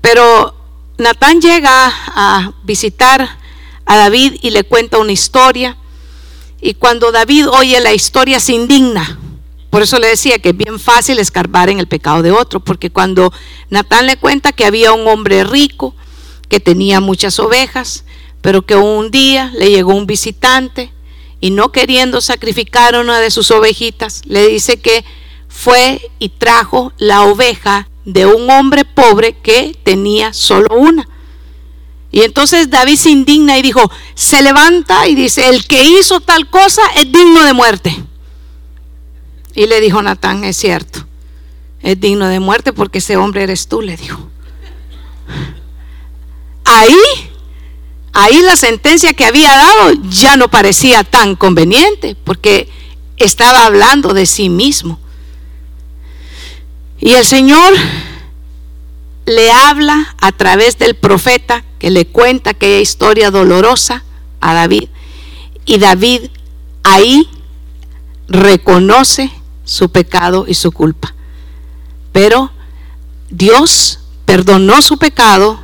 Pero 0.00 0.53
Natán 0.96 1.40
llega 1.40 1.92
a 2.06 2.52
visitar 2.62 3.38
a 3.84 3.96
David 3.96 4.36
y 4.42 4.50
le 4.50 4.62
cuenta 4.62 4.98
una 4.98 5.12
historia. 5.12 5.76
Y 6.60 6.74
cuando 6.74 7.10
David 7.10 7.48
oye 7.48 7.80
la 7.80 7.92
historia 7.92 8.38
se 8.38 8.52
indigna. 8.52 9.18
Por 9.70 9.82
eso 9.82 9.98
le 9.98 10.06
decía 10.06 10.38
que 10.38 10.50
es 10.50 10.56
bien 10.56 10.78
fácil 10.78 11.18
escarbar 11.18 11.68
en 11.68 11.80
el 11.80 11.88
pecado 11.88 12.22
de 12.22 12.30
otro, 12.30 12.60
porque 12.60 12.90
cuando 12.90 13.32
Natán 13.70 14.06
le 14.06 14.16
cuenta 14.16 14.52
que 14.52 14.64
había 14.64 14.92
un 14.92 15.08
hombre 15.08 15.42
rico, 15.42 15.96
que 16.48 16.60
tenía 16.60 17.00
muchas 17.00 17.40
ovejas, 17.40 18.04
pero 18.40 18.62
que 18.62 18.76
un 18.76 19.10
día 19.10 19.50
le 19.58 19.70
llegó 19.70 19.94
un 19.94 20.06
visitante 20.06 20.92
y 21.40 21.50
no 21.50 21.72
queriendo 21.72 22.20
sacrificar 22.20 22.94
una 22.94 23.18
de 23.18 23.32
sus 23.32 23.50
ovejitas, 23.50 24.22
le 24.26 24.46
dice 24.46 24.80
que 24.80 25.04
fue 25.48 26.08
y 26.20 26.28
trajo 26.28 26.92
la 26.98 27.22
oveja 27.22 27.88
de 28.04 28.26
un 28.26 28.50
hombre 28.50 28.84
pobre 28.84 29.34
que 29.34 29.76
tenía 29.82 30.32
solo 30.32 30.74
una. 30.76 31.08
Y 32.10 32.22
entonces 32.22 32.70
David 32.70 32.96
se 32.96 33.10
indigna 33.10 33.58
y 33.58 33.62
dijo, 33.62 33.90
se 34.14 34.40
levanta 34.40 35.08
y 35.08 35.14
dice, 35.14 35.48
el 35.48 35.66
que 35.66 35.82
hizo 35.82 36.20
tal 36.20 36.48
cosa 36.48 36.82
es 36.96 37.10
digno 37.10 37.42
de 37.44 37.52
muerte. 37.52 38.04
Y 39.54 39.66
le 39.66 39.80
dijo 39.80 40.00
Natán, 40.02 40.44
es 40.44 40.56
cierto, 40.56 41.06
es 41.80 41.98
digno 42.00 42.28
de 42.28 42.40
muerte 42.40 42.72
porque 42.72 42.98
ese 42.98 43.16
hombre 43.16 43.42
eres 43.42 43.66
tú, 43.66 43.82
le 43.82 43.96
dijo. 43.96 44.30
Ahí, 46.64 46.96
ahí 48.12 48.40
la 48.42 48.56
sentencia 48.56 49.12
que 49.12 49.24
había 49.24 49.50
dado 49.50 49.92
ya 50.08 50.36
no 50.36 50.48
parecía 50.48 51.04
tan 51.04 51.36
conveniente 51.36 52.16
porque 52.24 52.68
estaba 53.16 53.66
hablando 53.66 54.14
de 54.14 54.26
sí 54.26 54.48
mismo. 54.48 54.98
Y 57.04 57.12
el 57.12 57.26
Señor 57.26 57.74
le 59.26 59.52
habla 59.52 60.16
a 60.22 60.32
través 60.32 60.78
del 60.78 60.94
profeta 60.94 61.62
que 61.78 61.90
le 61.90 62.06
cuenta 62.06 62.50
aquella 62.50 62.80
historia 62.80 63.30
dolorosa 63.30 64.02
a 64.40 64.54
David. 64.54 64.88
Y 65.66 65.76
David 65.76 66.30
ahí 66.82 67.28
reconoce 68.26 69.30
su 69.64 69.90
pecado 69.90 70.46
y 70.48 70.54
su 70.54 70.72
culpa. 70.72 71.14
Pero 72.12 72.50
Dios 73.28 74.00
perdonó 74.24 74.80
su 74.80 74.96
pecado 74.96 75.60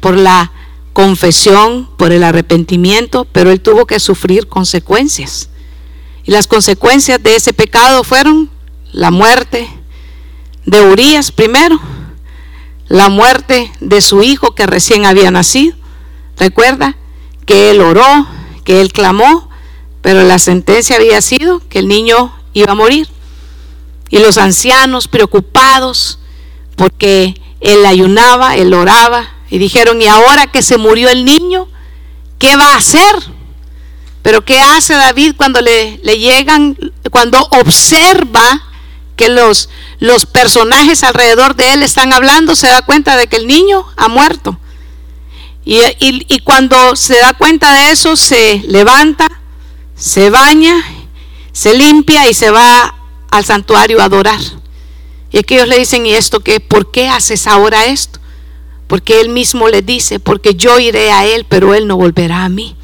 por 0.00 0.16
la 0.16 0.50
confesión, 0.94 1.90
por 1.96 2.10
el 2.10 2.24
arrepentimiento, 2.24 3.24
pero 3.30 3.52
él 3.52 3.60
tuvo 3.60 3.86
que 3.86 4.00
sufrir 4.00 4.48
consecuencias. 4.48 5.48
Y 6.24 6.32
las 6.32 6.48
consecuencias 6.48 7.22
de 7.22 7.36
ese 7.36 7.52
pecado 7.52 8.02
fueron 8.02 8.50
la 8.90 9.12
muerte 9.12 9.70
de 10.66 10.80
Urias 10.82 11.32
primero, 11.32 11.80
la 12.88 13.08
muerte 13.08 13.72
de 13.80 14.00
su 14.00 14.22
hijo 14.22 14.54
que 14.54 14.66
recién 14.66 15.06
había 15.06 15.30
nacido. 15.30 15.76
Recuerda 16.36 16.96
que 17.46 17.70
él 17.70 17.80
oró, 17.80 18.26
que 18.64 18.80
él 18.80 18.92
clamó, 18.92 19.48
pero 20.02 20.22
la 20.22 20.38
sentencia 20.38 20.96
había 20.96 21.20
sido 21.20 21.60
que 21.68 21.78
el 21.78 21.88
niño 21.88 22.34
iba 22.52 22.72
a 22.72 22.76
morir. 22.76 23.08
Y 24.10 24.18
los 24.18 24.36
ancianos 24.36 25.08
preocupados 25.08 26.18
porque 26.76 27.40
él 27.60 27.86
ayunaba, 27.86 28.56
él 28.56 28.74
oraba, 28.74 29.30
y 29.50 29.58
dijeron, 29.58 30.00
¿y 30.02 30.06
ahora 30.06 30.46
que 30.46 30.62
se 30.62 30.78
murió 30.78 31.08
el 31.08 31.24
niño, 31.24 31.68
qué 32.38 32.56
va 32.56 32.74
a 32.74 32.76
hacer? 32.76 33.14
Pero 34.22 34.44
¿qué 34.44 34.58
hace 34.58 34.94
David 34.94 35.34
cuando 35.36 35.60
le, 35.60 35.98
le 36.02 36.18
llegan, 36.18 36.76
cuando 37.10 37.38
observa 37.50 38.62
que 39.16 39.28
los, 39.28 39.68
los 40.02 40.26
personajes 40.26 41.04
alrededor 41.04 41.54
de 41.54 41.74
él 41.74 41.84
están 41.84 42.12
hablando, 42.12 42.56
se 42.56 42.66
da 42.66 42.82
cuenta 42.82 43.16
de 43.16 43.28
que 43.28 43.36
el 43.36 43.46
niño 43.46 43.86
ha 43.96 44.08
muerto. 44.08 44.58
Y, 45.64 45.78
y, 46.00 46.40
cuando 46.40 46.96
se 46.96 47.20
da 47.20 47.34
cuenta 47.34 47.72
de 47.72 47.92
eso, 47.92 48.16
se 48.16 48.64
levanta, 48.66 49.28
se 49.94 50.28
baña, 50.28 50.74
se 51.52 51.74
limpia 51.74 52.28
y 52.28 52.34
se 52.34 52.50
va 52.50 52.96
al 53.30 53.44
santuario 53.44 54.00
a 54.00 54.06
adorar. 54.06 54.40
Y 55.30 55.38
aquellos 55.38 55.68
le 55.68 55.78
dicen, 55.78 56.04
¿y 56.04 56.14
esto 56.14 56.40
qué? 56.40 56.58
¿Por 56.58 56.90
qué 56.90 57.06
haces 57.06 57.46
ahora 57.46 57.86
esto? 57.86 58.18
Porque 58.88 59.20
él 59.20 59.28
mismo 59.28 59.68
le 59.68 59.82
dice, 59.82 60.18
porque 60.18 60.56
yo 60.56 60.80
iré 60.80 61.12
a 61.12 61.26
él, 61.26 61.46
pero 61.48 61.76
él 61.76 61.86
no 61.86 61.96
volverá 61.96 62.42
a 62.42 62.48
mí. 62.48 62.74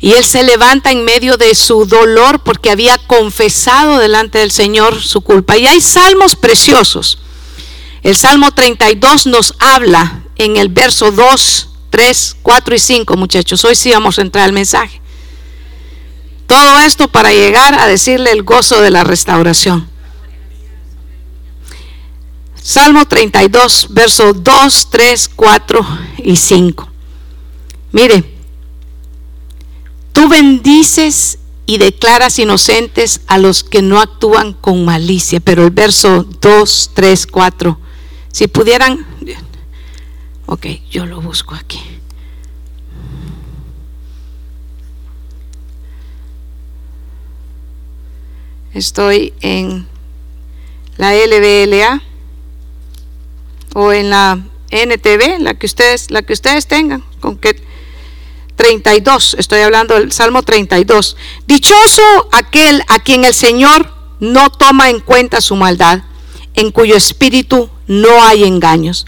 Y 0.00 0.12
él 0.12 0.24
se 0.24 0.44
levanta 0.44 0.92
en 0.92 1.04
medio 1.04 1.36
de 1.36 1.54
su 1.54 1.84
dolor 1.84 2.40
porque 2.40 2.70
había 2.70 2.98
confesado 2.98 3.98
delante 3.98 4.38
del 4.38 4.52
Señor 4.52 5.02
su 5.02 5.20
culpa. 5.22 5.56
Y 5.56 5.66
hay 5.66 5.80
salmos 5.80 6.36
preciosos. 6.36 7.18
El 8.02 8.16
Salmo 8.16 8.52
32 8.52 9.26
nos 9.26 9.54
habla 9.58 10.22
en 10.36 10.56
el 10.56 10.68
verso 10.68 11.10
2, 11.10 11.68
3, 11.90 12.36
4 12.42 12.74
y 12.74 12.78
5, 12.78 13.16
muchachos. 13.16 13.64
Hoy 13.64 13.74
sí 13.74 13.90
vamos 13.90 14.18
a 14.18 14.22
entrar 14.22 14.44
al 14.44 14.52
mensaje. 14.52 15.00
Todo 16.46 16.78
esto 16.78 17.08
para 17.08 17.32
llegar 17.32 17.74
a 17.74 17.86
decirle 17.86 18.30
el 18.30 18.42
gozo 18.42 18.80
de 18.80 18.90
la 18.90 19.04
restauración. 19.04 19.88
Salmo 22.54 23.06
32, 23.06 23.88
versos 23.90 24.44
2, 24.44 24.88
3, 24.90 25.30
4 25.34 25.98
y 26.18 26.36
5. 26.36 26.88
Mire, 27.92 28.37
Tú 30.18 30.28
bendices 30.28 31.38
y 31.64 31.78
declaras 31.78 32.40
inocentes 32.40 33.20
a 33.28 33.38
los 33.38 33.62
que 33.62 33.82
no 33.82 34.00
actúan 34.00 34.52
con 34.52 34.84
malicia. 34.84 35.38
Pero 35.38 35.62
el 35.62 35.70
verso 35.70 36.24
2, 36.24 36.90
3, 36.92 37.26
4, 37.28 37.78
si 38.32 38.48
pudieran, 38.48 39.06
ok, 40.46 40.66
yo 40.90 41.06
lo 41.06 41.20
busco 41.20 41.54
aquí. 41.54 41.80
Estoy 48.74 49.34
en 49.40 49.86
la 50.96 51.14
LBLA 51.14 52.02
o 53.72 53.92
en 53.92 54.10
la 54.10 54.40
NTV, 54.72 55.38
la 55.38 55.54
que 55.54 55.66
ustedes, 55.66 56.10
la 56.10 56.22
que 56.22 56.32
ustedes 56.32 56.66
tengan, 56.66 57.04
con 57.20 57.38
que 57.38 57.67
32, 58.58 59.36
estoy 59.38 59.60
hablando 59.60 59.94
del 59.94 60.10
Salmo 60.10 60.42
32. 60.42 61.16
Dichoso 61.46 62.02
aquel 62.32 62.82
a 62.88 62.98
quien 62.98 63.24
el 63.24 63.32
Señor 63.32 63.94
no 64.18 64.50
toma 64.50 64.90
en 64.90 64.98
cuenta 64.98 65.40
su 65.40 65.54
maldad, 65.54 66.02
en 66.54 66.72
cuyo 66.72 66.96
espíritu 66.96 67.70
no 67.86 68.24
hay 68.24 68.42
engaños. 68.42 69.06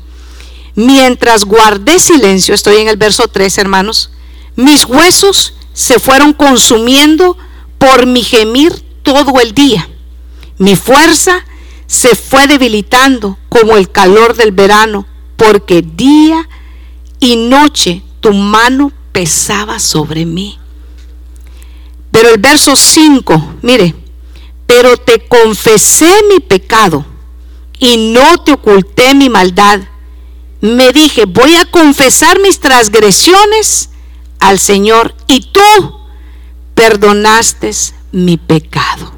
Mientras 0.77 1.45
guardé 1.45 1.99
silencio, 1.99 2.55
estoy 2.55 2.77
en 2.77 2.87
el 2.87 2.97
verso 2.97 3.27
3, 3.27 3.59
hermanos, 3.59 4.11
mis 4.55 4.85
huesos 4.85 5.55
se 5.73 5.99
fueron 5.99 6.33
consumiendo 6.33 7.37
por 7.77 8.07
mi 8.07 8.23
gemir 8.23 8.73
todo 9.03 9.41
el 9.41 9.53
día. 9.53 9.89
Mi 10.59 10.77
fuerza 10.77 11.45
se 11.89 12.15
fue 12.15 12.47
debilitando 12.47 13.37
como 13.49 13.77
el 13.77 13.91
calor 13.91 14.37
del 14.37 14.53
verano, 14.53 15.07
porque 15.37 15.83
día 15.83 16.49
y 17.19 17.35
noche 17.35 18.05
tu 18.21 18.33
mano 18.33 18.93
pesaba 19.13 19.79
sobre 19.79 20.27
mí. 20.27 20.59
Pero 22.11 22.29
el 22.31 22.41
verso 22.41 22.77
5, 22.77 23.57
mire, 23.63 23.95
pero 24.67 24.97
te 24.97 25.27
confesé 25.27 26.11
mi 26.29 26.41
pecado 26.41 27.05
y 27.79 28.13
no 28.13 28.43
te 28.45 28.53
oculté 28.53 29.15
mi 29.15 29.29
maldad. 29.29 29.81
Me 30.61 30.93
dije, 30.93 31.25
voy 31.25 31.57
a 31.57 31.65
confesar 31.65 32.39
mis 32.41 32.61
transgresiones 32.61 33.91
al 34.39 34.59
Señor 34.59 35.15
y 35.27 35.41
tú 35.41 35.61
perdonaste 36.75 37.71
mi 38.13 38.37
pecado. 38.37 39.13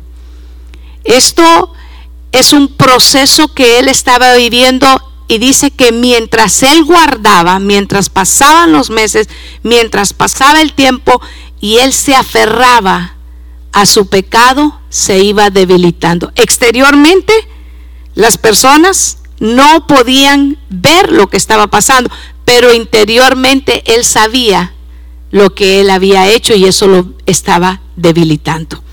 Esto 1.04 1.72
es 2.30 2.52
un 2.52 2.68
proceso 2.76 3.48
que 3.48 3.78
él 3.78 3.88
estaba 3.88 4.34
viviendo 4.34 4.86
y 5.32 5.38
dice 5.38 5.70
que 5.70 5.92
mientras 5.92 6.62
él 6.62 6.84
guardaba, 6.84 7.58
mientras 7.58 8.10
pasaban 8.10 8.70
los 8.70 8.90
meses, 8.90 9.30
mientras 9.62 10.12
pasaba 10.12 10.60
el 10.60 10.74
tiempo 10.74 11.22
y 11.58 11.78
él 11.78 11.94
se 11.94 12.14
aferraba 12.14 13.16
a 13.72 13.86
su 13.86 14.08
pecado, 14.08 14.78
se 14.90 15.20
iba 15.20 15.48
debilitando. 15.48 16.32
Exteriormente, 16.36 17.32
las 18.14 18.36
personas 18.36 19.22
no 19.40 19.86
podían 19.86 20.58
ver 20.68 21.10
lo 21.10 21.30
que 21.30 21.38
estaba 21.38 21.68
pasando, 21.68 22.10
pero 22.44 22.74
interiormente 22.74 23.82
él 23.86 24.04
sabía 24.04 24.74
lo 25.30 25.54
que 25.54 25.80
él 25.80 25.88
había 25.88 26.28
hecho 26.28 26.54
y 26.54 26.66
eso 26.66 26.88
lo 26.88 27.14
estaba 27.24 27.80
debilitando. 27.96 28.84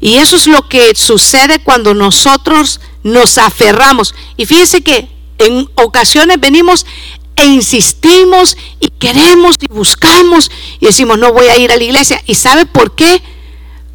Y 0.00 0.14
eso 0.14 0.36
es 0.36 0.46
lo 0.46 0.70
que 0.70 0.94
sucede 0.94 1.58
cuando 1.58 1.92
nosotros 1.92 2.80
nos 3.02 3.36
aferramos. 3.36 4.14
Y 4.38 4.46
fíjese 4.46 4.82
que 4.82 5.13
en 5.38 5.68
ocasiones 5.74 6.38
venimos 6.40 6.86
e 7.36 7.46
insistimos 7.46 8.56
y 8.80 8.88
queremos 8.88 9.56
y 9.60 9.66
buscamos 9.72 10.50
y 10.80 10.86
decimos, 10.86 11.18
no 11.18 11.32
voy 11.32 11.46
a 11.46 11.58
ir 11.58 11.72
a 11.72 11.76
la 11.76 11.82
iglesia. 11.82 12.22
¿Y 12.26 12.34
sabe 12.34 12.66
por 12.66 12.94
qué? 12.94 13.22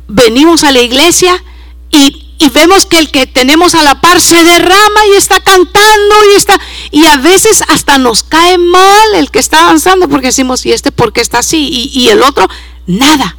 Venimos 0.08 0.64
a 0.64 0.72
la 0.72 0.82
iglesia 0.82 1.44
y, 1.92 2.26
vemos 2.54 2.86
que 2.86 2.98
el 2.98 3.12
que 3.12 3.28
tenemos 3.28 3.76
a 3.76 3.84
la 3.84 4.02
par 4.02 4.20
se 4.20 4.44
derrama 4.44 5.06
y 5.12 5.18
está 5.18 5.40
cantando 5.40 6.16
y 6.32 6.36
está, 6.36 6.60
y 6.90 7.06
a 7.06 7.18
veces 7.18 7.64
hasta 7.68 7.98
nos 7.98 8.24
cae 8.24 8.58
mal 8.58 9.16
el 9.16 9.30
que 9.30 9.40
está 9.40 9.62
avanzando 9.62 10.10
porque 10.10 10.28
decimos, 10.28 10.66
¿y 10.66 10.72
este 10.72 10.92
por 10.92 11.14
qué 11.14 11.22
está 11.22 11.40
así? 11.40 11.70
Y, 11.94 12.00
y 12.00 12.10
el 12.10 12.24
otro, 12.24 12.48
nada. 12.88 13.38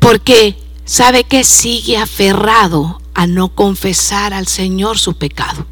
Porque 0.00 0.58
sabe 0.84 1.24
que 1.24 1.44
sigue 1.44 1.96
aferrado 1.96 3.00
a 3.14 3.26
no 3.26 3.54
confesar 3.54 4.34
al 4.34 4.48
Señor 4.48 4.98
su 4.98 5.14
pecado. 5.14 5.66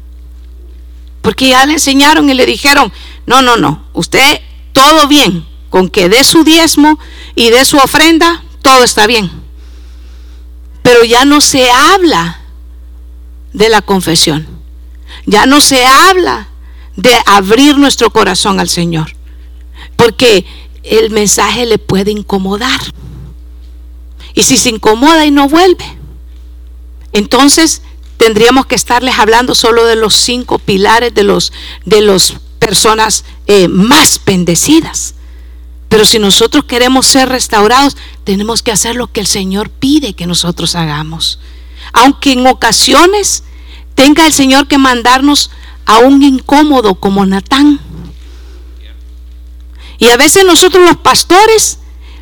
Porque 1.21 1.49
ya 1.49 1.65
le 1.65 1.73
enseñaron 1.73 2.29
y 2.29 2.33
le 2.33 2.45
dijeron, 2.45 2.91
no, 3.25 3.41
no, 3.41 3.57
no, 3.57 3.85
usted 3.93 4.41
todo 4.73 5.07
bien, 5.07 5.45
con 5.69 5.89
que 5.89 6.09
dé 6.09 6.23
su 6.23 6.43
diezmo 6.43 6.99
y 7.35 7.49
dé 7.49 7.65
su 7.65 7.77
ofrenda, 7.77 8.43
todo 8.61 8.83
está 8.83 9.07
bien. 9.07 9.31
Pero 10.81 11.03
ya 11.03 11.25
no 11.25 11.41
se 11.41 11.69
habla 11.69 12.41
de 13.53 13.69
la 13.69 13.81
confesión. 13.81 14.47
Ya 15.25 15.45
no 15.45 15.61
se 15.61 15.85
habla 15.85 16.47
de 16.95 17.11
abrir 17.25 17.77
nuestro 17.77 18.09
corazón 18.09 18.59
al 18.59 18.69
Señor. 18.69 19.13
Porque 19.95 20.45
el 20.83 21.11
mensaje 21.11 21.65
le 21.65 21.77
puede 21.77 22.11
incomodar. 22.11 22.79
Y 24.33 24.43
si 24.43 24.57
se 24.57 24.69
incomoda 24.69 25.25
y 25.25 25.31
no 25.31 25.47
vuelve, 25.47 25.85
entonces 27.11 27.81
tendríamos 28.21 28.67
que 28.67 28.75
estarles 28.75 29.17
hablando 29.17 29.55
solo 29.55 29.85
de 29.85 29.95
los 29.95 30.13
cinco 30.13 30.59
pilares 30.59 31.11
de 31.15 31.23
los 31.23 31.51
de 31.85 32.01
las 32.01 32.35
personas 32.59 33.25
eh, 33.47 33.67
más 33.67 34.21
bendecidas. 34.23 35.15
Pero 35.89 36.05
si 36.05 36.19
nosotros 36.19 36.65
queremos 36.65 37.07
ser 37.07 37.29
restaurados, 37.29 37.97
tenemos 38.23 38.61
que 38.61 38.71
hacer 38.71 38.95
lo 38.95 39.11
que 39.11 39.21
el 39.21 39.25
Señor 39.25 39.71
pide 39.71 40.13
que 40.13 40.27
nosotros 40.27 40.75
hagamos. 40.75 41.39
Aunque 41.93 42.33
en 42.33 42.45
ocasiones 42.45 43.43
tenga 43.95 44.27
el 44.27 44.33
Señor 44.33 44.67
que 44.67 44.77
mandarnos 44.77 45.49
a 45.87 45.97
un 45.97 46.21
incómodo 46.21 46.93
como 46.93 47.25
Natán. 47.25 47.79
Y 49.97 50.09
a 50.09 50.17
veces 50.17 50.45
nosotros 50.45 50.85
los 50.85 50.97
pastores 50.97 51.79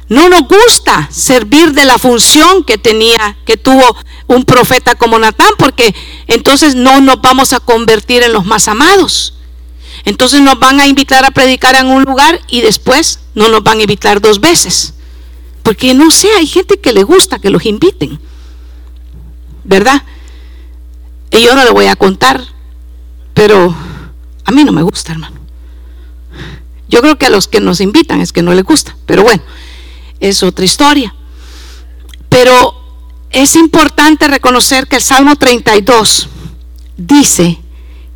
no 0.09 0.27
nos 0.27 0.41
gusta 0.41 1.07
servir 1.11 1.73
de 1.73 1.85
la 1.85 1.99
función 1.99 2.63
que 2.63 2.79
tenía, 2.79 3.37
que 3.45 3.57
tuvo 3.57 3.95
un 4.25 4.43
profeta 4.43 4.95
como 4.95 5.19
Natán, 5.19 5.51
porque 5.57 5.93
entonces 6.25 6.73
no 6.73 6.99
nos 6.99 7.21
vamos 7.21 7.53
a 7.53 7.59
convertir 7.59 8.23
en 8.23 8.33
los 8.33 8.43
más 8.43 8.67
amados. 8.67 9.35
Entonces 10.05 10.41
nos 10.41 10.59
van 10.59 10.79
a 10.79 10.87
invitar 10.87 11.25
a 11.25 11.31
predicar 11.31 11.75
en 11.75 11.87
un 11.87 12.03
lugar 12.03 12.41
y 12.47 12.61
después 12.61 13.19
no 13.35 13.49
nos 13.49 13.63
van 13.63 13.77
a 13.77 13.81
invitar 13.81 14.19
dos 14.19 14.39
veces. 14.39 14.95
Porque 15.61 15.93
no 15.93 16.09
sé, 16.09 16.29
hay 16.37 16.47
gente 16.47 16.79
que 16.79 16.91
le 16.91 17.03
gusta 17.03 17.37
que 17.37 17.51
los 17.51 17.65
inviten. 17.67 18.19
¿Verdad? 19.63 20.03
Y 21.29 21.43
yo 21.43 21.53
no 21.53 21.63
le 21.63 21.69
voy 21.69 21.85
a 21.85 21.95
contar, 21.95 22.43
pero 23.35 23.75
a 24.43 24.51
mí 24.51 24.63
no 24.63 24.71
me 24.71 24.81
gusta, 24.81 25.11
hermano. 25.11 25.37
Yo 26.87 27.01
creo 27.01 27.19
que 27.19 27.27
a 27.27 27.29
los 27.29 27.47
que 27.47 27.59
nos 27.59 27.79
invitan 27.79 28.21
es 28.21 28.33
que 28.33 28.41
no 28.41 28.55
les 28.55 28.63
gusta, 28.63 28.97
pero 29.05 29.21
bueno 29.21 29.43
es 30.19 30.43
otra 30.43 30.65
historia. 30.65 31.13
Pero 32.29 32.75
es 33.31 33.55
importante 33.55 34.27
reconocer 34.27 34.87
que 34.87 34.97
el 34.97 35.01
Salmo 35.01 35.35
32 35.35 36.29
dice 36.97 37.59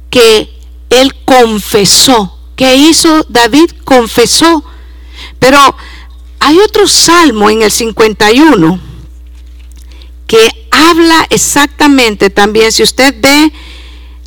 que 0.09 0.49
él 0.89 1.15
confesó. 1.25 2.37
¿Qué 2.55 2.75
hizo 2.75 3.25
David? 3.29 3.71
Confesó. 3.83 4.63
Pero 5.39 5.75
hay 6.39 6.59
otro 6.59 6.87
salmo 6.87 7.49
en 7.49 7.61
el 7.61 7.71
51 7.71 8.79
que 10.27 10.67
habla 10.71 11.25
exactamente 11.29 12.29
también, 12.29 12.71
si 12.71 12.83
usted 12.83 13.15
ve 13.19 13.51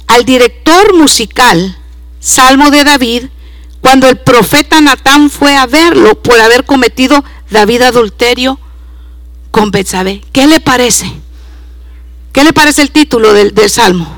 al 0.06 0.24
director 0.24 0.94
musical, 0.94 1.76
Salmo 2.20 2.70
de 2.70 2.84
David, 2.84 3.24
cuando 3.86 4.08
el 4.08 4.18
profeta 4.18 4.80
Natán 4.80 5.30
fue 5.30 5.56
a 5.56 5.64
verlo 5.66 6.20
por 6.20 6.40
haber 6.40 6.64
cometido 6.64 7.24
David 7.50 7.82
adulterio 7.82 8.58
con 9.52 9.70
Betsabé. 9.70 10.24
¿Qué 10.32 10.48
le 10.48 10.58
parece? 10.58 11.08
¿Qué 12.32 12.42
le 12.42 12.52
parece 12.52 12.82
el 12.82 12.90
título 12.90 13.32
del, 13.32 13.70
salmo? 13.70 14.12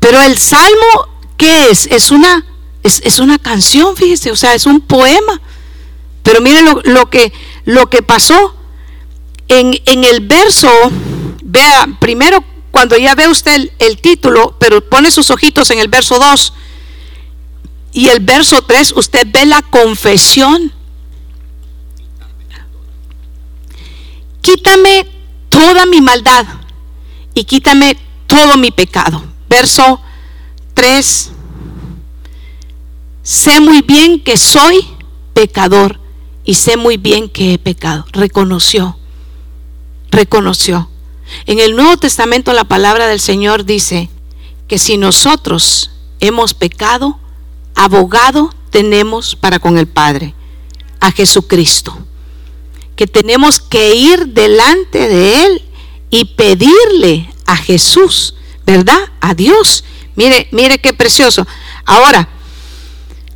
Pero 0.00 0.20
el 0.22 0.38
salmo, 0.38 1.08
¿qué 1.36 1.70
es? 1.70 1.86
Es 1.86 2.10
una, 2.10 2.44
es, 2.82 3.20
una 3.20 3.38
canción, 3.38 3.96
fíjese, 3.96 4.32
o 4.32 4.36
sea, 4.36 4.54
es 4.54 4.66
un 4.66 4.80
poema. 4.80 5.40
Pero 6.24 6.40
miren 6.40 6.64
lo, 6.82 7.10
que, 7.10 7.32
lo 7.64 7.88
que 7.90 8.02
pasó 8.02 8.56
en, 9.46 9.72
el 9.86 10.18
verso, 10.26 10.68
vea, 11.44 11.86
primero 12.00 12.44
cuando 12.72 12.96
ya 12.96 13.14
ve 13.14 13.28
usted 13.28 13.54
el, 13.54 13.72
el, 13.78 14.00
título, 14.00 14.56
pero 14.58 14.80
pone 14.80 15.12
sus 15.12 15.30
ojitos 15.30 15.70
en 15.70 15.78
el 15.78 15.86
verso 15.86 16.18
2 16.18 16.54
y 17.92 18.08
el 18.08 18.20
verso 18.20 18.62
3, 18.62 18.92
usted 18.96 19.26
ve 19.30 19.46
la 19.46 19.62
confesión 19.62 20.72
quítame 24.42 25.08
toda 25.48 25.86
mi 25.86 26.00
maldad 26.00 26.46
y 27.32 27.44
quítame 27.44 27.96
todo 28.26 28.58
mi 28.58 28.70
pecado. 28.70 29.22
Verso 29.48 30.00
3. 30.74 31.30
Sé 33.22 33.60
muy 33.60 33.80
bien 33.82 34.20
que 34.20 34.36
soy 34.36 34.86
pecador 35.32 36.00
y 36.44 36.54
sé 36.54 36.76
muy 36.76 36.96
bien 36.96 37.28
que 37.28 37.54
he 37.54 37.58
pecado. 37.58 38.04
Reconoció, 38.12 38.98
reconoció. 40.10 40.90
En 41.46 41.60
el 41.60 41.76
Nuevo 41.76 41.96
Testamento 41.96 42.52
la 42.52 42.64
palabra 42.64 43.06
del 43.06 43.20
Señor 43.20 43.64
dice 43.64 44.10
que 44.68 44.78
si 44.78 44.98
nosotros 44.98 45.92
hemos 46.20 46.52
pecado, 46.52 47.18
abogado 47.74 48.54
tenemos 48.70 49.36
para 49.36 49.58
con 49.58 49.78
el 49.78 49.86
Padre, 49.86 50.34
a 51.00 51.10
Jesucristo 51.10 51.96
que 52.96 53.06
tenemos 53.06 53.60
que 53.60 53.94
ir 53.94 54.28
delante 54.28 55.08
de 55.08 55.44
Él 55.44 55.62
y 56.10 56.24
pedirle 56.24 57.32
a 57.46 57.56
Jesús, 57.56 58.34
¿verdad? 58.66 59.10
A 59.20 59.34
Dios. 59.34 59.84
Mire, 60.14 60.48
mire 60.52 60.78
qué 60.78 60.92
precioso. 60.92 61.46
Ahora, 61.84 62.28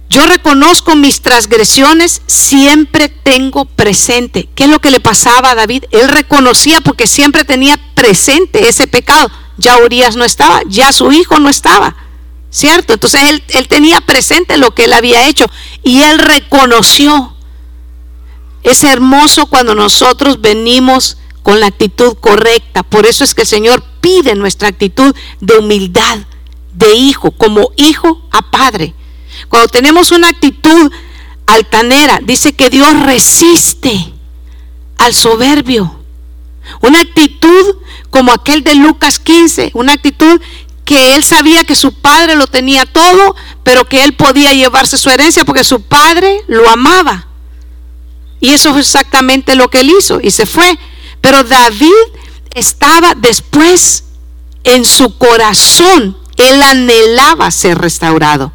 yo 0.09 0.25
reconozco 0.27 0.95
mis 0.95 1.21
transgresiones, 1.21 2.23
siempre 2.27 3.09
tengo 3.09 3.65
presente. 3.65 4.49
¿Qué 4.55 4.65
es 4.65 4.71
lo 4.71 4.79
que 4.79 4.91
le 4.91 5.01
pasaba 5.01 5.51
a 5.51 5.55
David? 5.55 5.85
Él 5.91 6.09
reconocía 6.09 6.81
porque 6.81 7.07
siempre 7.07 7.45
tenía 7.45 7.77
presente 7.95 8.69
ese 8.69 8.87
pecado. 8.87 9.31
Ya 9.57 9.79
Urias 9.79 10.17
no 10.17 10.25
estaba, 10.25 10.61
ya 10.69 10.93
su 10.93 11.11
hijo 11.13 11.41
no 11.41 11.49
estaba. 11.49 11.97
¿Cierto? 12.51 12.95
Entonces 12.95 13.23
él, 13.29 13.43
él 13.49 13.69
tenía 13.69 14.01
presente 14.01 14.57
lo 14.57 14.75
que 14.75 14.85
él 14.85 14.93
había 14.93 15.27
hecho 15.27 15.47
y 15.83 16.01
él 16.01 16.19
reconoció 16.19 17.37
es 18.67 18.83
hermoso 18.83 19.47
cuando 19.47 19.77
nosotros 19.77 20.41
venimos 20.41 21.19
con 21.45 21.61
la 21.61 21.67
actitud 21.67 22.17
correcta. 22.19 22.83
Por 22.83 23.07
eso 23.07 23.23
es 23.23 23.33
que 23.33 23.43
el 23.43 23.47
Señor 23.47 23.85
pide 24.01 24.35
nuestra 24.35 24.67
actitud 24.67 25.15
de 25.41 25.55
humildad, 25.55 26.19
de 26.75 26.93
hijo, 26.95 27.31
como 27.31 27.71
hijo 27.77 28.27
a 28.33 28.51
padre. 28.51 28.93
Cuando 29.49 29.69
tenemos 29.69 30.11
una 30.11 30.31
actitud 30.31 30.91
altanera, 31.47 32.19
dice 32.21 32.55
que 32.55 32.69
Dios 32.69 33.01
resiste 33.05 34.13
al 34.99 35.15
soberbio. 35.15 36.01
Una 36.81 37.03
actitud 37.03 37.77
como 38.11 38.33
aquel 38.33 38.65
de 38.65 38.75
Lucas 38.75 39.21
15, 39.21 39.71
una 39.75 39.93
actitud 39.93 40.41
que 40.87 41.17
él 41.17 41.25
sabía 41.25 41.65
que 41.65 41.75
su 41.75 41.93
padre 41.93 42.37
lo 42.37 42.47
tenía 42.47 42.87
todo, 42.87 43.35
pero 43.65 43.89
que 43.89 44.05
él 44.05 44.15
podía 44.15 44.55
llevarse 44.55 44.97
su 44.97 45.11
herencia 45.11 45.45
porque 45.45 45.65
su 45.65 45.83
padre 45.83 46.43
lo 46.47 46.71
amaba. 46.71 47.27
Y 48.41 48.51
eso 48.51 48.71
es 48.71 48.87
exactamente 48.87 49.57
lo 49.57 49.69
que 49.69 49.81
él 49.81 49.91
hizo 49.91 50.21
y 50.23 50.31
se 50.31 50.47
fue. 50.47 50.79
Pero 51.21 51.43
David 51.43 51.91
estaba 52.55 53.15
después 53.17 54.05
en 54.63 54.85
su 54.85 55.19
corazón, 55.19 56.17
él 56.37 56.63
anhelaba 56.63 57.51
ser 57.51 57.79
restaurado. 57.79 58.53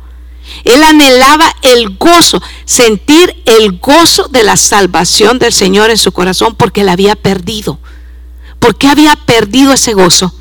Él 0.63 0.83
anhelaba 0.83 1.53
el 1.63 1.97
gozo, 1.97 2.41
sentir 2.63 3.41
el 3.45 3.79
gozo 3.79 4.29
de 4.29 4.43
la 4.43 4.55
salvación 4.55 5.37
del 5.37 5.51
Señor 5.51 5.89
en 5.89 5.97
su 5.97 6.13
corazón 6.13 6.55
porque 6.55 6.81
él 6.81 6.89
había 6.89 7.15
perdido. 7.15 7.77
¿Por 8.59 8.77
qué 8.77 8.87
había 8.87 9.17
perdido 9.17 9.73
ese 9.73 9.93
gozo? 9.93 10.33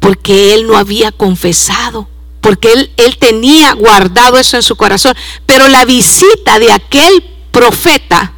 Porque 0.00 0.54
él 0.54 0.66
no 0.66 0.76
había 0.76 1.12
confesado, 1.12 2.08
porque 2.40 2.72
él, 2.72 3.16
tenía 3.18 3.74
guardado 3.74 4.38
eso 4.38 4.56
en 4.56 4.62
su 4.62 4.76
corazón. 4.76 5.14
Pero 5.46 5.68
la 5.68 5.84
visita 5.84 6.58
de 6.58 6.72
aquel 6.72 7.24
profeta 7.52 8.32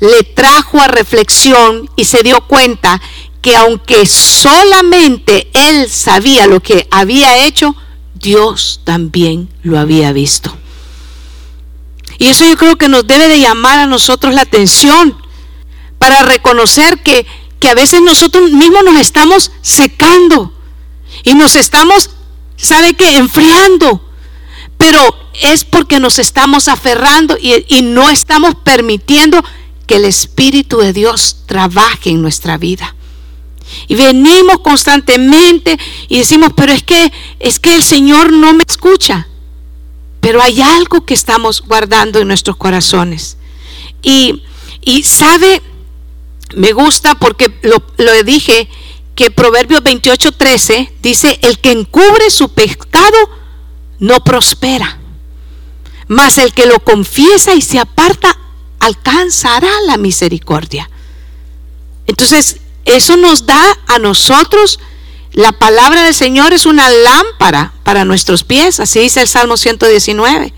le 0.00 0.22
trajo 0.22 0.80
a 0.80 0.88
reflexión 0.88 1.90
y 1.96 2.04
se 2.04 2.22
dio 2.22 2.40
cuenta 2.46 3.00
que 3.42 3.56
aunque 3.56 4.06
solamente 4.06 5.50
él 5.52 5.90
sabía 5.90 6.46
lo 6.46 6.60
que 6.60 6.88
había 6.90 7.44
hecho, 7.44 7.76
Dios 8.14 8.80
también 8.84 9.50
lo 9.62 9.78
había 9.78 10.12
visto. 10.12 10.56
Y 12.18 12.28
eso 12.28 12.46
yo 12.46 12.56
creo 12.56 12.76
que 12.76 12.88
nos 12.88 13.06
debe 13.06 13.28
de 13.28 13.40
llamar 13.40 13.80
a 13.80 13.86
nosotros 13.86 14.32
la 14.34 14.42
atención 14.42 15.14
para 15.98 16.22
reconocer 16.22 17.02
que, 17.02 17.26
que 17.58 17.68
a 17.68 17.74
veces 17.74 18.00
nosotros 18.00 18.50
mismos 18.50 18.84
nos 18.84 19.00
estamos 19.00 19.50
secando 19.60 20.53
y 21.24 21.34
nos 21.34 21.56
estamos, 21.56 22.10
¿sabe 22.56 22.94
qué? 22.94 23.16
Enfriando. 23.16 24.06
Pero 24.76 25.00
es 25.42 25.64
porque 25.64 25.98
nos 25.98 26.18
estamos 26.18 26.68
aferrando 26.68 27.36
y, 27.40 27.64
y 27.68 27.82
no 27.82 28.10
estamos 28.10 28.54
permitiendo 28.56 29.42
que 29.86 29.96
el 29.96 30.04
Espíritu 30.04 30.78
de 30.78 30.92
Dios 30.92 31.38
trabaje 31.46 32.10
en 32.10 32.22
nuestra 32.22 32.58
vida. 32.58 32.94
Y 33.88 33.94
venimos 33.94 34.58
constantemente 34.60 35.78
y 36.08 36.18
decimos, 36.18 36.52
pero 36.54 36.72
es 36.72 36.82
que 36.82 37.12
es 37.40 37.58
que 37.58 37.74
el 37.74 37.82
Señor 37.82 38.32
no 38.32 38.52
me 38.52 38.64
escucha. 38.66 39.28
Pero 40.20 40.42
hay 40.42 40.60
algo 40.60 41.04
que 41.04 41.14
estamos 41.14 41.62
guardando 41.62 42.18
en 42.18 42.28
nuestros 42.28 42.56
corazones. 42.56 43.36
Y, 44.02 44.42
y 44.82 45.02
sabe, 45.02 45.62
me 46.54 46.72
gusta 46.72 47.14
porque 47.14 47.58
lo, 47.62 47.82
lo 47.98 48.22
dije 48.22 48.68
que 49.14 49.30
Proverbios 49.30 49.82
28:13 49.82 50.92
dice, 51.00 51.38
el 51.42 51.58
que 51.58 51.70
encubre 51.70 52.30
su 52.30 52.48
pecado 52.50 53.16
no 53.98 54.22
prospera, 54.24 54.98
mas 56.08 56.38
el 56.38 56.52
que 56.52 56.66
lo 56.66 56.80
confiesa 56.80 57.54
y 57.54 57.62
se 57.62 57.78
aparta 57.78 58.38
alcanzará 58.80 59.70
la 59.86 59.96
misericordia. 59.96 60.90
Entonces, 62.06 62.58
eso 62.84 63.16
nos 63.16 63.46
da 63.46 63.62
a 63.86 63.98
nosotros, 63.98 64.78
la 65.32 65.52
palabra 65.52 66.04
del 66.04 66.14
Señor 66.14 66.52
es 66.52 66.66
una 66.66 66.90
lámpara 66.90 67.72
para 67.82 68.04
nuestros 68.04 68.44
pies, 68.44 68.78
así 68.80 69.00
dice 69.00 69.22
el 69.22 69.28
Salmo 69.28 69.56
119. 69.56 70.52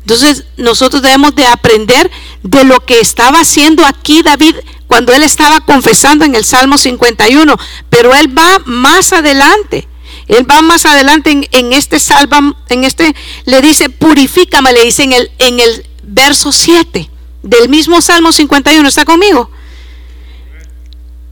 Entonces, 0.00 0.44
nosotros 0.56 1.02
debemos 1.02 1.34
de 1.34 1.46
aprender 1.46 2.10
de 2.42 2.64
lo 2.64 2.80
que 2.80 3.00
estaba 3.00 3.40
haciendo 3.40 3.84
aquí 3.84 4.22
David 4.22 4.56
cuando 4.90 5.14
él 5.14 5.22
estaba 5.22 5.60
confesando 5.60 6.24
en 6.24 6.34
el 6.34 6.44
Salmo 6.44 6.76
51, 6.76 7.56
pero 7.90 8.12
él 8.12 8.36
va 8.36 8.58
más 8.66 9.12
adelante. 9.12 9.86
Él 10.26 10.50
va 10.50 10.62
más 10.62 10.84
adelante 10.84 11.48
en, 11.52 11.72
este 11.72 12.00
salmo, 12.00 12.56
en 12.68 12.82
este 12.82 13.14
le 13.44 13.62
dice, 13.62 13.88
purifícame, 13.88 14.72
le 14.72 14.82
dice 14.82 15.04
en 15.04 15.12
el, 15.12 15.30
en 15.38 15.60
el 15.60 15.86
verso 16.02 16.50
7 16.50 17.08
del 17.44 17.68
mismo 17.68 18.00
Salmo 18.00 18.32
51, 18.32 18.88
¿está 18.88 19.04
conmigo? 19.04 19.48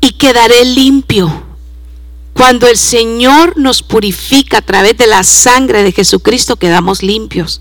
Y 0.01 0.13
quedaré 0.13 0.65
limpio. 0.65 1.43
Cuando 2.35 2.69
el 2.69 2.77
Señor 2.77 3.57
nos 3.57 3.83
purifica 3.83 4.59
a 4.59 4.63
través 4.63 4.97
de 4.97 5.09
la 5.09 5.25
sangre 5.25 5.83
de 5.83 5.91
Jesucristo, 5.91 6.55
quedamos 6.55 7.03
limpios. 7.03 7.61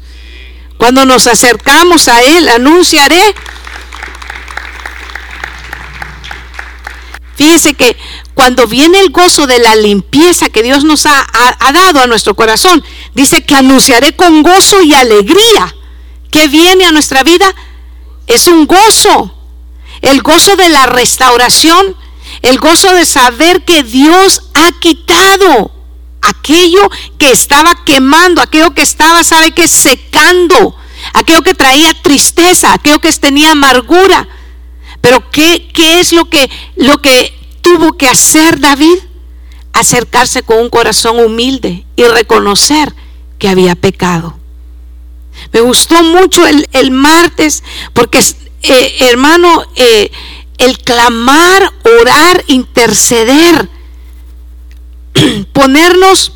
Cuando 0.78 1.06
nos 1.06 1.26
acercamos 1.26 2.08
a 2.08 2.22
Él, 2.22 2.50
anunciaré. 2.50 3.34
Fíjese 7.38 7.76
que 7.76 7.96
cuando 8.34 8.66
viene 8.66 9.00
el 9.00 9.12
gozo 9.12 9.46
de 9.46 9.60
la 9.60 9.76
limpieza 9.76 10.50
que 10.50 10.64
Dios 10.64 10.84
nos 10.84 11.06
ha, 11.06 11.28
dado 11.72 12.02
a 12.02 12.08
nuestro 12.08 12.36
corazón, 12.36 12.84
dice 13.14 13.46
que 13.46 13.54
anunciaré 13.54 14.16
con 14.16 14.42
gozo 14.42 14.82
y 14.82 14.96
alegría 14.96 15.76
que 16.32 16.48
viene 16.48 16.86
a 16.86 16.92
nuestra 16.92 17.22
vida. 17.22 17.46
Es 18.26 18.48
un 18.48 18.66
gozo, 18.66 19.32
el 20.02 20.24
gozo 20.24 20.56
de 20.56 20.70
la 20.70 20.88
restauración, 20.88 21.96
el 22.42 22.58
gozo 22.58 22.92
de 22.94 23.06
saber 23.06 23.64
que 23.64 23.84
Dios 23.84 24.42
ha 24.56 24.72
quitado 24.80 25.72
aquello 26.24 26.90
que 27.20 27.32
estaba 27.32 27.86
quemando, 27.86 28.42
aquello 28.42 28.74
que 28.74 28.82
estaba, 28.82 29.24
sabe 29.24 29.52
que 29.52 29.68
secando, 29.68 30.76
aquello 31.14 31.44
que 31.44 31.54
traía 31.54 31.94
tristeza, 32.02 32.74
aquello 32.74 33.00
que 33.00 33.12
tenía 33.14 33.52
amargura. 33.52 34.28
Pero 35.02 35.30
¿qué, 35.32 35.70
qué 35.74 36.00
es 36.00 36.12
lo 36.14 36.30
que, 36.30 36.50
lo 36.76 36.98
que 37.00 37.34
tuvo 37.62 37.94
que 37.98 38.08
hacer 38.08 38.60
David? 38.60 38.98
Acercarse 39.74 40.42
con 40.44 40.60
un 40.60 40.70
corazón 40.70 41.20
humilde 41.20 41.86
y 41.96 42.04
reconocer 42.04 42.94
que 43.38 43.50
había 43.50 43.76
pecado. 43.76 44.38
Me 45.54 45.62
gustó 45.62 46.04
mucho 46.04 46.44
el, 46.48 46.92
martes 46.92 47.64
porque, 47.94 48.20
eh, 48.64 48.96
hermano, 49.02 49.64
eh, 49.76 50.12
el 50.58 50.80
clamar, 50.80 51.72
orar, 52.02 52.44
interceder, 52.48 53.70
ponernos 55.54 56.34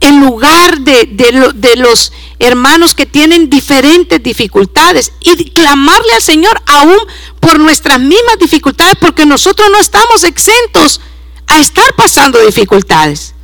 en 0.00 0.20
lugar 0.20 0.80
de, 0.80 1.06
de, 1.06 1.76
los 1.76 2.12
hermanos 2.44 2.94
que 2.94 3.06
tienen 3.06 3.48
diferentes 3.48 4.22
dificultades 4.22 5.12
y 5.20 5.50
clamarle 5.50 6.12
al 6.14 6.22
Señor 6.22 6.60
aún 6.66 6.98
por 7.40 7.58
nuestras 7.58 7.98
mismas 7.98 8.38
dificultades, 8.38 8.94
porque 9.00 9.26
nosotros 9.26 9.68
no 9.70 9.78
estamos 9.78 10.24
exentos 10.24 11.00
a 11.46 11.60
estar 11.60 11.94
pasando 11.96 12.44
dificultades. 12.44 13.34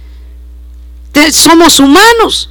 Somos 1.33 1.81
humanos, 1.81 2.51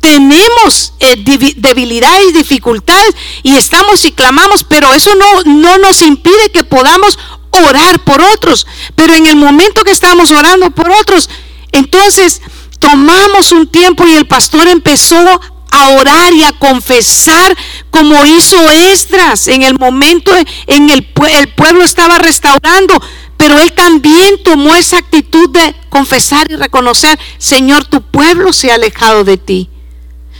tenemos 0.00 0.92
eh, 1.00 1.16
debilidades 1.56 2.34
dificultades 2.34 3.16
y 3.42 3.56
estamos 3.56 4.04
y 4.04 4.12
clamamos, 4.12 4.64
pero 4.64 4.92
eso 4.92 5.14
no, 5.14 5.52
no 5.52 5.78
nos 5.78 6.02
impide 6.02 6.50
que 6.52 6.64
podamos 6.64 7.18
orar 7.50 8.04
por 8.04 8.20
otros. 8.20 8.66
Pero 8.94 9.14
en 9.14 9.26
el 9.26 9.36
momento 9.36 9.82
que 9.82 9.90
estamos 9.90 10.30
orando 10.30 10.70
por 10.70 10.90
otros, 10.90 11.28
entonces 11.72 12.42
tomamos 12.78 13.52
un 13.52 13.66
tiempo 13.66 14.06
y 14.06 14.14
el 14.14 14.26
pastor 14.26 14.68
empezó 14.68 15.40
a 15.70 15.88
orar 15.90 16.32
y 16.32 16.42
a 16.42 16.52
confesar 16.52 17.56
como 17.90 18.24
hizo 18.24 18.70
Esdras 18.70 19.48
en 19.48 19.62
el 19.62 19.78
momento 19.78 20.32
en 20.66 20.90
el, 20.90 21.06
el 21.32 21.48
pueblo 21.54 21.84
estaba 21.84 22.18
restaurando, 22.18 23.00
pero 23.36 23.58
él 23.58 23.72
también 23.72 24.42
tomó 24.42 24.74
esa 24.74 24.98
actitud 24.98 25.50
de 25.50 25.74
confesar 25.88 26.46
y 26.50 26.56
reconocer, 26.56 27.18
Señor, 27.38 27.84
tu 27.84 28.02
pueblo 28.02 28.52
se 28.52 28.70
ha 28.70 28.74
alejado 28.74 29.24
de 29.24 29.36
ti. 29.36 29.70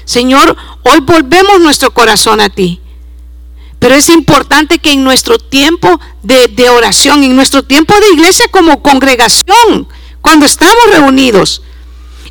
Señor, 0.05 0.57
hoy 0.85 1.01
volvemos 1.01 1.61
nuestro 1.61 1.93
corazón 1.93 2.41
a 2.41 2.49
ti. 2.49 2.81
Pero 3.79 3.95
es 3.95 4.09
importante 4.09 4.79
que 4.79 4.93
en 4.93 5.05
nuestro 5.05 5.39
tiempo 5.39 6.01
de, 6.23 6.49
de, 6.49 6.71
oración, 6.71 7.23
en 7.23 7.37
nuestro 7.37 7.62
tiempo 7.62 7.95
de 8.01 8.15
iglesia 8.15 8.47
como 8.51 8.83
congregación, 8.83 9.87
cuando 10.23 10.47
estamos 10.47 10.91
reunidos, 10.91 11.62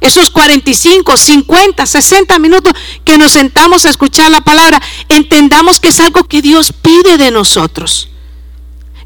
esos 0.06 0.30
45, 0.30 1.18
50, 1.18 1.86
60 1.86 2.40
minutos 2.40 2.74
que 3.04 3.18
nos 3.18 3.34
sentamos 3.34 3.86
a 3.86 3.90
escuchar 3.90 4.30
la 4.32 4.42
palabra, 4.42 4.82
entendamos 5.10 5.80
que 5.80 5.90
es 5.90 6.00
algo 6.00 6.26
que 6.26 6.42
Dios 6.42 6.74
pide 6.82 7.18
de 7.18 7.32
nosotros. 7.32 8.10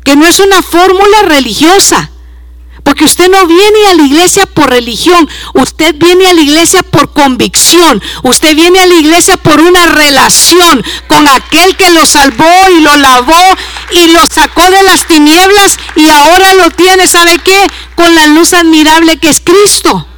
Que 0.03 0.15
no 0.15 0.25
es 0.25 0.39
una 0.39 0.61
fórmula 0.61 1.21
religiosa. 1.23 2.11
Porque 2.83 3.03
usted 3.03 3.29
no 3.29 3.45
viene 3.45 3.87
a 3.89 3.93
la 3.93 4.03
iglesia 4.03 4.45
por 4.47 4.69
religión, 4.69 5.29
usted 5.53 5.95
viene 5.95 6.27
a 6.27 6.33
la 6.33 6.41
iglesia 6.41 6.81
por 6.81 7.13
convicción, 7.13 8.01
usted 8.23 8.55
viene 8.55 8.79
a 8.79 8.87
la 8.87 8.95
iglesia 8.95 9.37
por 9.37 9.59
una 9.59 9.85
relación 9.85 10.83
con 11.07 11.27
aquel 11.27 11.75
que 11.75 11.91
lo 11.91 12.05
salvó 12.05 12.51
y 12.75 12.81
lo 12.81 12.95
lavó 12.95 13.55
y 13.91 14.07
lo 14.07 14.25
sacó 14.25 14.63
de 14.71 14.81
las 14.83 15.05
tinieblas 15.05 15.77
y 15.95 16.09
ahora 16.09 16.53
lo 16.55 16.71
tiene, 16.71 17.07
¿sabe 17.07 17.37
qué? 17.43 17.67
Con 17.95 18.15
la 18.15 18.27
luz 18.27 18.53
admirable 18.53 19.17
que 19.17 19.29
es 19.29 19.41
Cristo. 19.41 20.08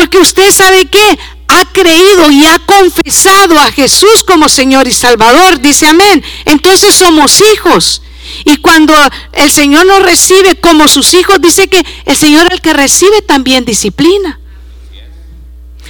Porque 0.00 0.16
usted 0.16 0.50
sabe 0.50 0.86
que 0.86 1.18
ha 1.48 1.64
creído 1.74 2.30
y 2.30 2.46
ha 2.46 2.58
confesado 2.60 3.58
a 3.58 3.70
Jesús 3.70 4.24
como 4.26 4.48
Señor 4.48 4.88
y 4.88 4.92
Salvador, 4.92 5.60
dice 5.60 5.88
amén. 5.88 6.24
Entonces 6.46 6.94
somos 6.94 7.42
hijos. 7.52 8.00
Y 8.46 8.56
cuando 8.62 8.94
el 9.34 9.50
Señor 9.50 9.84
nos 9.84 10.02
recibe 10.02 10.58
como 10.58 10.88
sus 10.88 11.12
hijos, 11.12 11.38
dice 11.42 11.68
que 11.68 11.84
el 12.06 12.16
Señor 12.16 12.48
el 12.50 12.62
que 12.62 12.72
recibe 12.72 13.20
también 13.20 13.66
disciplina. 13.66 14.40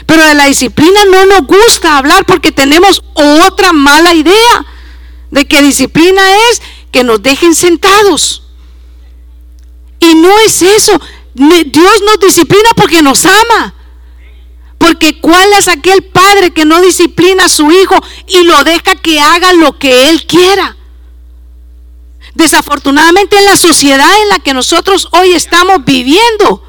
Pero 0.07 0.27
de 0.27 0.35
la 0.35 0.47
disciplina 0.47 1.05
no 1.05 1.27
nos 1.27 1.47
gusta 1.47 1.97
hablar 1.97 2.27
porque 2.27 2.51
tenemos 2.51 3.05
otra 3.15 3.73
mala 3.73 4.13
idea 4.13 4.67
de 5.31 5.47
que 5.47 5.63
disciplina 5.63 6.21
es 6.51 6.63
que 6.91 7.05
nos 7.05 7.23
dejen 7.23 7.55
sentados. 7.55 8.43
Y 10.01 10.17
no 10.17 10.37
es 10.41 10.63
eso. 10.63 11.01
Dios 11.33 12.03
nos 12.05 12.19
disciplina 12.19 12.71
porque 12.75 13.03
nos 13.03 13.25
ama. 13.25 13.77
Porque 14.81 15.21
¿cuál 15.21 15.47
es 15.59 15.69
aquel 15.69 16.05
padre 16.05 16.53
que 16.53 16.65
no 16.65 16.81
disciplina 16.81 17.45
a 17.45 17.49
su 17.51 17.71
hijo 17.71 18.03
y 18.27 18.45
lo 18.45 18.65
deja 18.65 18.97
que 18.97 19.21
haga 19.21 19.53
lo 19.53 19.79
que 19.79 20.09
él 20.09 20.27
quiera? 20.27 20.75
Desafortunadamente 22.35 23.37
en 23.37 23.45
la 23.45 23.59
sociedad 23.59 24.11
en 24.23 24.29
la 24.31 24.39
que 24.39 24.55
nosotros 24.55 25.09
hoy 25.13 25.33
estamos 25.33 25.85
viviendo, 25.85 26.65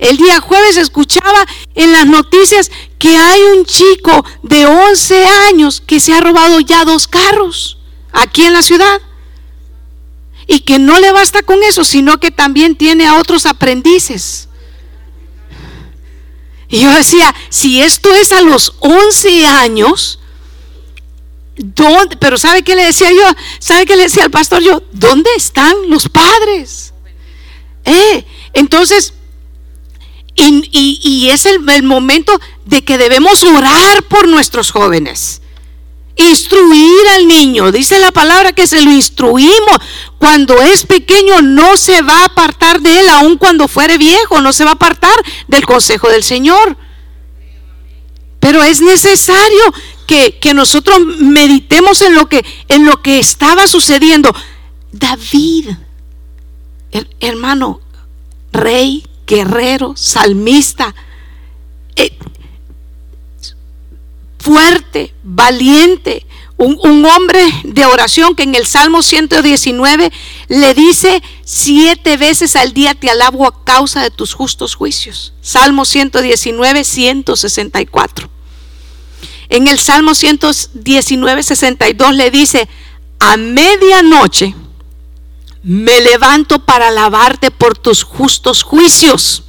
el 0.00 0.16
día 0.16 0.40
jueves 0.40 0.76
escuchaba 0.76 1.46
en 1.76 1.92
las 1.92 2.06
noticias 2.06 2.72
que 2.98 3.16
hay 3.16 3.40
un 3.56 3.64
chico 3.64 4.24
de 4.42 4.66
11 4.66 5.24
años 5.48 5.80
que 5.80 6.00
se 6.00 6.12
ha 6.12 6.20
robado 6.20 6.58
ya 6.58 6.84
dos 6.84 7.06
carros 7.06 7.78
aquí 8.12 8.42
en 8.46 8.52
la 8.52 8.62
ciudad. 8.62 9.00
Y 10.48 10.60
que 10.60 10.80
no 10.80 10.98
le 10.98 11.12
basta 11.12 11.44
con 11.44 11.62
eso, 11.62 11.84
sino 11.84 12.18
que 12.18 12.32
también 12.32 12.74
tiene 12.74 13.06
a 13.06 13.20
otros 13.20 13.46
aprendices. 13.46 14.48
Y 16.74 16.80
yo 16.80 16.90
decía, 16.90 17.32
si 17.50 17.80
esto 17.80 18.12
es 18.16 18.32
a 18.32 18.40
los 18.40 18.74
11 18.80 19.46
años, 19.46 20.18
¿dónde? 21.54 22.16
Pero 22.16 22.36
¿sabe 22.36 22.64
qué 22.64 22.74
le 22.74 22.86
decía 22.86 23.12
yo? 23.12 23.22
¿Sabe 23.60 23.86
qué 23.86 23.94
le 23.94 24.02
decía 24.02 24.24
al 24.24 24.32
pastor 24.32 24.60
yo? 24.60 24.82
¿Dónde 24.90 25.30
están 25.36 25.72
los 25.88 26.08
padres? 26.08 26.92
Eh, 27.84 28.24
entonces, 28.54 29.14
y, 30.34 31.28
es 31.30 31.46
el, 31.46 31.60
el 31.70 31.84
momento 31.84 32.40
de 32.64 32.82
que 32.82 32.98
debemos 32.98 33.44
orar 33.44 34.02
por 34.08 34.26
nuestros 34.26 34.72
jóvenes. 34.72 35.42
Instruir 36.16 37.08
al 37.16 37.26
niño, 37.26 37.72
dice 37.72 37.98
la 37.98 38.12
palabra 38.12 38.52
que 38.52 38.66
se 38.66 38.80
lo 38.82 38.92
instruimos. 38.92 39.78
Cuando 40.18 40.60
es 40.62 40.86
pequeño 40.86 41.42
no 41.42 41.76
se 41.76 42.02
va 42.02 42.20
a 42.20 42.24
apartar 42.26 42.80
de 42.80 43.00
él, 43.00 43.08
aun 43.08 43.36
cuando 43.36 43.66
fuere 43.66 43.98
viejo, 43.98 44.40
no 44.40 44.52
se 44.52 44.64
va 44.64 44.70
a 44.70 44.74
apartar 44.74 45.14
del 45.48 45.66
consejo 45.66 46.08
del 46.08 46.22
Señor. 46.22 46.76
Pero 48.38 48.62
es 48.62 48.80
necesario 48.80 49.72
que, 50.06 50.52
nosotros 50.54 51.00
meditemos 51.18 52.02
en 52.02 52.14
lo 52.14 52.28
que, 52.28 52.44
en 52.68 52.86
lo 52.86 53.02
que 53.02 53.18
estaba 53.18 53.66
sucediendo. 53.66 54.34
David, 54.92 55.70
hermano, 57.20 57.80
rey, 58.52 59.04
guerrero, 59.26 59.94
salmista, 59.96 60.94
eh, 61.96 62.16
fuerte, 64.44 65.14
valiente, 65.22 66.26
un, 66.58 67.04
hombre 67.06 67.42
de 67.64 67.86
oración 67.86 68.36
que 68.36 68.42
en 68.42 68.54
el 68.54 68.66
Salmo 68.66 69.02
119 69.02 70.12
le 70.48 70.74
dice 70.74 71.22
siete 71.44 72.16
veces 72.18 72.54
al 72.54 72.74
día 72.74 72.94
te 72.94 73.08
alabo 73.08 73.46
a 73.46 73.64
causa 73.64 74.02
de 74.02 74.10
tus 74.10 74.34
justos 74.34 74.74
juicios. 74.74 75.32
Salmo 75.40 75.86
119, 75.86 76.84
164. 76.84 78.28
En 79.48 79.66
el 79.66 79.78
Salmo 79.78 80.14
119, 80.14 81.42
62 81.42 82.14
le 82.14 82.30
dice, 82.30 82.68
a 83.20 83.36
medianoche 83.38 84.54
me 85.62 86.00
levanto 86.02 86.58
para 86.58 86.88
alabarte 86.88 87.50
por 87.50 87.78
tus 87.78 88.04
justos 88.04 88.62
juicios. 88.62 89.44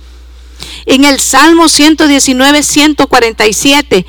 En 0.86 1.04
el 1.04 1.20
Salmo 1.20 1.68
119, 1.68 2.64
147 2.64 4.06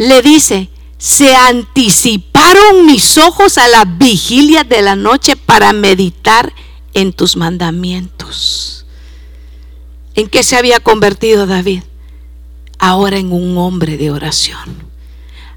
le 0.00 0.22
dice, 0.22 0.70
se 0.96 1.36
anticiparon 1.36 2.86
mis 2.86 3.18
ojos 3.18 3.58
a 3.58 3.68
la 3.68 3.84
vigilia 3.84 4.64
de 4.64 4.80
la 4.80 4.96
noche 4.96 5.36
para 5.36 5.74
meditar 5.74 6.54
en 6.94 7.12
tus 7.12 7.36
mandamientos. 7.36 8.86
¿En 10.14 10.30
qué 10.30 10.42
se 10.42 10.56
había 10.56 10.80
convertido 10.80 11.46
David? 11.46 11.82
Ahora 12.78 13.18
en 13.18 13.30
un 13.30 13.58
hombre 13.58 13.98
de 13.98 14.10
oración. 14.10 14.90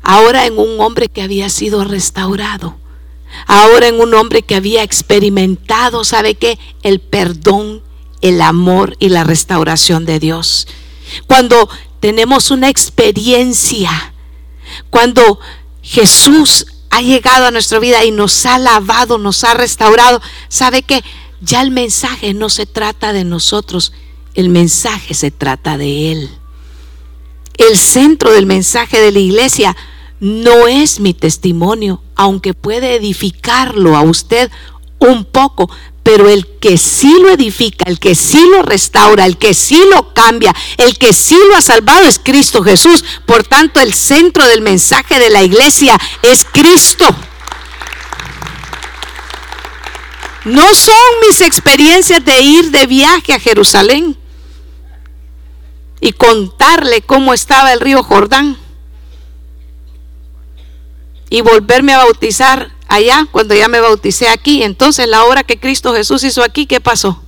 Ahora 0.01 0.45
en 0.45 0.59
un 0.59 0.77
hombre 0.81 1.07
que 1.07 1.21
había 1.21 1.47
sido 1.47 1.85
restaurado. 1.85 2.75
Ahora 3.47 3.87
en 3.87 4.01
un 4.01 4.13
hombre 4.13 4.41
que 4.41 4.55
había 4.55 4.83
experimentado, 4.83 6.03
¿sabe 6.03 6.35
qué? 6.35 6.59
El 6.81 6.99
perdón, 6.99 7.81
el 8.19 8.41
amor 8.41 8.97
y 8.99 9.07
la 9.07 9.23
restauración 9.23 10.03
de 10.03 10.19
Dios. 10.19 10.67
Cuando 11.27 11.69
tenemos 12.01 12.51
una 12.51 12.67
experiencia 12.67 14.12
cuando 14.89 15.39
Jesús 15.81 16.67
ha 16.89 17.01
llegado 17.01 17.47
a 17.47 17.51
nuestra 17.51 17.79
vida 17.79 18.03
y 18.05 18.11
nos 18.11 18.45
ha 18.45 18.57
lavado, 18.57 19.17
nos 19.17 19.43
ha 19.43 19.53
restaurado, 19.53 20.21
¿sabe 20.47 20.83
que 20.83 21.03
Ya 21.41 21.61
el 21.61 21.71
mensaje 21.71 22.33
no 22.33 22.49
se 22.49 22.65
trata 22.65 23.11
de 23.11 23.25
nosotros, 23.25 23.91
el 24.33 24.47
mensaje 24.47 25.13
se 25.13 25.29
trata 25.29 25.77
de 25.77 26.13
Él. 26.13 26.29
El 27.57 27.77
centro 27.77 28.31
del 28.31 28.45
mensaje 28.45 28.99
de 29.01 29.11
la 29.11 29.19
iglesia 29.19 29.75
no 30.21 30.69
es 30.69 31.01
mi 31.01 31.13
testimonio, 31.13 32.01
aunque 32.15 32.53
puede 32.53 32.95
edificarlo 32.95 33.97
a 33.97 34.03
usted 34.03 34.49
un 34.99 35.25
poco, 35.25 35.69
pero 36.03 36.29
el 36.29 36.45
que 36.59 36.77
sí 36.77 37.17
lo 37.21 37.29
edifica, 37.29 37.85
el 37.87 37.97
que 37.97 38.13
sí 38.13 38.45
lo 38.51 38.61
restaura, 38.61 39.25
el 39.25 39.37
que 39.37 39.53
sí 39.53 39.81
lo 39.89 40.13
cambia, 40.13 40.53
el 40.77 40.97
que 40.97 41.13
sí 41.13 41.37
lo 41.47 41.55
ha 41.55 41.61
salvado 41.61 42.05
es 42.05 42.19
Cristo 42.19 42.61
Jesús. 42.61 43.03
Por 43.25 43.43
tanto, 43.45 43.79
el 43.79 43.93
centro 43.93 44.45
del 44.45 44.61
mensaje 44.61 45.17
de 45.17 45.29
la 45.29 45.43
iglesia 45.43 45.97
es 46.21 46.45
Cristo. 46.51 47.05
No 50.43 50.75
son 50.75 50.95
mis 51.25 51.39
experiencias 51.39 52.23
de 52.25 52.41
ir 52.41 52.71
de 52.71 52.85
viaje 52.85 53.33
a 53.33 53.39
Jerusalén 53.39 54.17
y 56.01 56.11
contarle 56.11 57.01
cómo 57.01 57.33
estaba 57.33 57.71
el 57.71 57.79
río 57.79 58.03
Jordán 58.03 58.57
y 61.29 61.39
volverme 61.39 61.93
a 61.93 61.99
bautizar 61.99 62.73
allá 62.95 63.27
cuando 63.31 63.55
ya 63.55 63.67
me 63.67 63.79
bauticé 63.79 64.29
aquí. 64.29 64.63
Entonces 64.63 65.07
la 65.07 65.25
obra 65.25 65.43
que 65.43 65.59
Cristo 65.59 65.93
Jesús 65.93 66.23
hizo 66.23 66.43
aquí, 66.43 66.65
¿qué 66.65 66.79
pasó? 66.79 67.21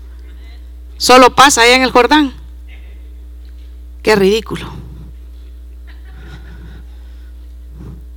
Solo 0.97 1.35
pasa 1.35 1.61
allá 1.61 1.75
en 1.75 1.83
el 1.83 1.91
Jordán. 1.91 2.33
Qué 4.01 4.15
ridículo. 4.15 4.71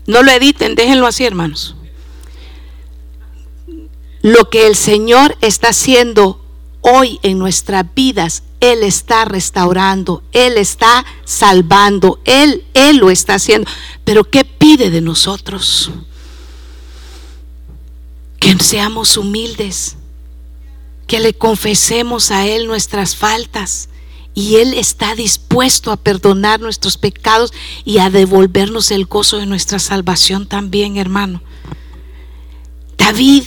No 0.06 0.22
lo 0.22 0.30
editen, 0.30 0.74
déjenlo 0.74 1.06
así, 1.06 1.24
hermanos. 1.24 1.76
Lo 4.22 4.48
que 4.50 4.66
el 4.66 4.74
Señor 4.74 5.36
está 5.40 5.68
haciendo 5.68 6.40
hoy 6.80 7.18
en 7.22 7.38
nuestras 7.38 7.84
vidas, 7.94 8.42
Él 8.60 8.82
está 8.82 9.24
restaurando, 9.24 10.22
Él 10.32 10.56
está 10.56 11.04
salvando, 11.24 12.20
Él, 12.24 12.64
Él 12.74 12.96
lo 12.96 13.10
está 13.10 13.34
haciendo. 13.34 13.70
Pero 14.04 14.24
¿qué 14.24 14.44
pide 14.44 14.90
de 14.90 15.00
nosotros? 15.00 15.90
Que 18.38 18.56
seamos 18.58 19.16
humildes, 19.16 19.96
que 21.06 21.20
le 21.20 21.34
confesemos 21.34 22.30
a 22.30 22.46
Él 22.46 22.66
nuestras 22.66 23.16
faltas 23.16 23.88
y 24.34 24.56
Él 24.56 24.74
está 24.74 25.14
dispuesto 25.14 25.90
a 25.90 25.96
perdonar 25.96 26.60
nuestros 26.60 26.96
pecados 26.96 27.52
y 27.84 27.98
a 27.98 28.10
devolvernos 28.10 28.90
el 28.90 29.06
gozo 29.06 29.38
de 29.38 29.46
nuestra 29.46 29.78
salvación 29.78 30.46
también, 30.46 30.96
hermano. 30.96 31.42
David, 32.96 33.44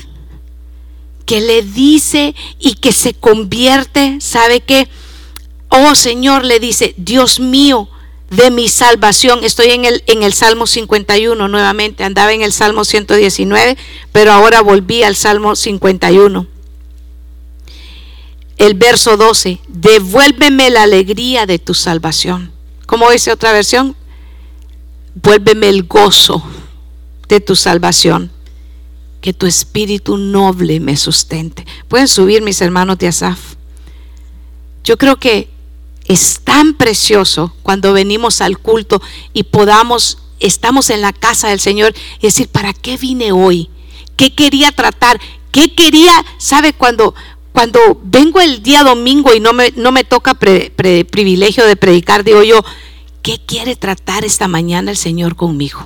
que 1.25 1.39
le 1.39 1.61
dice 1.61 2.35
y 2.59 2.73
que 2.73 2.91
se 2.91 3.13
convierte, 3.13 4.19
¿sabe 4.19 4.61
qué? 4.61 4.89
Oh 5.69 5.95
Señor, 5.95 6.43
le 6.43 6.59
dice, 6.59 6.93
Dios 6.97 7.39
mío, 7.39 7.87
de 8.32 8.49
mi 8.49 8.69
salvación. 8.69 9.43
Estoy 9.43 9.67
en 9.71 9.86
el, 9.86 10.03
en 10.07 10.23
el 10.23 10.34
Salmo 10.34 10.65
51 10.65 11.47
nuevamente, 11.47 12.03
andaba 12.03 12.34
en 12.34 12.41
el 12.41 12.53
Salmo 12.53 12.84
119, 12.86 13.77
pero 14.11 14.32
ahora 14.32 14.61
volví 14.61 15.03
al 15.03 15.15
Salmo 15.15 15.55
51. 15.55 16.47
El 18.57 18.73
verso 18.75 19.17
12, 19.17 19.59
devuélveme 19.67 20.69
la 20.69 20.84
alegría 20.84 21.45
de 21.45 21.59
tu 21.59 21.73
salvación. 21.73 22.51
¿Cómo 22.86 23.09
dice 23.11 23.32
otra 23.32 23.51
versión? 23.51 23.95
Vuélveme 25.15 25.69
el 25.69 25.84
gozo 25.84 26.43
de 27.27 27.41
tu 27.41 27.55
salvación. 27.55 28.32
Que 29.19 29.34
tu 29.34 29.45
espíritu 29.45 30.17
noble 30.17 30.79
me 30.79 30.97
sustente. 30.97 31.65
Pueden 31.88 32.07
subir 32.07 32.41
mis 32.41 32.59
hermanos 32.61 32.97
de 32.97 33.07
Asaf. 33.07 33.39
Yo 34.84 34.97
creo 34.97 35.17
que 35.17 35.47
es 36.12 36.41
tan 36.43 36.74
precioso 36.74 37.53
cuando 37.64 37.93
venimos 37.93 38.41
al 38.41 38.57
culto 38.57 39.01
y 39.34 39.43
podamos, 39.43 40.18
estamos 40.39 40.89
en 40.89 41.01
la 41.01 41.14
casa 41.14 41.49
del 41.49 41.59
Señor 41.59 41.93
y 42.20 42.24
decir, 42.24 42.49
¿para 42.49 42.74
qué 42.74 42.97
vine 42.97 43.32
hoy? 43.32 43.70
¿Qué 44.18 44.34
quería 44.36 44.72
tratar? 44.72 45.22
¿Qué 45.51 45.74
quería? 45.74 46.14
¿Sabe 46.38 46.74
cuando, 46.74 47.16
cuando 47.53 47.80
vengo 48.03 48.41
el 48.41 48.62
día 48.62 48.84
domingo 48.84 49.34
y 49.34 49.39
no 49.39 49.53
me, 49.53 49.72
no 49.78 49.93
me 49.93 50.03
toca 50.03 50.34
privilegio 50.34 51.66
de 51.66 51.76
predicar, 51.78 52.26
digo 52.26 52.43
yo, 52.43 52.62
¿qué 53.22 53.39
quiere 53.45 53.78
tratar 53.78 54.26
esta 54.26 54.49
mañana 54.49 54.91
el 54.91 54.97
Señor 54.97 55.38
conmigo? 55.38 55.86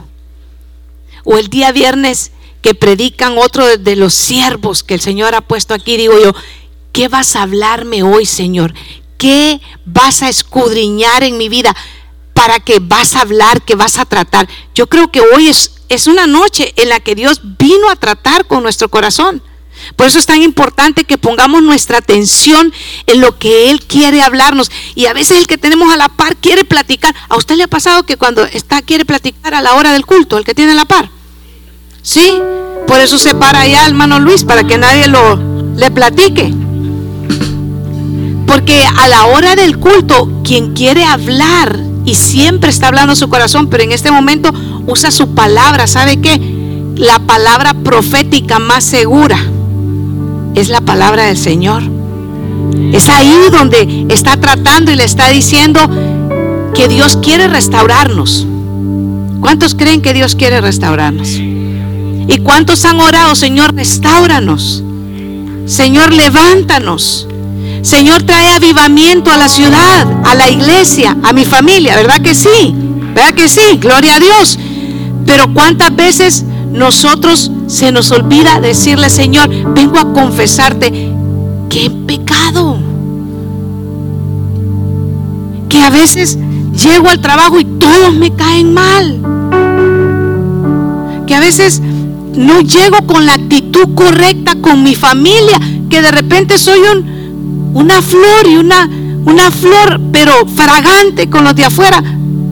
O 1.24 1.38
el 1.38 1.50
día 1.50 1.72
viernes 1.72 2.32
que 2.62 2.74
predican 2.74 3.38
otro 3.38 3.78
de 3.78 3.96
los 3.96 4.16
siervos 4.16 4.84
que 4.84 4.96
el 4.96 5.02
Señor 5.02 5.36
ha 5.36 5.42
puesto 5.42 5.76
aquí, 5.76 5.98
digo 5.98 6.18
yo, 6.20 6.34
¿qué 6.94 7.10
vas 7.10 7.36
a 7.36 7.44
hablarme 7.44 8.02
hoy, 8.02 8.26
Señor? 8.26 8.74
¿Qué 9.18 9.62
vas 9.86 10.22
a 10.24 10.30
escudriñar 10.30 11.24
en 11.24 11.38
mi 11.38 11.50
vida? 11.50 11.76
¿Para 12.34 12.60
que 12.60 12.80
vas 12.80 13.16
a 13.16 13.22
hablar, 13.22 13.62
que 13.62 13.76
vas 13.76 13.98
a 13.98 14.06
tratar? 14.06 14.48
Yo 14.74 14.88
creo 14.88 15.12
que 15.12 15.22
hoy 15.22 15.48
es, 15.48 15.72
es 15.90 16.08
una 16.08 16.28
noche 16.28 16.74
en 16.76 16.90
la 16.90 17.00
que 17.00 17.16
Dios 17.16 17.42
vino 17.58 17.90
a 17.90 17.96
tratar 17.96 18.46
con 18.46 18.64
nuestro 18.64 18.90
corazón. 18.90 19.42
Por 19.96 20.08
eso 20.08 20.20
es 20.20 20.26
tan 20.26 20.42
importante 20.42 21.04
que 21.04 21.18
pongamos 21.18 21.62
nuestra 21.62 22.00
atención 22.00 22.74
en 23.08 23.22
lo 23.22 23.38
que 23.38 23.70
Él 23.70 23.82
quiere 23.82 24.22
hablarnos. 24.22 24.72
Y 24.96 25.06
a 25.06 25.14
veces 25.14 25.38
el 25.38 25.48
que 25.48 25.58
tenemos 25.58 25.94
a 25.94 25.98
la 25.98 26.10
par 26.10 26.36
quiere 26.38 26.64
platicar. 26.64 27.16
¿A 27.30 27.38
usted 27.38 27.56
le 27.56 27.64
ha 27.64 27.68
pasado 27.68 28.04
que 28.04 28.18
cuando 28.18 28.44
está 28.44 28.82
quiere 28.82 29.06
platicar 29.06 29.54
a 29.54 29.62
la 29.62 29.76
hora 29.76 29.94
del 29.94 30.06
culto, 30.06 30.38
el 30.38 30.46
que 30.46 30.56
tiene 30.56 30.74
la 30.74 30.86
par? 30.86 31.10
Sí, 32.02 32.40
por 32.88 33.00
eso 33.00 33.18
se 33.18 33.34
para 33.36 33.62
allá 33.62 33.86
hermano 33.86 34.20
Luis, 34.20 34.44
para 34.44 34.64
que 34.64 34.78
nadie 34.78 35.08
lo 35.08 35.40
le 35.76 35.92
platique. 35.92 36.54
Porque 38.46 38.84
a 38.86 39.08
la 39.08 39.26
hora 39.26 39.56
del 39.56 39.78
culto, 39.78 40.30
quien 40.44 40.74
quiere 40.74 41.04
hablar 41.04 41.80
y 42.06 42.16
siempre 42.16 42.70
está 42.70 42.88
hablando 42.88 43.16
su 43.16 43.30
corazón, 43.30 43.68
pero 43.68 43.84
en 43.84 43.92
este 43.92 44.12
momento 44.12 44.54
usa 44.86 45.12
su 45.12 45.34
palabra. 45.34 45.88
¿Sabe 45.88 46.18
qué? 46.18 46.40
La 46.96 47.20
palabra 47.20 47.74
profética 47.74 48.60
más 48.60 48.84
segura 48.84 49.38
es 50.54 50.70
la 50.70 50.82
palabra 50.82 51.26
del 51.26 51.38
Señor. 51.38 51.84
Es 52.94 53.10
ahí 53.10 53.36
donde 53.52 54.06
está 54.10 54.38
tratando 54.38 54.92
y 54.92 54.96
le 54.96 55.04
está 55.04 55.30
diciendo 55.30 55.80
que 56.74 56.88
Dios 56.88 57.18
quiere 57.18 57.48
restaurarnos. 57.48 58.46
¿Cuántos 59.42 59.76
creen 59.76 60.02
que 60.02 60.14
Dios 60.14 60.36
quiere 60.36 60.62
restaurarnos? 60.62 61.30
¿Y 61.30 62.38
cuántos 62.44 62.86
han 62.86 63.00
orado, 63.00 63.36
Señor, 63.36 63.76
restauranos? 63.76 64.84
Señor, 65.66 66.14
levántanos. 66.14 67.28
Señor, 67.86 68.24
trae 68.24 68.50
avivamiento 68.50 69.30
a 69.30 69.38
la 69.38 69.48
ciudad, 69.48 70.08
a 70.26 70.34
la 70.34 70.50
iglesia, 70.50 71.16
a 71.22 71.32
mi 71.34 71.46
familia, 71.46 71.96
¿verdad 71.96 72.20
que 72.20 72.34
sí? 72.34 72.74
¿Verdad 73.14 73.36
que 73.36 73.48
sí? 73.48 73.78
Gloria 73.80 74.16
a 74.16 74.20
Dios. 74.20 74.58
Pero 75.28 75.54
cuántas 75.54 75.96
veces 75.96 76.44
nosotros 76.72 77.52
se 77.68 77.92
nos 77.92 78.10
olvida 78.10 78.60
decirle, 78.60 79.12
Señor, 79.12 79.52
vengo 79.76 80.00
a 80.00 80.14
confesarte 80.14 81.14
que 81.70 81.86
he 81.86 81.90
pecado. 81.92 82.80
Que 85.70 85.84
a 85.84 85.92
veces 85.92 86.40
llego 86.84 87.08
al 87.08 87.22
trabajo 87.22 87.60
y 87.60 87.66
todos 87.66 88.16
me 88.16 88.34
caen 88.34 88.74
mal. 88.74 89.20
Que 91.28 91.36
a 91.36 91.40
veces 91.40 91.84
no 92.36 92.62
llego 92.62 93.06
con 93.06 93.28
la 93.28 93.34
actitud 93.34 93.94
correcta 93.94 94.56
con 94.60 94.82
mi 94.82 94.96
familia, 94.96 95.60
que 95.88 96.02
de 96.02 96.10
repente 96.10 96.58
soy 96.58 96.80
un, 96.80 97.15
una 97.76 98.02
flor 98.02 98.48
y 98.50 98.56
una, 98.56 98.90
una 99.26 99.52
flor, 99.52 100.00
pero 100.14 100.46
fragante 100.48 101.30
con 101.30 101.44
los 101.44 101.56
de 101.56 101.66
afuera, 101.66 102.02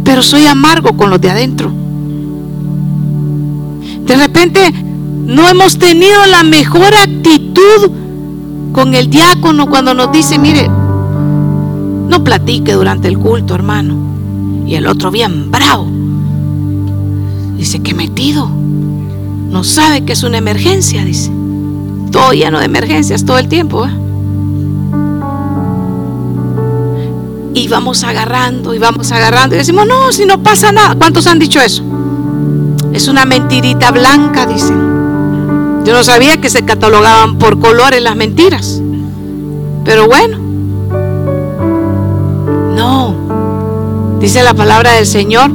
pero 0.03 0.21
soy 0.21 0.45
amargo 0.47 0.97
con 0.97 1.09
los 1.09 1.21
de 1.21 1.29
adentro. 1.29 1.71
De 4.05 4.17
repente 4.17 4.69
no 5.25 5.47
hemos 5.47 5.79
tenido 5.79 6.25
la 6.29 6.43
mejor 6.43 6.93
actitud 6.93 7.89
con 8.73 8.93
el 8.95 9.09
diácono 9.09 9.69
cuando 9.69 9.93
nos 9.93 10.11
dice, 10.11 10.37
mire, 10.37 10.67
no 10.67 12.21
platique 12.21 12.73
durante 12.73 13.07
el 13.07 13.17
culto, 13.17 13.55
hermano. 13.55 13.95
Y 14.67 14.75
el 14.75 14.87
otro 14.87 15.09
bien 15.09 15.51
bravo. 15.51 15.87
Dice, 17.57 17.81
que 17.81 17.93
metido. 17.93 18.49
No 19.49 19.63
sabe 19.63 20.01
que 20.01 20.11
es 20.13 20.23
una 20.23 20.37
emergencia, 20.39 21.05
dice. 21.05 21.31
Todo 22.11 22.33
lleno 22.33 22.59
de 22.59 22.65
emergencias 22.65 23.23
todo 23.23 23.37
el 23.37 23.47
tiempo. 23.47 23.85
¿eh? 23.85 24.02
Y 27.53 27.67
vamos 27.67 28.03
agarrando 28.03 28.73
y 28.73 28.79
vamos 28.79 29.11
agarrando. 29.11 29.55
Y 29.55 29.59
decimos, 29.59 29.85
no, 29.87 30.11
si 30.11 30.25
no 30.25 30.41
pasa 30.41 30.71
nada. 30.71 30.95
¿Cuántos 30.95 31.27
han 31.27 31.39
dicho 31.39 31.61
eso? 31.61 31.83
Es 32.93 33.07
una 33.07 33.25
mentirita 33.25 33.91
blanca, 33.91 34.45
dicen. 34.45 35.83
Yo 35.85 35.93
no 35.93 36.03
sabía 36.03 36.37
que 36.37 36.49
se 36.49 36.63
catalogaban 36.63 37.37
por 37.37 37.59
colores 37.59 38.01
las 38.01 38.15
mentiras. 38.15 38.81
Pero 39.83 40.07
bueno. 40.07 40.37
No. 42.75 44.17
Dice 44.19 44.43
la 44.43 44.53
palabra 44.53 44.93
del 44.93 45.05
Señor 45.05 45.51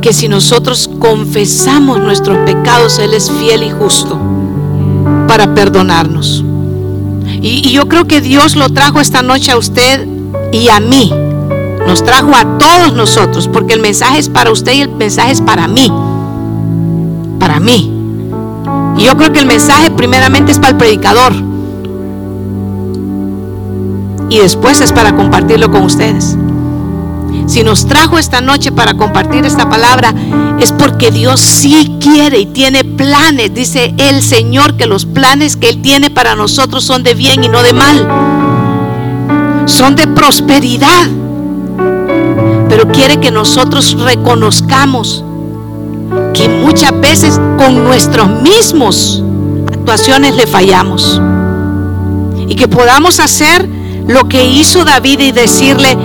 que 0.00 0.12
si 0.12 0.28
nosotros 0.28 0.88
confesamos 0.98 2.00
nuestros 2.00 2.38
pecados, 2.38 2.98
Él 2.98 3.14
es 3.14 3.30
fiel 3.30 3.62
y 3.62 3.70
justo 3.70 4.18
para 5.26 5.54
perdonarnos. 5.54 6.44
Y, 7.40 7.70
yo 7.70 7.86
creo 7.88 8.06
que 8.06 8.20
Dios 8.20 8.56
lo 8.56 8.68
trajo 8.70 9.00
esta 9.00 9.22
noche 9.22 9.52
a 9.52 9.56
usted 9.56 10.07
y 10.52 10.68
a 10.68 10.80
mí. 10.80 11.12
Nos 11.86 12.04
trajo 12.04 12.34
a 12.34 12.58
todos 12.58 12.92
nosotros, 12.94 13.48
porque 13.48 13.74
el 13.74 13.80
mensaje 13.80 14.18
es 14.18 14.28
para 14.28 14.50
usted 14.50 14.72
y 14.72 14.80
el 14.82 14.90
mensaje 14.90 15.32
es 15.32 15.40
para 15.40 15.68
mí. 15.68 15.90
Para 17.38 17.60
mí. 17.60 17.92
Y 18.96 19.04
yo 19.04 19.16
creo 19.16 19.32
que 19.32 19.40
el 19.40 19.46
mensaje 19.46 19.90
primeramente 19.90 20.52
es 20.52 20.58
para 20.58 20.70
el 20.70 20.76
predicador. 20.76 21.32
Y 24.28 24.38
después 24.38 24.80
es 24.80 24.92
para 24.92 25.16
compartirlo 25.16 25.70
con 25.70 25.82
ustedes 25.82 26.36
si 27.48 27.62
nos 27.62 27.86
trajo 27.86 28.18
esta 28.18 28.40
noche 28.40 28.72
para 28.72 28.94
compartir 28.94 29.46
esta 29.46 29.68
palabra, 29.70 30.14
es 30.60 30.70
porque 30.72 31.10
Dios 31.10 31.40
sí 31.40 31.96
quiere 31.98 32.40
y 32.40 32.46
tiene 32.46 32.84
planes. 32.84 33.54
Dice 33.54 33.94
el 33.96 34.22
Señor 34.22 34.76
que 34.76 34.86
los 34.86 35.06
planes 35.06 35.56
que 35.56 35.70
Él 35.70 35.80
tiene 35.80 36.10
para 36.10 36.36
nosotros 36.36 36.84
son 36.84 37.02
de 37.02 37.14
bien 37.14 37.42
y 37.42 37.48
no 37.48 37.62
de 37.62 37.72
mal. 37.72 38.37
Son 39.68 39.94
de 39.94 40.06
prosperidad. 40.06 41.06
Pero 42.68 42.88
quiere 42.88 43.20
que 43.20 43.30
nosotros 43.30 43.96
reconozcamos 44.00 45.24
que 46.34 46.48
muchas 46.48 46.98
veces 47.00 47.40
con 47.58 47.84
nuestros 47.84 48.28
mismos 48.42 49.22
actuaciones 49.70 50.34
le 50.36 50.46
fallamos. 50.46 51.20
Y 52.48 52.54
que 52.54 52.66
podamos 52.66 53.20
hacer 53.20 53.68
lo 54.06 54.26
que 54.26 54.44
hizo 54.44 54.84
David 54.84 55.20
y 55.20 55.32
decirle, 55.32 55.96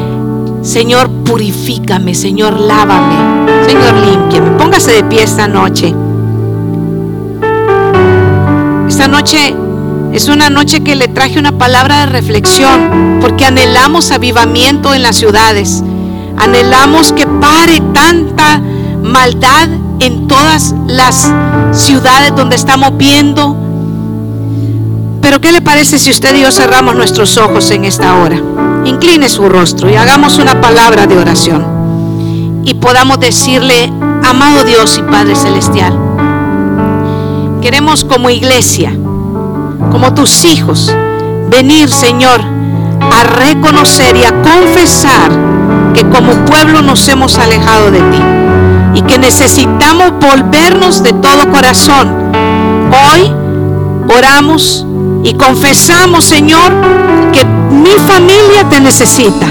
Señor, 0.62 1.10
purifícame, 1.24 2.14
Señor, 2.14 2.60
lávame, 2.60 3.66
Señor, 3.66 3.94
límpiame. 3.94 4.52
Póngase 4.58 4.92
de 4.92 5.04
pie 5.06 5.24
esta 5.24 5.48
noche. 5.48 5.94
Esta 8.88 9.08
noche 9.08 9.56
es 10.14 10.30
una 10.30 10.50
noche 10.50 10.82
que 10.82 10.96
le 10.96 11.08
traje 11.08 11.40
una 11.40 11.58
palabra 11.58 12.02
de 12.02 12.06
reflexión, 12.08 13.18
porque 13.20 13.46
anhelamos 13.46 14.12
avivamiento 14.12 14.94
en 14.94 15.02
las 15.02 15.16
ciudades. 15.16 15.84
Anhelamos 16.38 17.14
que 17.14 17.28
pare 17.28 17.82
tanta 17.94 18.60
maldad 19.04 19.70
en 20.00 20.28
todas 20.28 20.74
las 20.88 21.32
ciudades 21.72 22.36
donde 22.36 22.56
estamos 22.56 22.98
viendo. 22.98 23.58
Pero 25.22 25.42
¿qué 25.42 25.52
le 25.52 25.62
parece 25.62 26.00
si 26.00 26.12
usted 26.12 26.36
y 26.36 26.42
yo 26.42 26.52
cerramos 26.52 26.96
nuestros 26.96 27.38
ojos 27.38 27.72
en 27.72 27.86
esta 27.86 28.16
hora? 28.16 28.38
incline 28.86 29.30
su 29.30 29.48
rostro 29.48 29.90
y 29.90 29.96
hagamos 29.96 30.38
una 30.38 30.60
palabra 30.60 31.08
de 31.08 31.18
oración 31.18 32.62
y 32.66 32.74
podamos 32.76 33.20
decirle, 33.20 33.92
amado 34.24 34.64
Dios 34.64 34.98
y 34.98 35.04
Padre 35.04 35.36
Celestial, 35.36 35.98
queremos 37.62 38.04
como 38.04 38.30
iglesia, 38.30 38.98
como 39.94 40.12
tus 40.12 40.44
hijos, 40.44 40.92
venir, 41.52 41.88
Señor, 41.88 42.42
a 43.00 43.24
reconocer 43.24 44.18
y 44.18 44.24
a 44.24 44.32
confesar 44.42 45.30
que 45.94 46.02
como 46.10 46.34
pueblo 46.46 46.82
nos 46.82 47.08
hemos 47.08 47.38
alejado 47.38 47.92
de 47.92 48.00
ti 48.00 48.20
y 48.96 49.02
que 49.04 49.20
necesitamos 49.20 50.14
volvernos 50.20 51.04
de 51.04 51.14
todo 51.14 51.48
corazón. 51.52 52.12
Hoy 52.92 53.32
oramos 54.18 54.84
y 55.24 55.36
confesamos, 55.36 56.26
Señor, 56.26 56.72
que 57.32 57.46
mi 57.46 57.92
familia 58.08 58.68
te 58.72 58.80
necesita, 58.80 59.46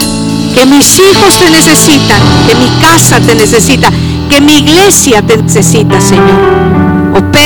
que 0.57 0.66
mis 0.66 0.99
hijos 0.99 1.38
te 1.38 1.51
necesitan, 1.51 2.20
que 2.49 2.57
mi 2.57 2.68
casa 2.80 3.20
te 3.20 3.36
necesita, 3.36 3.90
que 4.28 4.40
mi 4.40 4.55
iglesia 4.55 5.22
te 5.22 5.36
necesita, 5.36 6.01
Señor. 6.01 6.91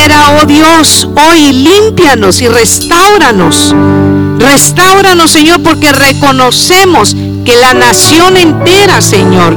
Opera, 0.07 0.40
oh 0.40 0.46
Dios, 0.46 1.09
hoy 1.28 1.52
límpianos 1.52 2.40
y 2.40 2.46
restauranos. 2.46 3.74
Restauranos, 4.38 5.32
Señor, 5.32 5.64
porque 5.64 5.90
reconocemos 5.90 7.16
que 7.44 7.57
la 7.57 7.74
nación 7.74 8.36
entera, 8.36 9.00
Señor, 9.00 9.57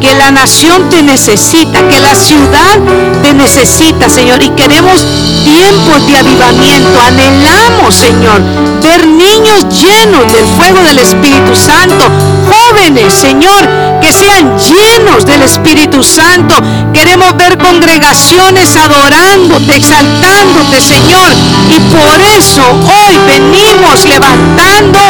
que 0.00 0.14
la 0.14 0.30
nación 0.30 0.88
te 0.90 1.02
necesita, 1.02 1.86
que 1.88 2.00
la 2.00 2.14
ciudad 2.14 2.78
te 3.22 3.32
necesita, 3.34 4.08
Señor. 4.08 4.42
Y 4.42 4.50
queremos 4.50 5.04
tiempos 5.44 6.06
de 6.06 6.16
avivamiento. 6.16 7.00
Anhelamos, 7.06 7.94
Señor, 7.94 8.40
ver 8.82 9.06
niños 9.06 9.64
llenos 9.68 10.32
del 10.32 10.46
fuego 10.56 10.80
del 10.86 10.98
Espíritu 10.98 11.54
Santo. 11.56 12.04
Jóvenes, 12.48 13.12
Señor, 13.14 13.68
que 14.00 14.12
sean 14.12 14.56
llenos 14.58 15.24
del 15.24 15.42
Espíritu 15.42 16.02
Santo. 16.02 16.54
Queremos 16.92 17.36
ver 17.36 17.58
congregaciones 17.58 18.76
adorándote, 18.76 19.76
exaltándote, 19.76 20.80
Señor. 20.80 21.32
Y 21.68 21.78
por 21.94 22.20
eso 22.36 22.62
hoy 22.62 23.18
venimos 23.26 24.04
levantando 24.04 25.00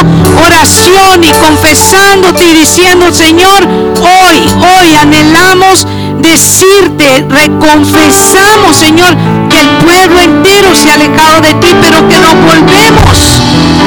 oración 0.45 1.25
y 1.25 1.33
confesándote 1.33 2.45
y 2.45 2.55
diciendo, 2.55 3.13
Señor, 3.13 3.67
hoy, 3.67 4.49
hoy 4.61 4.78
anhelamos 4.95 5.87
decirte, 6.19 7.27
reconfesamos, 7.29 8.77
Señor, 8.77 9.17
que 9.49 9.61
el 9.61 9.69
pueblo 9.85 10.21
entero 10.21 10.75
se 10.75 10.91
ha 10.91 10.95
alejado 10.95 11.41
de 11.41 11.55
ti, 11.55 11.69
pero 11.81 12.09
que 12.09 12.21
nos 12.21 12.35
volvemos, 12.35 13.19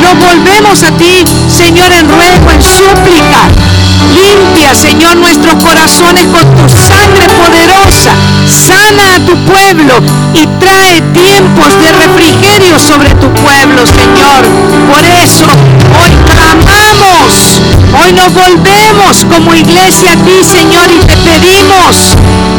nos 0.01 0.19
volvemos 0.19 0.83
a 0.83 0.91
ti, 0.91 1.25
Señor, 1.49 1.91
en 1.91 2.07
ruego, 2.09 2.51
en 2.51 2.61
súplica. 2.61 3.47
Limpia, 4.15 4.75
Señor, 4.75 5.15
nuestros 5.17 5.55
corazones 5.63 6.25
con 6.25 6.55
tu 6.55 6.69
sangre 6.69 7.27
poderosa. 7.29 8.11
Sana 8.47 9.15
a 9.15 9.19
tu 9.19 9.35
pueblo 9.45 10.01
y 10.33 10.47
trae 10.59 11.01
tiempos 11.13 11.69
de 11.79 11.91
refrigerio 11.91 12.79
sobre 12.79 13.09
tu 13.15 13.31
pueblo, 13.33 13.85
Señor. 13.85 14.45
Por 14.89 15.03
eso 15.23 15.45
hoy 15.99 16.11
clamamos, 16.25 17.61
hoy 18.01 18.13
nos 18.13 18.33
volvemos 18.33 19.25
como 19.25 19.53
iglesia 19.53 20.13
a 20.13 20.15
ti, 20.15 20.43
Señor, 20.43 20.89
y 20.91 21.05
te 21.05 21.17
pedimos 21.17 22.15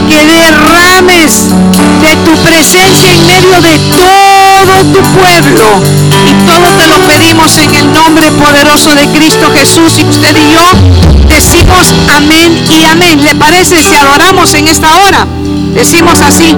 que 0.09 0.27
derrames 0.27 1.49
de 2.03 2.17
tu 2.25 2.37
presencia 2.43 3.13
en 3.13 3.27
medio 3.27 3.61
de 3.61 3.79
todo 3.91 4.83
tu 4.93 5.03
pueblo. 5.19 5.83
Y 6.29 6.47
todo 6.47 6.69
te 6.79 6.87
lo 6.87 6.99
pedimos 7.07 7.57
en 7.59 7.75
el 7.75 7.93
nombre 7.93 8.31
poderoso 8.33 8.95
de 8.95 9.07
Cristo 9.09 9.51
Jesús. 9.55 9.99
Y 9.99 10.05
usted 10.05 10.37
y 10.37 10.53
yo 10.53 10.63
decimos 11.29 11.93
amén 12.15 12.65
y 12.71 12.85
amén. 12.85 13.25
¿Le 13.25 13.35
parece 13.35 13.83
si 13.83 13.95
adoramos 13.95 14.55
en 14.55 14.69
esta 14.69 14.95
hora? 14.97 15.27
Decimos 15.75 16.21
así. 16.21 16.57